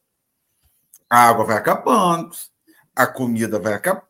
a 1.10 1.28
água 1.28 1.44
vai 1.44 1.56
acabando, 1.56 2.30
a 2.96 3.06
comida 3.06 3.58
vai 3.58 3.74
acabando. 3.74 4.08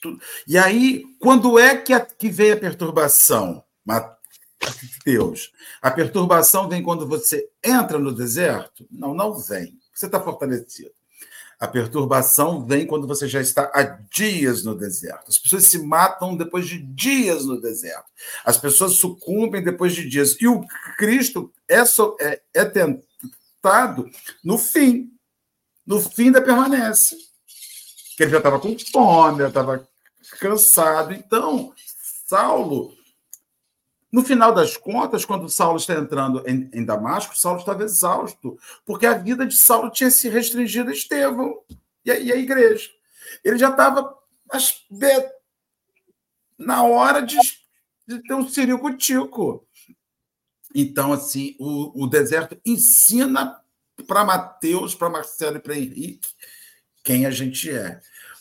Tudo. 0.00 0.20
E 0.46 0.58
aí, 0.58 1.04
quando 1.18 1.58
é 1.58 1.74
que, 1.76 1.92
a, 1.92 2.00
que 2.00 2.28
vem 2.28 2.52
a 2.52 2.56
perturbação? 2.56 3.64
Deus. 5.04 5.52
A 5.80 5.90
perturbação 5.90 6.68
vem 6.68 6.82
quando 6.82 7.06
você 7.06 7.48
entra 7.62 7.98
no 7.98 8.14
deserto? 8.14 8.86
Não, 8.90 9.14
não 9.14 9.38
vem. 9.38 9.78
Você 9.94 10.06
está 10.06 10.20
fortalecido. 10.20 10.90
A 11.58 11.66
perturbação 11.66 12.66
vem 12.66 12.86
quando 12.86 13.06
você 13.06 13.26
já 13.26 13.40
está 13.40 13.70
há 13.74 13.82
dias 13.82 14.62
no 14.62 14.74
deserto. 14.74 15.28
As 15.28 15.38
pessoas 15.38 15.64
se 15.64 15.78
matam 15.78 16.36
depois 16.36 16.66
de 16.66 16.78
dias 16.78 17.46
no 17.46 17.58
deserto. 17.58 18.04
As 18.44 18.58
pessoas 18.58 18.94
sucumbem 18.94 19.64
depois 19.64 19.94
de 19.94 20.06
dias. 20.06 20.36
E 20.38 20.46
o 20.46 20.66
Cristo 20.98 21.50
é, 21.66 21.80
é, 22.20 22.42
é 22.52 22.64
tentado 22.66 24.10
no 24.44 24.58
fim. 24.58 25.10
No 25.86 26.00
fim 26.00 26.30
da 26.30 26.42
permanência. 26.42 27.16
Que 28.16 28.24
ele 28.24 28.32
já 28.32 28.38
estava 28.38 28.60
com 28.60 28.76
fome, 28.78 29.38
já 29.38 29.48
estava 29.48 29.88
cansado. 30.38 31.14
Então, 31.14 31.72
Saulo 32.26 32.95
no 34.16 34.24
final 34.24 34.50
das 34.50 34.78
contas, 34.78 35.26
quando 35.26 35.46
Saulo 35.46 35.76
está 35.76 35.92
entrando 35.92 36.42
em, 36.48 36.70
em, 36.72 36.82
Damasco, 36.82 37.36
Saulo 37.36 37.58
estava 37.58 37.84
exausto, 37.84 38.58
porque 38.86 39.04
a 39.04 39.12
vida 39.12 39.44
de 39.44 39.54
Saulo 39.54 39.90
tinha 39.90 40.10
se 40.10 40.26
restringido 40.30 40.88
a 40.88 40.94
Estevão 40.94 41.60
e 42.02 42.10
a, 42.10 42.18
e 42.18 42.32
a 42.32 42.36
igreja. 42.36 42.88
Ele 43.44 43.58
já 43.58 43.68
estava 43.68 44.16
na 46.56 46.82
hora 46.82 47.20
de, 47.20 47.36
de 48.08 48.22
ter 48.22 48.32
um 48.32 48.48
circo-tico. 48.48 49.68
Então, 50.74 51.12
assim, 51.12 51.54
o, 51.58 52.04
o 52.04 52.06
deserto 52.06 52.58
ensina 52.64 53.60
para 54.06 54.24
Mateus, 54.24 54.94
para 54.94 55.10
Marcelo 55.10 55.58
e 55.58 55.60
para 55.60 55.76
Henrique 55.76 56.30
quem 57.04 57.26
a 57.26 57.30
gente 57.30 57.70
é. 57.70 58.00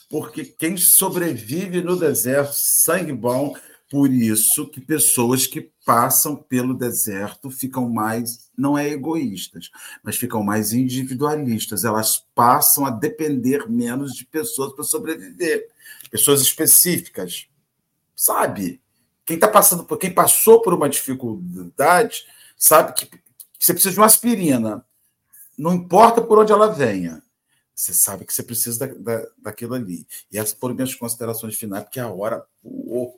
Porque 0.09 0.45
quem 0.45 0.77
sobrevive 0.77 1.81
no 1.81 1.97
deserto, 1.97 2.53
sangue 2.55 3.11
bom, 3.11 3.53
por 3.95 4.11
isso 4.11 4.67
que 4.67 4.81
pessoas 4.81 5.47
que 5.47 5.71
passam 5.85 6.35
pelo 6.35 6.73
deserto 6.73 7.49
ficam 7.49 7.89
mais, 7.89 8.51
não 8.57 8.77
é 8.77 8.89
egoístas, 8.89 9.71
mas 10.03 10.17
ficam 10.17 10.43
mais 10.43 10.73
individualistas. 10.73 11.85
Elas 11.85 12.21
passam 12.35 12.85
a 12.85 12.89
depender 12.89 13.69
menos 13.69 14.13
de 14.13 14.25
pessoas 14.25 14.73
para 14.73 14.83
sobreviver. 14.83 15.69
Pessoas 16.11 16.41
específicas. 16.41 17.47
Sabe? 18.13 18.81
Quem 19.25 19.35
está 19.35 19.47
passando 19.47 19.85
por, 19.85 19.97
quem 19.97 20.13
passou 20.13 20.61
por 20.61 20.73
uma 20.73 20.89
dificuldade, 20.89 22.25
sabe 22.57 22.91
que 22.95 23.09
você 23.57 23.71
precisa 23.71 23.93
de 23.93 23.99
uma 24.01 24.07
aspirina. 24.07 24.85
Não 25.57 25.73
importa 25.73 26.21
por 26.21 26.37
onde 26.37 26.51
ela 26.51 26.67
venha. 26.67 27.23
Você 27.73 27.93
sabe 27.93 28.25
que 28.25 28.33
você 28.33 28.43
precisa 28.43 28.77
da, 28.77 28.93
da, 28.93 29.27
daquilo 29.37 29.73
ali. 29.73 30.05
E 30.29 30.37
essas 30.37 30.59
foram 30.59 30.75
minhas 30.75 30.93
considerações 30.93 31.55
finais, 31.55 31.85
porque 31.85 32.01
a 32.01 32.09
hora 32.09 32.45
voou 32.61 33.17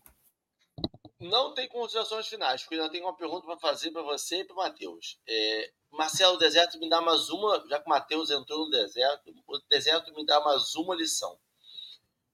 não 1.20 1.53
tem 1.53 1.68
considerações 1.68 2.28
finais, 2.28 2.61
porque 2.61 2.76
ainda 2.76 2.89
tenho 2.89 3.05
uma 3.05 3.15
pergunta 3.15 3.45
para 3.45 3.57
fazer 3.57 3.91
para 3.91 4.03
você 4.03 4.39
e 4.39 4.45
para 4.45 4.53
o 4.53 4.57
Matheus. 4.57 5.20
É, 5.28 5.72
Marcelo, 5.91 6.38
deserto 6.38 6.80
me 6.80 6.89
dá 6.89 7.01
mais 7.01 7.30
uma, 7.30 7.65
já 7.68 7.80
que 7.80 7.88
o 7.88 7.89
Matheus 7.89 8.30
entrou 8.30 8.65
no 8.65 8.70
deserto, 8.70 9.34
o 9.47 9.59
deserto 9.70 10.13
me 10.13 10.26
dá 10.26 10.39
mais 10.41 10.76
uma 10.76 10.95
lição. 10.95 11.39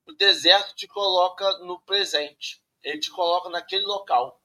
O 0.06 0.12
deserto 0.12 0.74
te 0.74 0.86
coloca 0.86 1.58
no 1.60 1.80
presente, 1.80 2.62
ele 2.82 3.00
te 3.00 3.10
coloca 3.10 3.48
naquele 3.48 3.84
local. 3.84 4.40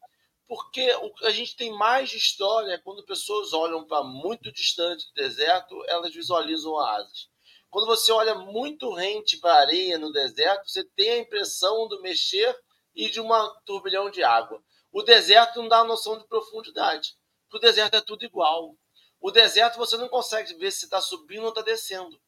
Porque 0.47 0.91
o 0.95 1.13
que 1.13 1.25
a 1.25 1.31
gente 1.31 1.55
tem 1.55 1.71
mais 1.71 2.11
história 2.13 2.79
quando 2.79 3.05
pessoas 3.05 3.53
olham 3.53 3.85
para 3.85 4.03
muito 4.03 4.51
distante 4.51 5.05
do 5.07 5.13
deserto, 5.13 5.75
elas 5.87 6.13
visualizam 6.13 6.71
oásis. 6.71 7.29
Quando 7.69 7.85
você 7.85 8.11
olha 8.11 8.33
muito 8.33 8.91
rente 8.91 9.37
para 9.37 9.59
areia 9.59 9.99
no 9.99 10.11
deserto, 10.11 10.67
você 10.67 10.83
tem 10.95 11.09
a 11.11 11.17
impressão 11.19 11.87
do 11.87 12.01
mexer 12.01 12.57
e 12.99 13.09
de 13.09 13.21
uma 13.21 13.49
turbilhão 13.65 14.09
de 14.09 14.21
água. 14.21 14.61
O 14.91 15.01
deserto 15.01 15.61
não 15.61 15.69
dá 15.69 15.85
noção 15.85 16.17
de 16.17 16.27
profundidade. 16.27 17.15
O 17.53 17.57
deserto 17.57 17.95
é 17.95 18.01
tudo 18.01 18.25
igual. 18.25 18.75
O 19.21 19.31
deserto 19.31 19.77
você 19.77 19.95
não 19.95 20.09
consegue 20.09 20.53
ver 20.55 20.69
se 20.69 20.83
está 20.83 20.99
subindo 20.99 21.43
ou 21.43 21.49
está 21.49 21.61
descendo. 21.61 22.21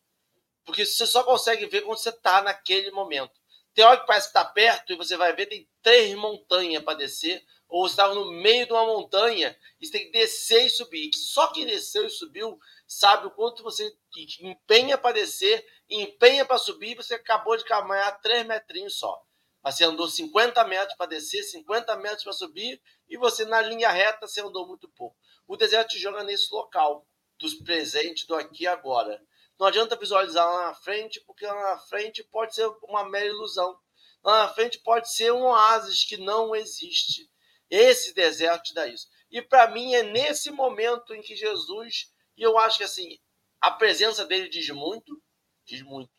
Porque 0.63 0.85
você 0.85 1.05
só 1.05 1.25
consegue 1.25 1.65
ver 1.65 1.81
quando 1.81 1.97
você 1.97 2.07
está 2.07 2.41
naquele 2.41 2.89
momento. 2.89 3.33
Tem 3.73 3.83
hora 3.83 3.99
que 3.99 4.07
parece 4.07 4.31
que 4.31 4.37
está 4.37 4.45
perto 4.45 4.93
e 4.93 4.95
você 4.95 5.17
vai 5.17 5.35
ver, 5.35 5.47
tem 5.47 5.67
três 5.81 6.15
montanhas 6.15 6.81
para 6.81 6.97
descer. 6.97 7.43
Ou 7.67 7.85
você 7.85 7.91
estava 7.91 8.15
no 8.15 8.31
meio 8.31 8.65
de 8.65 8.71
uma 8.71 8.85
montanha 8.85 9.57
e 9.81 9.85
você 9.85 9.91
tem 9.91 10.05
que 10.05 10.11
descer 10.11 10.67
e 10.67 10.69
subir. 10.69 11.11
Só 11.13 11.51
quem 11.51 11.65
desceu 11.65 12.05
e 12.05 12.09
subiu 12.09 12.57
sabe 12.87 13.27
o 13.27 13.31
quanto 13.31 13.61
você 13.61 13.93
empenha 14.39 14.97
para 14.97 15.15
descer, 15.15 15.65
empenha 15.89 16.45
para 16.45 16.57
subir 16.57 16.91
e 16.91 16.95
você 16.95 17.15
acabou 17.15 17.57
de 17.57 17.65
caminhar 17.65 18.21
três 18.21 18.45
metrinhos 18.45 18.97
só. 18.97 19.21
Você 19.63 19.83
andou 19.83 20.09
50 20.09 20.63
metros 20.65 20.97
para 20.97 21.05
descer, 21.05 21.43
50 21.43 21.95
metros 21.97 22.23
para 22.23 22.33
subir, 22.33 22.81
e 23.07 23.15
você 23.15 23.45
na 23.45 23.61
linha 23.61 23.91
reta 23.91 24.27
você 24.27 24.41
andou 24.41 24.67
muito 24.67 24.89
pouco. 24.89 25.15
O 25.47 25.55
deserto 25.55 25.89
te 25.89 25.99
joga 25.99 26.23
nesse 26.23 26.51
local, 26.51 27.07
dos 27.39 27.53
presentes, 27.55 28.25
do 28.25 28.35
aqui 28.35 28.63
e 28.63 28.67
agora. 28.67 29.21
Não 29.59 29.67
adianta 29.67 29.95
visualizar 29.95 30.47
lá 30.47 30.67
na 30.67 30.73
frente, 30.73 31.21
porque 31.27 31.45
lá 31.45 31.73
na 31.73 31.77
frente 31.77 32.23
pode 32.23 32.55
ser 32.55 32.67
uma 32.83 33.07
mera 33.07 33.27
ilusão. 33.27 33.77
Lá 34.23 34.47
na 34.47 34.53
frente 34.53 34.79
pode 34.79 35.13
ser 35.13 35.31
um 35.31 35.43
oásis 35.43 36.03
que 36.03 36.17
não 36.17 36.55
existe. 36.55 37.29
Esse 37.69 38.13
deserto 38.13 38.63
te 38.63 38.73
dá 38.73 38.87
isso. 38.87 39.07
E 39.29 39.41
para 39.41 39.69
mim 39.69 39.93
é 39.93 40.01
nesse 40.01 40.49
momento 40.49 41.13
em 41.13 41.21
que 41.21 41.35
Jesus, 41.35 42.11
e 42.35 42.41
eu 42.41 42.57
acho 42.57 42.79
que 42.79 42.83
assim, 42.83 43.19
a 43.59 43.69
presença 43.69 44.25
dele 44.25 44.49
diz 44.49 44.67
muito, 44.69 45.21
diz 45.65 45.83
muito. 45.83 46.11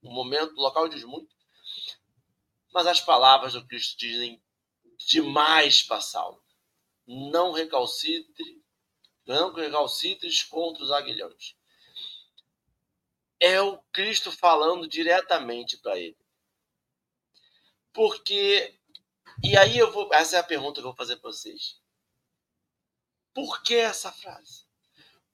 O 0.00 0.12
momento, 0.12 0.52
o 0.52 0.60
local 0.60 0.88
diz 0.88 1.02
muito 1.02 1.37
mas 2.72 2.86
as 2.86 3.00
palavras 3.00 3.54
do 3.54 3.66
Cristo 3.66 3.98
dizem 3.98 4.42
demais 5.06 5.82
para 5.82 6.00
Saulo. 6.00 6.42
Não 7.06 7.52
recalcitre, 7.52 8.62
não 9.26 9.52
recalcitres 9.52 10.42
contra 10.42 10.82
os 10.82 10.90
aguilhões. 10.90 11.56
é 13.40 13.60
o 13.60 13.78
Cristo 13.92 14.32
falando 14.32 14.88
diretamente 14.88 15.76
para 15.78 15.98
ele. 15.98 16.18
Porque 17.92 18.78
e 19.42 19.56
aí 19.56 19.78
eu 19.78 19.92
vou, 19.92 20.12
essa 20.12 20.36
é 20.36 20.38
a 20.40 20.44
pergunta 20.44 20.74
que 20.74 20.80
eu 20.80 20.90
vou 20.90 20.96
fazer 20.96 21.16
para 21.16 21.30
vocês. 21.30 21.80
Por 23.32 23.62
que 23.62 23.76
essa 23.76 24.10
frase? 24.10 24.66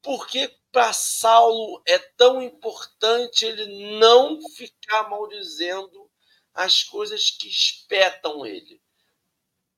Por 0.02 0.26
que 0.26 0.48
para 0.70 0.92
Saulo 0.92 1.82
é 1.86 1.98
tão 1.98 2.42
importante 2.42 3.46
ele 3.46 3.98
não 3.98 4.38
ficar 4.50 5.08
maldizendo 5.08 6.03
as 6.54 6.82
coisas 6.82 7.30
que 7.30 7.48
espetam 7.48 8.46
ele? 8.46 8.80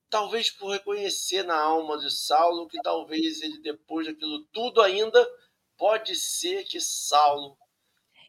Talvez 0.09 0.51
por 0.51 0.71
reconhecer 0.71 1.43
na 1.43 1.59
alma 1.59 1.99
de 1.99 2.11
Saulo 2.11 2.69
que 2.69 2.81
talvez 2.83 3.43
ele, 3.43 3.59
depois 3.61 4.07
daquilo 4.07 4.45
tudo 4.53 4.81
ainda, 4.81 5.27
pode 5.77 6.15
ser 6.15 6.65
que 6.65 6.81
Saulo 6.81 7.57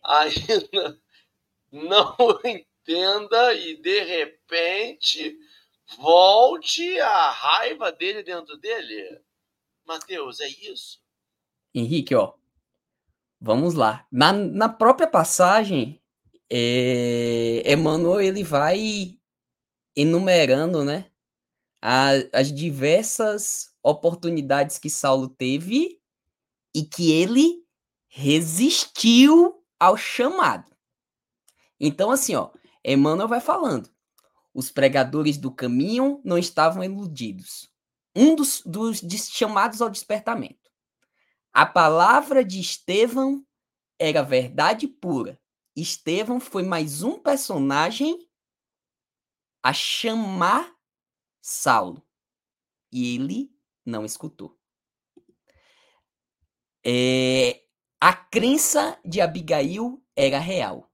ainda 0.04 1.00
não 1.72 2.16
entenda 2.44 3.54
e 3.54 3.76
de 3.76 4.00
repente 4.04 5.38
volte 5.98 7.00
a 7.00 7.30
raiva 7.30 7.92
dele 7.92 8.24
dentro 8.24 8.58
dele. 8.58 9.22
Mateus, 9.86 10.40
é 10.40 10.48
isso? 10.48 11.00
Henrique, 11.74 12.16
ó, 12.16 12.34
vamos 13.40 13.74
lá. 13.74 14.06
Na, 14.12 14.34
na 14.34 14.68
própria 14.68 15.08
passagem, 15.08 16.02
é, 16.50 17.64
Emmanuel 17.66 18.22
ele 18.22 18.44
vai 18.44 19.18
enumerando, 19.96 20.84
né, 20.84 21.10
a, 21.82 22.10
as 22.34 22.52
diversas 22.52 23.74
oportunidades 23.84 24.78
que 24.78 24.90
Saulo 24.90 25.30
teve 25.30 26.00
e 26.74 26.84
que 26.84 27.12
ele 27.12 27.64
resistiu 28.08 29.64
ao 29.80 29.98
chamado. 29.98 30.72
Então, 31.80 32.12
assim, 32.12 32.36
ó, 32.36 32.50
Emmanuel 32.84 33.28
vai 33.28 33.40
falando. 33.40 33.90
Os 34.54 34.72
pregadores 34.72 35.38
do 35.38 35.52
caminho 35.52 36.20
não 36.24 36.38
estavam 36.38 36.84
iludidos 36.84 37.70
um 38.18 38.34
dos, 38.36 38.64
dos 38.66 39.30
chamados 39.30 39.80
ao 39.80 39.92
despertamento. 39.92 40.72
A 41.54 41.68
palavra 41.68 42.44
de 42.44 42.60
Estevão 42.60 43.46
era 44.00 44.24
verdade 44.24 44.88
pura. 44.88 45.40
Estevão 45.80 46.40
foi 46.40 46.64
mais 46.64 47.04
um 47.04 47.20
personagem 47.20 48.28
a 49.62 49.72
chamar 49.72 50.76
Saulo. 51.40 52.04
E 52.92 53.14
ele 53.14 53.56
não 53.86 54.04
escutou. 54.04 54.58
É, 56.84 57.64
a 58.02 58.12
crença 58.12 59.00
de 59.06 59.22
Abigail 59.22 60.04
era 60.16 60.40
real. 60.40 60.92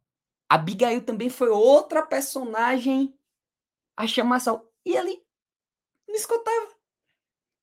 Abigail 0.49 1.05
também 1.05 1.29
foi 1.29 1.47
outra 1.47 2.05
personagem 2.05 3.17
a 3.95 4.05
chamar 4.05 4.41
Saulo. 4.41 4.69
E 4.85 4.97
ele 4.97 5.25
não 6.05 6.15
escutava. 6.15 6.75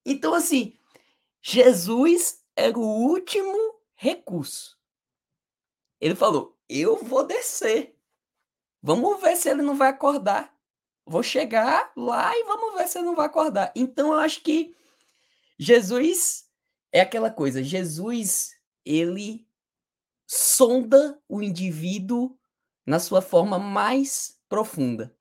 Então, 0.07 0.33
assim, 0.33 0.75
Jesus 1.43 2.43
era 2.57 2.79
o 2.79 2.83
último 2.83 3.79
recurso. 3.95 4.81
Ele 6.01 6.15
falou: 6.15 6.59
Eu 6.71 7.03
vou 7.03 7.27
descer. 7.27 7.97
Vamos 8.81 9.21
ver 9.21 9.37
se 9.37 9.51
ele 9.51 9.61
não 9.61 9.77
vai 9.77 9.89
acordar. 9.89 10.57
Vou 11.05 11.23
chegar 11.23 11.93
lá 11.97 12.33
e 12.37 12.45
vamos 12.45 12.75
ver 12.77 12.87
se 12.87 12.99
ele 12.99 13.07
não 13.07 13.17
vai 13.17 13.27
acordar. 13.27 13.73
Então, 13.75 14.13
eu 14.13 14.21
acho 14.21 14.41
que 14.43 14.73
Jesus 15.59 16.49
é 16.93 17.01
aquela 17.01 17.31
coisa. 17.31 17.61
Jesus, 17.61 18.53
ele 18.85 19.45
sonda 20.27 21.21
o 21.29 21.43
indivíduo 21.43 22.39
na 22.87 23.01
sua 23.01 23.21
forma 23.21 23.59
mais 23.59 24.39
profunda. 24.49 25.13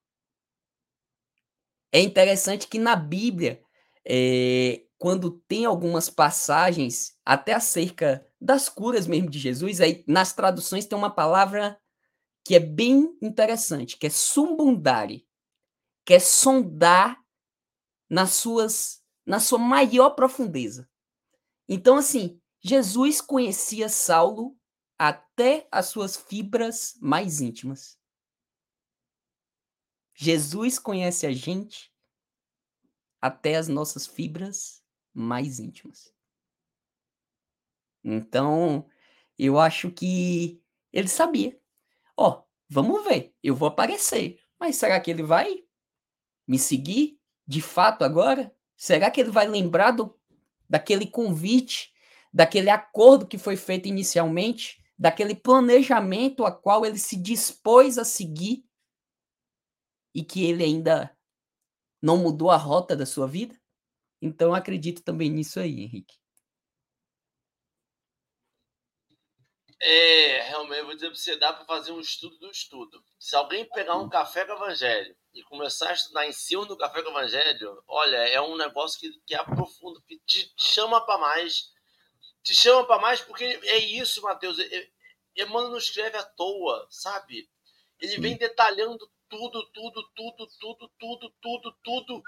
É 1.91 1.99
interessante 1.99 2.67
que 2.67 2.77
na 2.77 2.95
Bíblia 2.95 3.63
é, 4.05 4.83
quando 4.99 5.31
tem 5.31 5.65
algumas 5.65 6.09
passagens, 6.09 7.17
até 7.25 7.53
acerca 7.53 8.28
das 8.39 8.69
curas 8.69 9.05
mesmo 9.05 9.29
de 9.29 9.39
Jesus, 9.39 9.81
aí 9.81 10.03
nas 10.07 10.33
traduções 10.33 10.85
tem 10.85 10.97
uma 10.97 11.09
palavra 11.09 11.79
que 12.43 12.55
é 12.55 12.59
bem 12.59 13.17
interessante, 13.21 13.97
que 13.97 14.07
é 14.07 14.09
sumbundare, 14.09 15.27
que 16.05 16.13
é 16.13 16.19
sondar 16.19 17.23
nas 18.09 18.33
suas, 18.33 19.03
na 19.25 19.39
sua 19.39 19.59
maior 19.59 20.11
profundeza. 20.11 20.89
Então, 21.67 21.97
assim, 21.97 22.41
Jesus 22.61 23.21
conhecia 23.21 23.87
Saulo 23.89 24.57
até 24.97 25.67
as 25.71 25.87
suas 25.87 26.15
fibras 26.17 26.97
mais 26.99 27.39
íntimas. 27.39 27.97
Jesus 30.15 30.79
conhece 30.79 31.25
a 31.25 31.31
gente 31.31 31.93
até 33.21 33.55
as 33.55 33.67
nossas 33.67 34.07
fibras 34.07 34.83
mais 35.13 35.59
íntimas. 35.59 36.13
Então, 38.13 38.85
eu 39.37 39.59
acho 39.59 39.91
que 39.91 40.61
ele 40.91 41.07
sabia. 41.07 41.57
Ó, 42.17 42.29
oh, 42.29 42.43
vamos 42.69 43.03
ver, 43.05 43.33
eu 43.43 43.55
vou 43.55 43.67
aparecer. 43.67 44.39
Mas 44.59 44.75
será 44.75 44.99
que 44.99 45.09
ele 45.11 45.23
vai 45.23 45.63
me 46.47 46.59
seguir 46.59 47.19
de 47.47 47.61
fato 47.61 48.03
agora? 48.03 48.53
Será 48.75 49.11
que 49.11 49.21
ele 49.21 49.31
vai 49.31 49.47
lembrar 49.47 49.91
do, 49.91 50.17
daquele 50.67 51.07
convite, 51.07 51.93
daquele 52.33 52.69
acordo 52.69 53.27
que 53.27 53.37
foi 53.37 53.55
feito 53.55 53.87
inicialmente, 53.87 54.83
daquele 54.97 55.35
planejamento 55.35 56.45
a 56.45 56.51
qual 56.51 56.85
ele 56.85 56.97
se 56.97 57.15
dispôs 57.15 57.97
a 57.97 58.03
seguir 58.03 58.65
e 60.13 60.23
que 60.23 60.43
ele 60.43 60.63
ainda 60.63 61.15
não 62.01 62.17
mudou 62.17 62.51
a 62.51 62.57
rota 62.57 62.95
da 62.95 63.05
sua 63.05 63.27
vida? 63.27 63.57
Então 64.21 64.53
acredito 64.53 65.01
também 65.01 65.29
nisso 65.29 65.59
aí, 65.59 65.81
Henrique. 65.81 66.18
É, 69.81 70.41
realmente, 70.41 70.81
vou 70.83 70.93
dizer 70.93 71.07
para 71.07 71.15
você, 71.15 71.35
dá 71.37 71.53
para 71.53 71.65
fazer 71.65 71.91
um 71.93 72.01
estudo 72.01 72.37
do 72.37 72.51
estudo. 72.51 73.01
Se 73.17 73.35
alguém 73.35 73.63
pegar 73.63 73.95
um 73.95 74.09
café 74.09 74.43
com 74.45 74.51
evangelho 74.51 75.15
e 75.33 75.41
começar 75.43 75.89
a 75.89 75.93
estudar 75.93 76.27
em 76.27 76.33
cima 76.33 76.65
do 76.65 76.77
café 76.77 77.01
com 77.01 77.11
evangelho, 77.11 77.81
olha, 77.87 78.17
é 78.17 78.41
um 78.41 78.57
negócio 78.57 78.99
que, 78.99 79.17
que 79.25 79.33
aprofunda, 79.33 80.01
que 80.05 80.19
te 80.25 80.51
chama 80.57 80.99
para 81.05 81.17
mais. 81.17 81.71
Te 82.43 82.53
chama 82.53 82.85
para 82.85 83.01
mais 83.01 83.21
porque 83.21 83.45
é 83.45 83.77
isso, 83.77 84.21
Mateus. 84.21 84.57
Emmanuel 85.35 85.69
não 85.69 85.77
escreve 85.77 86.17
à 86.17 86.23
toa, 86.23 86.85
sabe? 86.89 87.49
Ele 88.01 88.15
Sim. 88.15 88.21
vem 88.21 88.37
detalhando 88.37 89.09
tudo, 89.29 89.65
tudo, 89.71 90.09
tudo, 90.13 90.47
tudo, 90.59 90.91
tudo, 90.99 91.33
tudo, 91.41 91.77
tudo. 91.83 92.23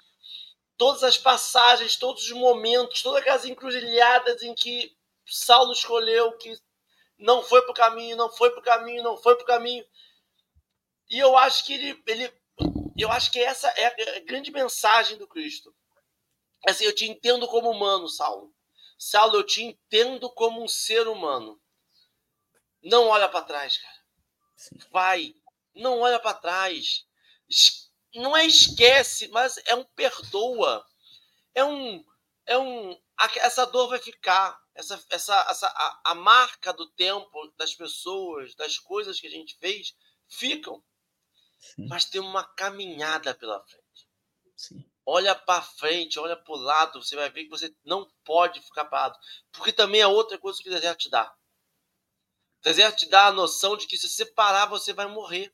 Todas 0.77 1.03
as 1.03 1.17
passagens, 1.17 1.97
todos 1.97 2.23
os 2.23 2.31
momentos, 2.31 3.01
todas 3.01 3.21
aquelas 3.21 3.45
encruzilhadas 3.45 4.41
em 4.41 4.55
que 4.55 4.95
Saulo 5.25 5.73
escolheu 5.73 6.37
que 6.37 6.57
não 7.21 7.43
foi 7.43 7.61
para 7.61 7.71
o 7.71 7.75
caminho, 7.75 8.17
não 8.17 8.31
foi 8.31 8.49
para 8.49 8.59
o 8.59 8.63
caminho, 8.63 9.03
não 9.03 9.15
foi 9.15 9.35
para 9.35 9.43
o 9.43 9.47
caminho. 9.47 9.85
E 11.07 11.19
eu 11.19 11.37
acho 11.37 11.63
que 11.65 11.73
ele, 11.73 12.03
ele, 12.07 12.33
eu 12.97 13.11
acho 13.11 13.31
que 13.31 13.39
essa 13.39 13.67
é 13.69 14.17
a 14.17 14.19
grande 14.21 14.51
mensagem 14.51 15.17
do 15.17 15.27
Cristo. 15.27 15.73
Assim, 16.67 16.83
eu 16.83 16.95
te 16.95 17.05
entendo 17.05 17.47
como 17.47 17.69
humano, 17.69 18.09
Saulo. 18.09 18.53
Saulo, 18.97 19.35
eu 19.35 19.43
te 19.43 19.63
entendo 19.63 20.29
como 20.31 20.63
um 20.63 20.67
ser 20.67 21.07
humano. 21.07 21.61
Não 22.83 23.07
olha 23.07 23.29
para 23.29 23.45
trás, 23.45 23.77
cara. 23.77 24.01
Vai, 24.91 25.35
não 25.75 25.99
olha 25.99 26.19
para 26.19 26.33
trás. 26.33 27.05
Não 28.15 28.35
é 28.35 28.45
esquece, 28.45 29.27
mas 29.27 29.57
é 29.65 29.75
um 29.75 29.83
perdoa. 29.83 30.85
É 31.53 31.63
um. 31.63 32.03
É 32.45 32.57
um 32.57 32.99
essa 33.37 33.65
dor 33.65 33.89
vai 33.89 33.99
ficar. 33.99 34.59
Essa, 34.73 35.03
essa, 35.09 35.35
essa, 35.49 35.67
a, 35.67 36.11
a 36.11 36.15
marca 36.15 36.71
do 36.71 36.89
tempo 36.91 37.53
das 37.57 37.75
pessoas, 37.75 38.55
das 38.55 38.77
coisas 38.77 39.19
que 39.19 39.27
a 39.27 39.31
gente 39.31 39.57
fez, 39.57 39.95
ficam. 40.27 40.83
Sim. 41.59 41.87
Mas 41.87 42.05
tem 42.05 42.21
uma 42.21 42.43
caminhada 42.43 43.35
pela 43.35 43.61
frente. 43.61 44.07
Sim. 44.55 44.85
Olha 45.05 45.35
para 45.35 45.61
frente, 45.61 46.19
olha 46.19 46.37
para 46.37 46.53
o 46.53 46.57
lado, 46.57 47.03
você 47.03 47.15
vai 47.15 47.29
ver 47.29 47.43
que 47.43 47.49
você 47.49 47.75
não 47.83 48.09
pode 48.23 48.61
ficar 48.61 48.85
parado. 48.85 49.17
Porque 49.51 49.73
também 49.73 50.01
é 50.01 50.07
outra 50.07 50.37
coisa 50.37 50.61
que 50.61 50.69
o 50.69 50.71
deserto 50.71 50.99
te 50.99 51.09
dá. 51.09 51.33
O 52.59 52.63
deserto 52.63 52.99
te 52.99 53.09
dá 53.09 53.27
a 53.27 53.31
noção 53.31 53.75
de 53.75 53.87
que 53.87 53.97
se 53.97 54.07
você 54.07 54.25
parar, 54.25 54.67
você 54.67 54.93
vai 54.93 55.07
morrer. 55.07 55.53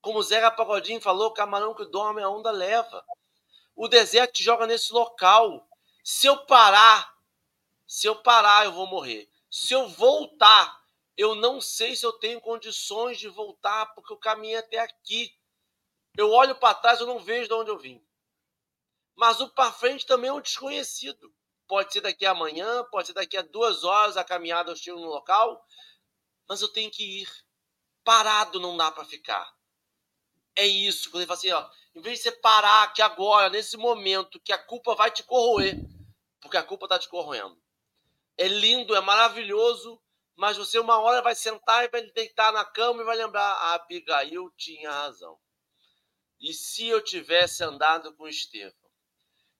Como 0.00 0.22
Zeca 0.22 0.50
Pagodinho 0.50 1.00
falou, 1.00 1.32
camarão 1.32 1.74
que 1.74 1.84
dorme 1.86 2.22
a 2.22 2.28
onda 2.28 2.50
leva. 2.50 3.04
O 3.74 3.88
deserto 3.88 4.34
te 4.34 4.42
joga 4.42 4.66
nesse 4.66 4.92
local. 4.92 5.68
Se 6.02 6.26
eu 6.26 6.44
parar, 6.46 7.16
se 7.88 8.06
eu 8.06 8.16
parar, 8.16 8.66
eu 8.66 8.72
vou 8.72 8.86
morrer. 8.86 9.30
Se 9.50 9.72
eu 9.72 9.88
voltar, 9.88 10.78
eu 11.16 11.34
não 11.34 11.58
sei 11.58 11.96
se 11.96 12.04
eu 12.04 12.12
tenho 12.12 12.38
condições 12.38 13.18
de 13.18 13.28
voltar, 13.28 13.86
porque 13.94 14.12
eu 14.12 14.18
caminhei 14.18 14.56
até 14.56 14.78
aqui. 14.78 15.34
Eu 16.14 16.30
olho 16.30 16.54
para 16.54 16.74
trás, 16.74 17.00
eu 17.00 17.06
não 17.06 17.18
vejo 17.18 17.48
de 17.48 17.54
onde 17.54 17.70
eu 17.70 17.78
vim. 17.78 18.06
Mas 19.16 19.40
o 19.40 19.48
para 19.48 19.72
frente 19.72 20.04
também 20.04 20.28
é 20.28 20.32
um 20.32 20.40
desconhecido. 20.40 21.34
Pode 21.66 21.90
ser 21.90 22.02
daqui 22.02 22.26
a 22.26 22.32
amanhã, 22.32 22.84
pode 22.90 23.06
ser 23.06 23.14
daqui 23.14 23.38
a 23.38 23.42
duas 23.42 23.82
horas 23.84 24.18
a 24.18 24.24
caminhada 24.24 24.70
eu 24.70 24.76
chego 24.76 25.00
no 25.00 25.06
local. 25.06 25.64
mas 26.46 26.60
eu 26.60 26.68
tenho 26.68 26.90
que 26.90 27.22
ir. 27.22 27.28
Parado 28.04 28.60
não 28.60 28.76
dá 28.76 28.90
para 28.90 29.04
ficar. 29.04 29.50
É 30.54 30.66
isso, 30.66 31.10
quando 31.10 31.22
ele 31.22 31.26
fala 31.26 31.38
assim, 31.38 31.52
ó, 31.52 31.70
em 31.94 32.00
vez 32.02 32.18
de 32.18 32.24
você 32.24 32.32
parar 32.32 32.82
aqui 32.82 33.00
agora, 33.00 33.48
nesse 33.48 33.76
momento, 33.76 34.40
que 34.40 34.52
a 34.52 34.58
culpa 34.58 34.94
vai 34.94 35.10
te 35.10 35.22
corroer, 35.22 35.76
porque 36.40 36.56
a 36.56 36.62
culpa 36.62 36.86
está 36.86 36.98
te 36.98 37.08
corroendo. 37.08 37.58
É 38.38 38.46
lindo, 38.46 38.94
é 38.94 39.00
maravilhoso, 39.00 40.00
mas 40.36 40.56
você 40.56 40.78
uma 40.78 41.00
hora 41.00 41.20
vai 41.20 41.34
sentar 41.34 41.84
e 41.84 41.88
vai 41.88 42.02
deitar 42.12 42.52
na 42.52 42.64
cama 42.64 43.02
e 43.02 43.04
vai 43.04 43.16
lembrar, 43.16 43.42
a 43.42 43.74
Abigail 43.74 44.50
tinha 44.56 44.90
razão. 44.90 45.36
E 46.40 46.54
se 46.54 46.86
eu 46.86 47.02
tivesse 47.02 47.64
andado 47.64 48.14
com 48.14 48.28
Estevão? 48.28 48.88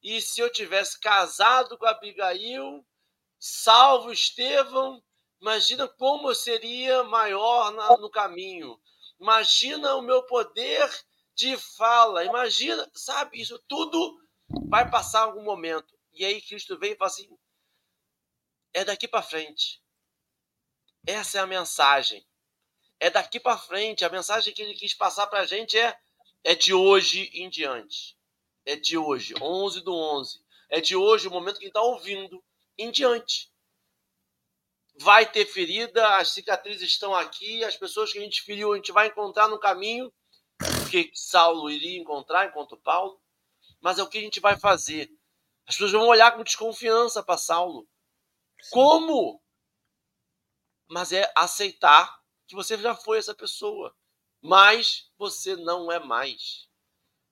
E 0.00 0.20
se 0.20 0.40
eu 0.40 0.50
tivesse 0.50 1.00
casado 1.00 1.76
com 1.76 1.86
Abigail, 1.86 2.86
salvo 3.38 4.12
Estevão, 4.12 5.02
imagina 5.40 5.88
como 5.88 6.30
eu 6.30 6.34
seria 6.36 7.02
maior 7.02 7.72
na, 7.72 7.96
no 7.96 8.08
caminho. 8.08 8.80
Imagina 9.20 9.96
o 9.96 10.02
meu 10.02 10.22
poder 10.22 10.88
de 11.34 11.56
fala. 11.76 12.24
Imagina, 12.24 12.88
sabe, 12.94 13.40
isso 13.40 13.58
tudo 13.66 14.16
vai 14.68 14.88
passar 14.88 15.22
algum 15.22 15.42
momento. 15.42 15.98
E 16.12 16.24
aí 16.24 16.40
Cristo 16.40 16.78
vem 16.78 16.92
e 16.92 16.96
fala 16.96 17.10
assim: 17.10 17.28
é 18.78 18.84
daqui 18.84 19.08
para 19.08 19.22
frente. 19.22 19.82
Essa 21.06 21.38
é 21.38 21.40
a 21.40 21.46
mensagem. 21.46 22.24
É 23.00 23.10
daqui 23.10 23.40
para 23.40 23.58
frente. 23.58 24.04
A 24.04 24.08
mensagem 24.08 24.54
que 24.54 24.62
ele 24.62 24.74
quis 24.74 24.94
passar 24.94 25.26
para 25.26 25.40
a 25.40 25.46
gente 25.46 25.76
é 25.76 25.98
é 26.44 26.54
de 26.54 26.72
hoje 26.72 27.30
em 27.34 27.50
diante. 27.50 28.16
É 28.64 28.76
de 28.76 28.96
hoje, 28.96 29.34
11 29.40 29.80
do 29.80 29.94
11. 29.94 30.40
É 30.70 30.80
de 30.80 30.94
hoje, 30.94 31.26
o 31.26 31.30
momento 31.30 31.58
que 31.58 31.66
está 31.66 31.82
ouvindo, 31.82 32.42
em 32.76 32.90
diante. 32.90 33.50
Vai 35.00 35.30
ter 35.30 35.46
ferida, 35.46 36.16
as 36.16 36.28
cicatrizes 36.28 36.88
estão 36.88 37.14
aqui, 37.14 37.64
as 37.64 37.76
pessoas 37.76 38.12
que 38.12 38.18
a 38.18 38.22
gente 38.22 38.42
feriu, 38.42 38.72
a 38.72 38.76
gente 38.76 38.92
vai 38.92 39.08
encontrar 39.08 39.48
no 39.48 39.58
caminho, 39.58 40.12
porque 40.58 41.10
Saulo 41.14 41.70
iria 41.70 41.98
encontrar 41.98 42.46
enquanto 42.46 42.76
Paulo, 42.76 43.20
mas 43.80 43.98
é 43.98 44.02
o 44.02 44.08
que 44.08 44.18
a 44.18 44.22
gente 44.22 44.40
vai 44.40 44.56
fazer. 44.56 45.10
As 45.66 45.74
pessoas 45.74 45.92
vão 45.92 46.06
olhar 46.06 46.36
com 46.36 46.44
desconfiança 46.44 47.22
para 47.22 47.36
Saulo. 47.36 47.88
Como? 48.70 49.40
Mas 50.88 51.12
é 51.12 51.30
aceitar 51.36 52.18
que 52.46 52.54
você 52.54 52.76
já 52.78 52.94
foi 52.94 53.18
essa 53.18 53.34
pessoa 53.34 53.94
mas 54.42 55.06
você 55.18 55.56
não 55.56 55.90
é 55.90 55.98
mais. 55.98 56.68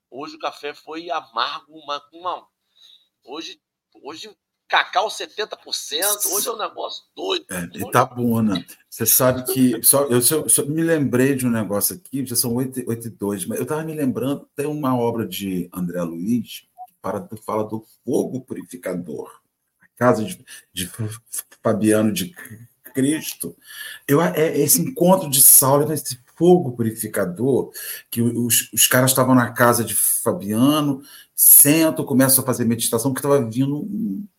Hoje 0.09 0.35
o 0.35 0.39
café 0.39 0.73
foi 0.73 1.09
amargo, 1.09 1.73
uma, 1.73 2.01
uma 2.13 2.47
hoje, 3.25 3.59
hoje 4.01 4.29
cacau 4.67 5.07
70%, 5.07 6.25
hoje 6.31 6.47
é 6.47 6.51
um 6.51 6.57
negócio 6.57 7.05
doido. 7.15 7.45
É, 7.49 7.63
Itabuna. 7.77 8.65
Você 8.89 9.05
sabe 9.05 9.43
que. 9.53 9.81
Só, 9.83 10.03
eu 10.05 10.21
só, 10.21 10.47
só, 10.47 10.65
me 10.65 10.81
lembrei 10.81 11.35
de 11.35 11.45
um 11.45 11.49
negócio 11.49 11.95
aqui, 11.95 12.25
já 12.25 12.35
são 12.35 12.55
8, 12.55 12.83
8 12.87 13.07
e 13.07 13.09
2, 13.09 13.45
mas 13.45 13.57
eu 13.57 13.63
estava 13.63 13.83
me 13.83 13.93
lembrando, 13.93 14.49
tem 14.55 14.65
uma 14.65 14.97
obra 14.97 15.27
de 15.27 15.69
André 15.73 16.01
Luiz 16.01 16.67
que 16.87 16.93
para, 17.01 17.27
fala 17.45 17.63
do 17.63 17.85
fogo 18.03 18.41
purificador. 18.41 19.41
Casa 19.97 20.23
de, 20.23 20.39
de 20.73 20.89
Fabiano 21.61 22.13
de 22.13 22.33
Cristo. 22.93 23.55
Eu, 24.07 24.21
é, 24.21 24.57
esse 24.57 24.81
encontro 24.81 25.29
de 25.29 25.41
Saulo, 25.41 25.91
esse 25.91 26.19
fogo 26.37 26.71
purificador, 26.73 27.71
que 28.09 28.21
os, 28.21 28.71
os 28.71 28.87
caras 28.87 29.11
estavam 29.11 29.33
na 29.33 29.51
casa 29.51 29.83
de 29.83 29.95
Fabiano, 29.95 31.01
sentam, 31.35 32.05
começam 32.05 32.43
a 32.43 32.45
fazer 32.45 32.65
meditação, 32.65 33.13
que 33.13 33.19
estava 33.19 33.43
vindo 33.43 33.87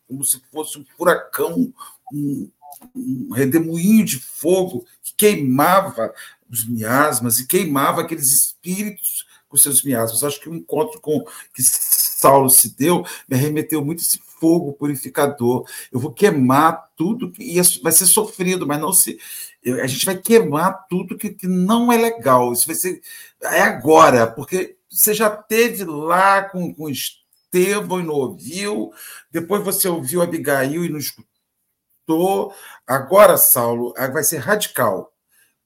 como 0.07 0.23
se 0.23 0.41
fosse 0.51 0.79
um 0.79 0.85
furacão, 0.97 1.73
um, 2.11 2.49
um 2.95 3.29
redemoinho 3.31 4.05
de 4.05 4.17
fogo 4.17 4.85
que 5.03 5.13
queimava 5.13 6.13
os 6.49 6.67
miasmas 6.67 7.39
e 7.39 7.47
queimava 7.47 8.01
aqueles 8.01 8.31
espíritos 8.31 9.27
com 9.47 9.57
seus 9.57 9.83
miasmas. 9.83 10.23
Acho 10.23 10.39
que 10.39 10.49
o 10.49 10.55
encontro 10.55 10.99
com 11.01 11.23
que 11.53 11.61
Saulo 11.61 12.49
se 12.49 12.75
deu 12.75 13.05
me 13.27 13.37
remeteu 13.37 13.83
muito 13.83 14.01
esse 14.01 14.19
fogo 14.39 14.73
purificador. 14.73 15.65
Eu 15.91 15.99
vou 15.99 16.11
queimar 16.11 16.89
tudo 16.95 17.31
que 17.31 17.61
vai 17.81 17.91
ser 17.91 18.05
sofrido, 18.05 18.65
mas 18.65 18.79
não 18.79 18.93
se 18.93 19.19
a 19.65 19.87
gente 19.87 20.05
vai 20.05 20.17
queimar 20.17 20.87
tudo 20.87 21.17
que, 21.17 21.29
que 21.29 21.47
não 21.47 21.91
é 21.91 21.97
legal. 21.97 22.53
Isso 22.53 22.65
vai 22.65 22.75
ser 22.75 23.01
é 23.41 23.61
agora, 23.61 24.27
porque 24.27 24.77
você 24.89 25.13
já 25.13 25.29
teve 25.29 25.83
lá 25.85 26.43
com, 26.43 26.73
com 26.73 26.89
Estevão 26.89 27.99
e 27.99 28.03
não 28.03 28.13
ouviu, 28.13 28.91
depois 29.31 29.63
você 29.63 29.87
ouviu 29.87 30.21
Abigail 30.21 30.83
e 30.85 30.89
não 30.89 30.99
escutou. 30.99 32.53
Agora, 32.87 33.37
Saulo, 33.37 33.93
vai 34.11 34.23
ser 34.23 34.37
radical. 34.37 35.13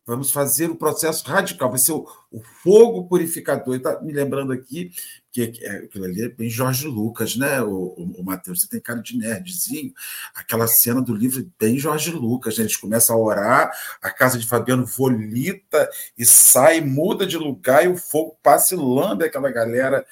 Vamos 0.05 0.31
fazer 0.31 0.69
o 0.69 0.75
processo 0.75 1.25
radical, 1.25 1.69
vai 1.69 1.79
ser 1.79 1.93
o, 1.93 2.05
o 2.29 2.41
fogo 2.61 3.07
purificador. 3.07 3.75
Está 3.75 4.01
me 4.01 4.11
lembrando 4.11 4.51
aqui 4.51 4.91
que 5.33 5.59
é, 5.63 5.77
aquilo 5.77 6.05
ali 6.05 6.21
é 6.21 6.29
bem 6.29 6.47
Jorge 6.47 6.87
Lucas, 6.87 7.35
né, 7.35 7.59
o, 7.63 7.71
o, 7.71 8.13
o 8.19 8.23
Matheus? 8.23 8.61
Você 8.61 8.67
tem 8.67 8.79
cara 8.79 9.01
de 9.01 9.17
nerdzinho. 9.17 9.91
Aquela 10.35 10.67
cena 10.67 11.01
do 11.01 11.15
livro 11.15 11.41
é 11.41 11.45
bem 11.59 11.79
Jorge 11.79 12.11
Lucas, 12.11 12.57
né? 12.57 12.65
Eles 12.65 12.77
começam 12.77 13.15
a 13.15 13.19
orar, 13.19 13.71
a 13.99 14.11
casa 14.11 14.37
de 14.37 14.47
Fabiano 14.47 14.85
volita 14.85 15.89
e 16.15 16.23
sai, 16.23 16.81
muda 16.81 17.25
de 17.25 17.35
lugar 17.35 17.83
e 17.83 17.87
o 17.87 17.97
fogo 17.97 18.37
passa 18.43 18.75
e 18.75 18.77
lambe 18.77 19.25
aquela 19.25 19.51
galera 19.51 20.05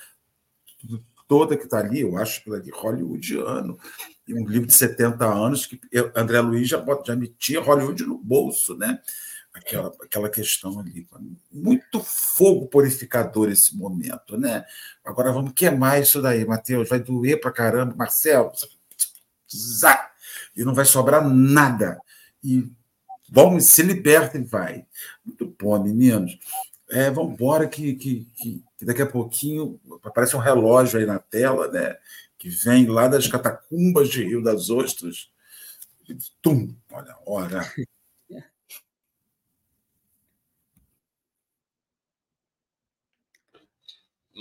toda 1.28 1.56
que 1.56 1.66
está 1.66 1.78
ali. 1.78 2.02
Eu 2.02 2.18
acho 2.18 2.40
aquilo 2.40 2.56
ali 2.56 2.72
hollywoodiano. 2.72 3.78
E 4.28 4.34
um 4.34 4.48
livro 4.48 4.66
de 4.66 4.74
70 4.74 5.24
anos 5.24 5.68
que 5.68 5.80
eu, 5.92 6.12
André 6.16 6.42
Luiz 6.42 6.68
já, 6.68 6.84
já 7.06 7.16
metia 7.16 7.62
Hollywood 7.62 8.04
no 8.06 8.18
bolso, 8.18 8.76
né? 8.76 9.00
Aquela, 9.54 9.92
aquela 10.02 10.30
questão 10.30 10.80
ali. 10.80 11.08
Muito 11.52 12.02
fogo 12.02 12.68
purificador 12.68 13.50
esse 13.50 13.76
momento, 13.76 14.38
né? 14.38 14.66
Agora 15.04 15.32
vamos 15.32 15.54
queimar 15.54 16.02
isso 16.02 16.22
daí, 16.22 16.46
Matheus. 16.46 16.90
Vai 16.90 17.00
doer 17.00 17.40
pra 17.40 17.52
caramba. 17.52 17.96
Marcelo, 17.96 18.52
zá, 19.54 20.12
e 20.56 20.64
não 20.64 20.74
vai 20.74 20.86
sobrar 20.86 21.28
nada. 21.28 22.00
E 22.44 22.70
vamos, 23.30 23.66
se 23.66 23.84
liberta 23.84 24.38
e 24.38 24.44
vai. 24.44 24.86
Muito 25.26 25.56
bom, 25.60 25.82
meninos. 25.84 26.38
É, 26.90 27.10
vamos 27.10 27.34
embora 27.34 27.68
que, 27.68 27.96
que, 27.96 28.28
que, 28.36 28.64
que 28.78 28.86
daqui 28.86 29.02
a 29.02 29.08
pouquinho 29.08 29.80
aparece 30.04 30.36
um 30.36 30.40
relógio 30.40 31.00
aí 31.00 31.06
na 31.06 31.20
tela, 31.20 31.70
né? 31.70 31.96
Que 32.38 32.50
vem 32.50 32.88
lá 32.88 33.08
das 33.08 33.28
catacumbas 33.28 34.10
de 34.10 34.24
Rio 34.24 34.44
das 34.44 34.70
Ostras. 34.70 35.30
Tum, 36.42 36.76
olha, 36.92 37.16
hora. 37.26 37.74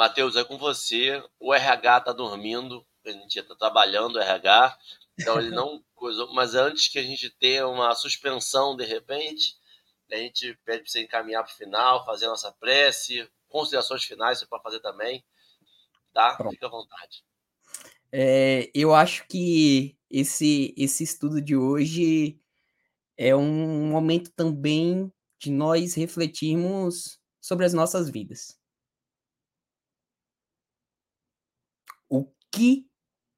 Matheus, 0.00 0.34
é 0.34 0.42
com 0.42 0.56
você. 0.56 1.22
O 1.38 1.52
RH 1.52 1.98
está 1.98 2.12
dormindo, 2.14 2.86
a 3.04 3.10
gente 3.10 3.38
está 3.38 3.54
trabalhando 3.54 4.16
o 4.16 4.18
RH, 4.18 4.78
então 5.20 5.38
ele 5.38 5.50
não 5.50 5.84
coisou. 5.94 6.32
Mas 6.32 6.54
antes 6.54 6.88
que 6.88 6.98
a 6.98 7.02
gente 7.02 7.28
tenha 7.28 7.68
uma 7.68 7.94
suspensão 7.94 8.74
de 8.74 8.86
repente, 8.86 9.58
a 10.10 10.16
gente 10.16 10.58
pede 10.64 10.84
para 10.84 10.90
você 10.90 11.02
encaminhar 11.02 11.44
para 11.44 11.52
o 11.52 11.54
final, 11.54 12.06
fazer 12.06 12.24
a 12.24 12.30
nossa 12.30 12.50
prece, 12.52 13.30
considerações 13.46 14.02
finais 14.02 14.38
você 14.38 14.46
pode 14.46 14.62
fazer 14.62 14.80
também. 14.80 15.22
Tá? 16.14 16.34
Pronto. 16.34 16.52
Fica 16.52 16.66
à 16.66 16.70
vontade. 16.70 17.22
É, 18.10 18.70
eu 18.74 18.94
acho 18.94 19.28
que 19.28 19.98
esse, 20.10 20.74
esse 20.78 21.04
estudo 21.04 21.42
de 21.42 21.54
hoje 21.54 22.40
é 23.18 23.36
um 23.36 23.90
momento 23.90 24.32
também 24.32 25.12
de 25.38 25.50
nós 25.50 25.92
refletirmos 25.92 27.18
sobre 27.38 27.66
as 27.66 27.74
nossas 27.74 28.08
vidas. 28.08 28.58
Que 32.50 32.88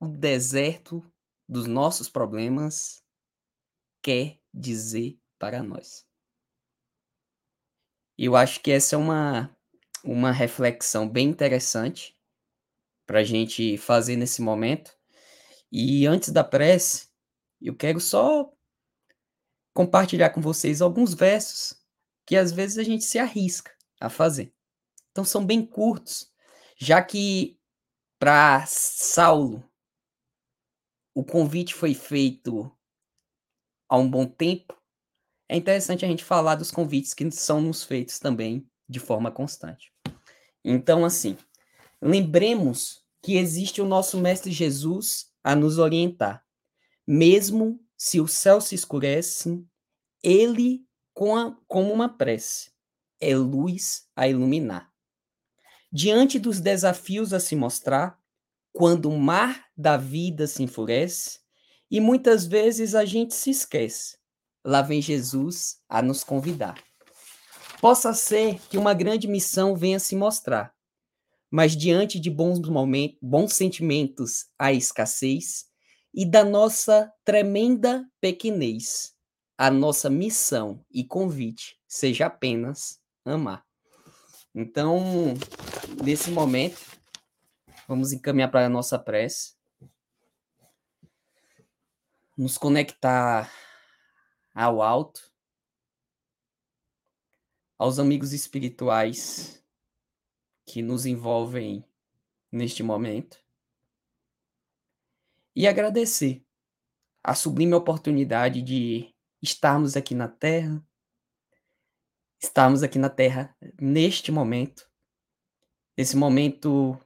o 0.01 0.07
deserto 0.07 1.05
dos 1.49 1.67
nossos 1.67 2.09
problemas 2.09 3.03
quer 4.03 4.39
dizer 4.53 5.19
para 5.39 5.63
nós. 5.63 6.07
Eu 8.19 8.37
acho 8.37 8.61
que 8.61 8.71
essa 8.71 8.95
é 8.95 8.99
uma, 8.99 9.57
uma 10.05 10.33
reflexão 10.33 11.09
bem 11.09 11.29
interessante 11.29 12.17
para 13.07 13.21
a 13.21 13.25
gente 13.25 13.77
fazer 13.79 14.17
nesse 14.17 14.41
momento. 14.41 14.97
E 15.71 16.07
antes 16.07 16.31
da 16.31 16.45
prece, 16.45 17.09
eu 17.61 17.75
quero 17.75 18.01
só 18.01 18.53
compartilhar 19.75 20.31
com 20.31 20.41
vocês 20.41 20.83
alguns 20.83 21.15
versos 21.15 21.81
que 22.27 22.37
às 22.37 22.53
vezes 22.53 22.79
a 22.79 22.83
gente 22.83 23.05
se 23.05 23.19
arrisca 23.19 23.73
a 24.01 24.09
fazer. 24.09 24.53
Então 25.11 25.25
são 25.25 25.45
bem 25.45 25.65
curtos, 25.65 26.31
já 26.77 27.03
que 27.03 27.59
para 28.23 28.65
Saulo, 28.67 29.69
o 31.13 31.25
convite 31.25 31.75
foi 31.75 31.93
feito 31.93 32.71
há 33.89 33.99
um 33.99 34.09
bom 34.09 34.25
tempo. 34.25 34.81
É 35.49 35.57
interessante 35.57 36.05
a 36.05 36.09
gente 36.09 36.23
falar 36.23 36.55
dos 36.55 36.71
convites 36.71 37.15
que 37.15 37.29
são 37.33 37.61
nos 37.61 37.83
feitos 37.83 38.21
também 38.21 38.65
de 38.89 39.01
forma 39.01 39.33
constante. 39.33 39.93
Então, 40.65 41.05
assim, 41.05 41.37
lembremos 42.01 43.05
que 43.21 43.37
existe 43.39 43.83
o 43.83 43.89
nosso 43.89 44.17
Mestre 44.19 44.53
Jesus 44.53 45.33
a 45.43 45.57
nos 45.57 45.79
orientar. 45.79 46.47
Mesmo 47.05 47.85
se 47.99 48.21
o 48.21 48.29
céu 48.29 48.61
se 48.61 48.77
escurece, 48.77 49.67
ele 50.23 50.87
como 51.13 51.93
uma 51.93 52.09
prece, 52.09 52.71
é 53.21 53.35
luz 53.35 54.09
a 54.15 54.29
iluminar. 54.29 54.92
Diante 55.95 56.39
dos 56.39 56.59
desafios 56.59 57.35
a 57.35 57.39
se 57.39 57.55
mostrar, 57.55 58.19
quando 58.73 59.11
o 59.11 59.19
mar 59.19 59.67
da 59.77 59.99
vida 59.99 60.47
se 60.47 60.63
enfurece, 60.63 61.41
e 61.91 62.01
muitas 62.01 62.47
vezes 62.47 62.95
a 62.95 63.05
gente 63.05 63.35
se 63.35 63.51
esquece, 63.51 64.17
lá 64.65 64.81
vem 64.81 65.03
Jesus 65.03 65.83
a 65.87 66.01
nos 66.01 66.25
convidar. 66.25 66.83
Possa 67.79 68.15
ser 68.15 68.59
que 68.71 68.79
uma 68.79 68.95
grande 68.95 69.29
missão 69.29 69.77
venha 69.77 69.99
se 69.99 70.17
mostrar, 70.17 70.75
mas 71.51 71.77
diante 71.77 72.19
de 72.19 72.31
bons 72.31 72.67
momentos, 72.67 73.19
bons 73.21 73.53
sentimentos, 73.53 74.47
a 74.59 74.73
escassez 74.73 75.67
e 76.15 76.25
da 76.25 76.43
nossa 76.43 77.13
tremenda 77.23 78.09
pequenez, 78.19 79.13
a 79.59 79.71
nossa 79.71 80.09
missão 80.09 80.83
e 80.91 81.05
convite 81.05 81.77
seja 81.87 82.25
apenas 82.25 82.99
amar. 83.27 83.63
Então, 84.55 85.35
nesse 86.05 86.31
momento, 86.31 86.81
vamos 87.89 88.13
encaminhar 88.13 88.51
para 88.51 88.67
a 88.67 88.69
nossa 88.69 88.99
prece, 88.99 89.57
nos 92.37 92.59
conectar 92.59 93.51
ao 94.55 94.83
alto, 94.83 95.33
aos 97.79 97.99
amigos 97.99 98.33
espirituais 98.33 99.65
que 100.67 100.83
nos 100.83 101.07
envolvem 101.07 101.85
neste 102.51 102.83
momento 102.83 103.43
e 105.57 105.67
agradecer 105.67 106.45
a 107.25 107.35
sublime 107.35 107.75
oportunidade 107.75 108.63
de 108.63 109.15
estarmos 109.41 109.97
aqui 109.97 110.15
na 110.15 110.29
Terra, 110.29 110.85
estarmos 112.43 112.83
aqui 112.83 112.99
na 112.99 113.09
Terra 113.09 113.57
neste 113.81 114.33
momento, 114.33 114.91
nesse 115.97 116.17
momento 116.17 116.99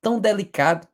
tão 0.00 0.18
delicado. 0.18 0.88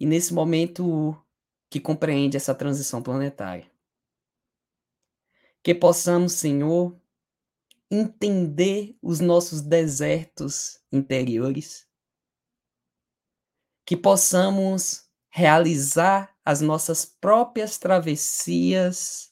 E 0.00 0.06
nesse 0.06 0.32
momento 0.32 1.20
que 1.68 1.80
compreende 1.80 2.36
essa 2.36 2.54
transição 2.54 3.02
planetária. 3.02 3.68
Que 5.60 5.74
possamos, 5.74 6.34
Senhor, 6.34 6.96
entender 7.90 8.96
os 9.02 9.18
nossos 9.18 9.60
desertos 9.60 10.80
interiores, 10.92 11.86
que 13.84 13.96
possamos 13.96 15.08
realizar 15.28 16.32
as 16.44 16.60
nossas 16.60 17.04
próprias 17.04 17.76
travessias 17.76 19.27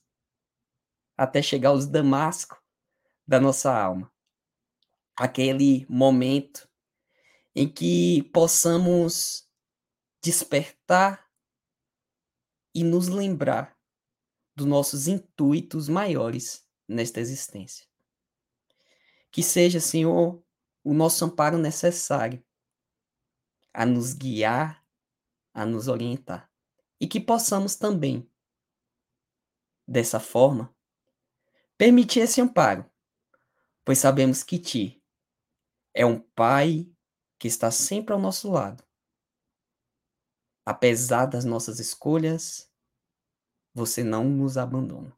até 1.17 1.41
chegar 1.41 1.71
aos 1.71 1.87
damascos 1.87 2.59
da 3.27 3.41
nossa 3.41 3.75
alma. 3.75 4.13
Aquele 5.17 5.87
momento 5.89 6.69
em 7.55 7.67
que 7.69 8.23
possamos 8.35 9.49
despertar 10.23 11.27
e 12.75 12.85
nos 12.85 13.09
lembrar 13.09 13.75
dos 14.55 14.67
nossos 14.67 15.09
intuitos 15.09 15.89
maiores 15.89 16.69
nesta 16.87 17.21
existência. 17.21 17.87
Que 19.31 19.43
seja, 19.43 19.81
Senhor, 19.81 20.43
o 20.85 20.93
nosso 20.93 21.25
amparo 21.25 21.57
necessário 21.57 22.45
a 23.73 23.87
nos 23.87 24.13
guiar, 24.13 24.87
a 25.55 25.65
nos 25.65 25.89
orientar. 25.89 26.51
E 27.01 27.07
que 27.07 27.21
possamos 27.21 27.77
também, 27.77 28.31
dessa 29.87 30.21
forma, 30.21 30.76
permitir 31.77 32.21
esse 32.21 32.41
amparo, 32.41 32.89
pois 33.85 33.99
sabemos 33.99 34.43
que 34.43 34.59
Ti 34.59 35.03
é 35.95 36.05
um 36.05 36.21
Pai 36.21 36.91
que 37.39 37.49
está 37.49 37.71
sempre 37.71 38.13
ao 38.13 38.21
nosso 38.21 38.51
lado. 38.51 38.85
Apesar 40.65 41.27
das 41.27 41.45
nossas 41.45 41.79
escolhas, 41.79 42.71
você 43.73 44.03
não 44.03 44.25
nos 44.25 44.57
abandona. 44.57 45.17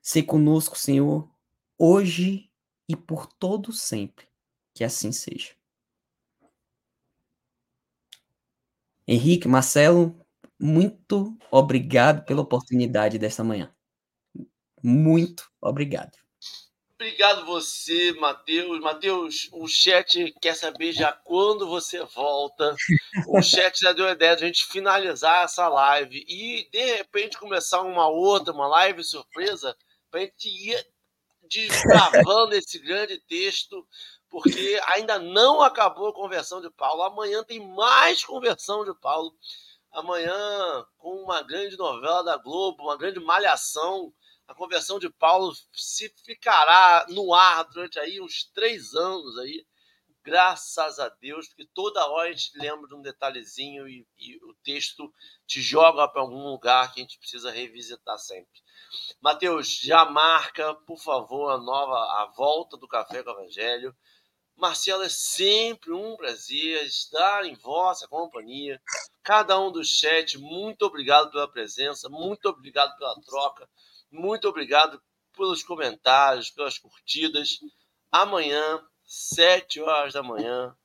Se 0.00 0.22
conosco, 0.22 0.78
Senhor, 0.78 1.30
hoje 1.76 2.50
e 2.88 2.96
por 2.96 3.26
todo 3.26 3.72
sempre. 3.72 4.26
Que 4.74 4.84
assim 4.84 5.12
seja. 5.12 5.54
Henrique, 9.06 9.48
Marcelo, 9.48 10.18
muito 10.58 11.36
obrigado 11.50 12.24
pela 12.24 12.42
oportunidade 12.42 13.18
desta 13.18 13.42
manhã. 13.42 13.74
Muito 14.82 15.48
obrigado. 15.60 16.12
Obrigado 17.00 17.46
você, 17.46 18.12
Matheus. 18.14 18.80
Matheus, 18.80 19.48
o 19.52 19.68
chat 19.68 20.34
quer 20.42 20.56
saber 20.56 20.90
já 20.92 21.12
quando 21.12 21.68
você 21.68 22.02
volta. 22.02 22.74
O 23.28 23.40
chat 23.42 23.78
já 23.78 23.92
deu 23.92 24.08
a 24.08 24.10
ideia 24.10 24.34
de 24.34 24.42
a 24.42 24.46
gente 24.48 24.66
finalizar 24.66 25.44
essa 25.44 25.68
live 25.68 26.24
e, 26.26 26.68
de 26.72 26.96
repente, 26.96 27.38
começar 27.38 27.82
uma 27.82 28.08
outra, 28.08 28.52
uma 28.52 28.66
live 28.66 29.04
surpresa, 29.04 29.76
para 30.10 30.22
a 30.22 30.24
gente 30.24 30.48
ir 30.48 30.86
desbravando 31.48 32.56
esse 32.56 32.80
grande 32.80 33.16
texto, 33.28 33.86
porque 34.28 34.80
ainda 34.92 35.20
não 35.20 35.62
acabou 35.62 36.08
a 36.08 36.14
conversão 36.14 36.60
de 36.60 36.68
Paulo. 36.70 37.04
Amanhã 37.04 37.44
tem 37.44 37.60
mais 37.76 38.24
conversão 38.24 38.84
de 38.84 38.92
Paulo. 39.00 39.32
Amanhã, 39.92 40.84
com 40.98 41.22
uma 41.22 41.42
grande 41.42 41.76
novela 41.76 42.24
da 42.24 42.36
Globo, 42.36 42.82
uma 42.82 42.96
grande 42.96 43.20
malhação 43.20 44.12
a 44.48 44.54
conversão 44.54 44.98
de 44.98 45.10
Paulo 45.10 45.52
se 45.74 46.08
ficará 46.24 47.06
no 47.10 47.34
ar 47.34 47.64
durante 47.64 47.98
aí 47.98 48.18
uns 48.18 48.44
três 48.54 48.94
anos 48.94 49.38
aí, 49.38 49.66
graças 50.24 50.98
a 50.98 51.10
Deus, 51.10 51.48
porque 51.48 51.68
toda 51.74 52.06
hora 52.06 52.30
a 52.30 52.32
gente 52.32 52.56
lembra 52.58 52.88
de 52.88 52.94
um 52.94 53.02
detalhezinho 53.02 53.86
e, 53.86 54.06
e 54.18 54.36
o 54.44 54.54
texto 54.64 55.12
te 55.46 55.60
joga 55.60 56.08
para 56.08 56.22
algum 56.22 56.48
lugar 56.48 56.92
que 56.92 57.00
a 57.00 57.02
gente 57.02 57.18
precisa 57.18 57.50
revisitar 57.50 58.18
sempre. 58.18 58.62
Mateus, 59.20 59.80
já 59.80 60.06
marca, 60.06 60.74
por 60.74 60.98
favor, 60.98 61.50
a 61.50 61.58
nova 61.58 61.96
a 62.22 62.32
volta 62.34 62.78
do 62.78 62.88
Café 62.88 63.22
com 63.22 63.30
o 63.30 63.34
Evangelho. 63.34 63.94
Marcelo, 64.56 65.02
é 65.02 65.08
sempre 65.10 65.92
um 65.92 66.16
prazer 66.16 66.84
estar 66.84 67.44
em 67.44 67.54
vossa 67.54 68.08
companhia. 68.08 68.80
Cada 69.22 69.60
um 69.60 69.70
do 69.70 69.84
chat, 69.84 70.38
muito 70.38 70.82
obrigado 70.86 71.30
pela 71.30 71.46
presença, 71.46 72.08
muito 72.08 72.48
obrigado 72.48 72.96
pela 72.96 73.14
troca. 73.20 73.68
Muito 74.10 74.48
obrigado 74.48 75.02
pelos 75.36 75.62
comentários, 75.62 76.50
pelas 76.50 76.78
curtidas. 76.78 77.60
Amanhã, 78.10 78.84
sete 79.04 79.80
horas 79.80 80.12
da 80.14 80.22
manhã, 80.22 80.76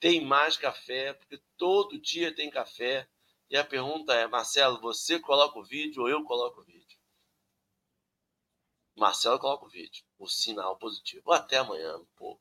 tem 0.00 0.24
mais 0.24 0.56
café, 0.56 1.12
porque 1.12 1.40
todo 1.56 2.00
dia 2.00 2.34
tem 2.34 2.50
café. 2.50 3.08
E 3.48 3.56
a 3.56 3.64
pergunta 3.64 4.14
é, 4.14 4.26
Marcelo, 4.26 4.80
você 4.80 5.18
coloca 5.18 5.58
o 5.58 5.64
vídeo 5.64 6.02
ou 6.02 6.08
eu 6.08 6.24
coloco 6.24 6.60
o 6.60 6.64
vídeo? 6.64 6.98
Marcelo 8.96 9.38
coloca 9.38 9.66
o 9.66 9.68
vídeo. 9.68 10.04
O 10.18 10.28
sinal 10.28 10.76
positivo. 10.76 11.32
Até 11.32 11.58
amanhã, 11.58 12.00
povo. 12.16 12.40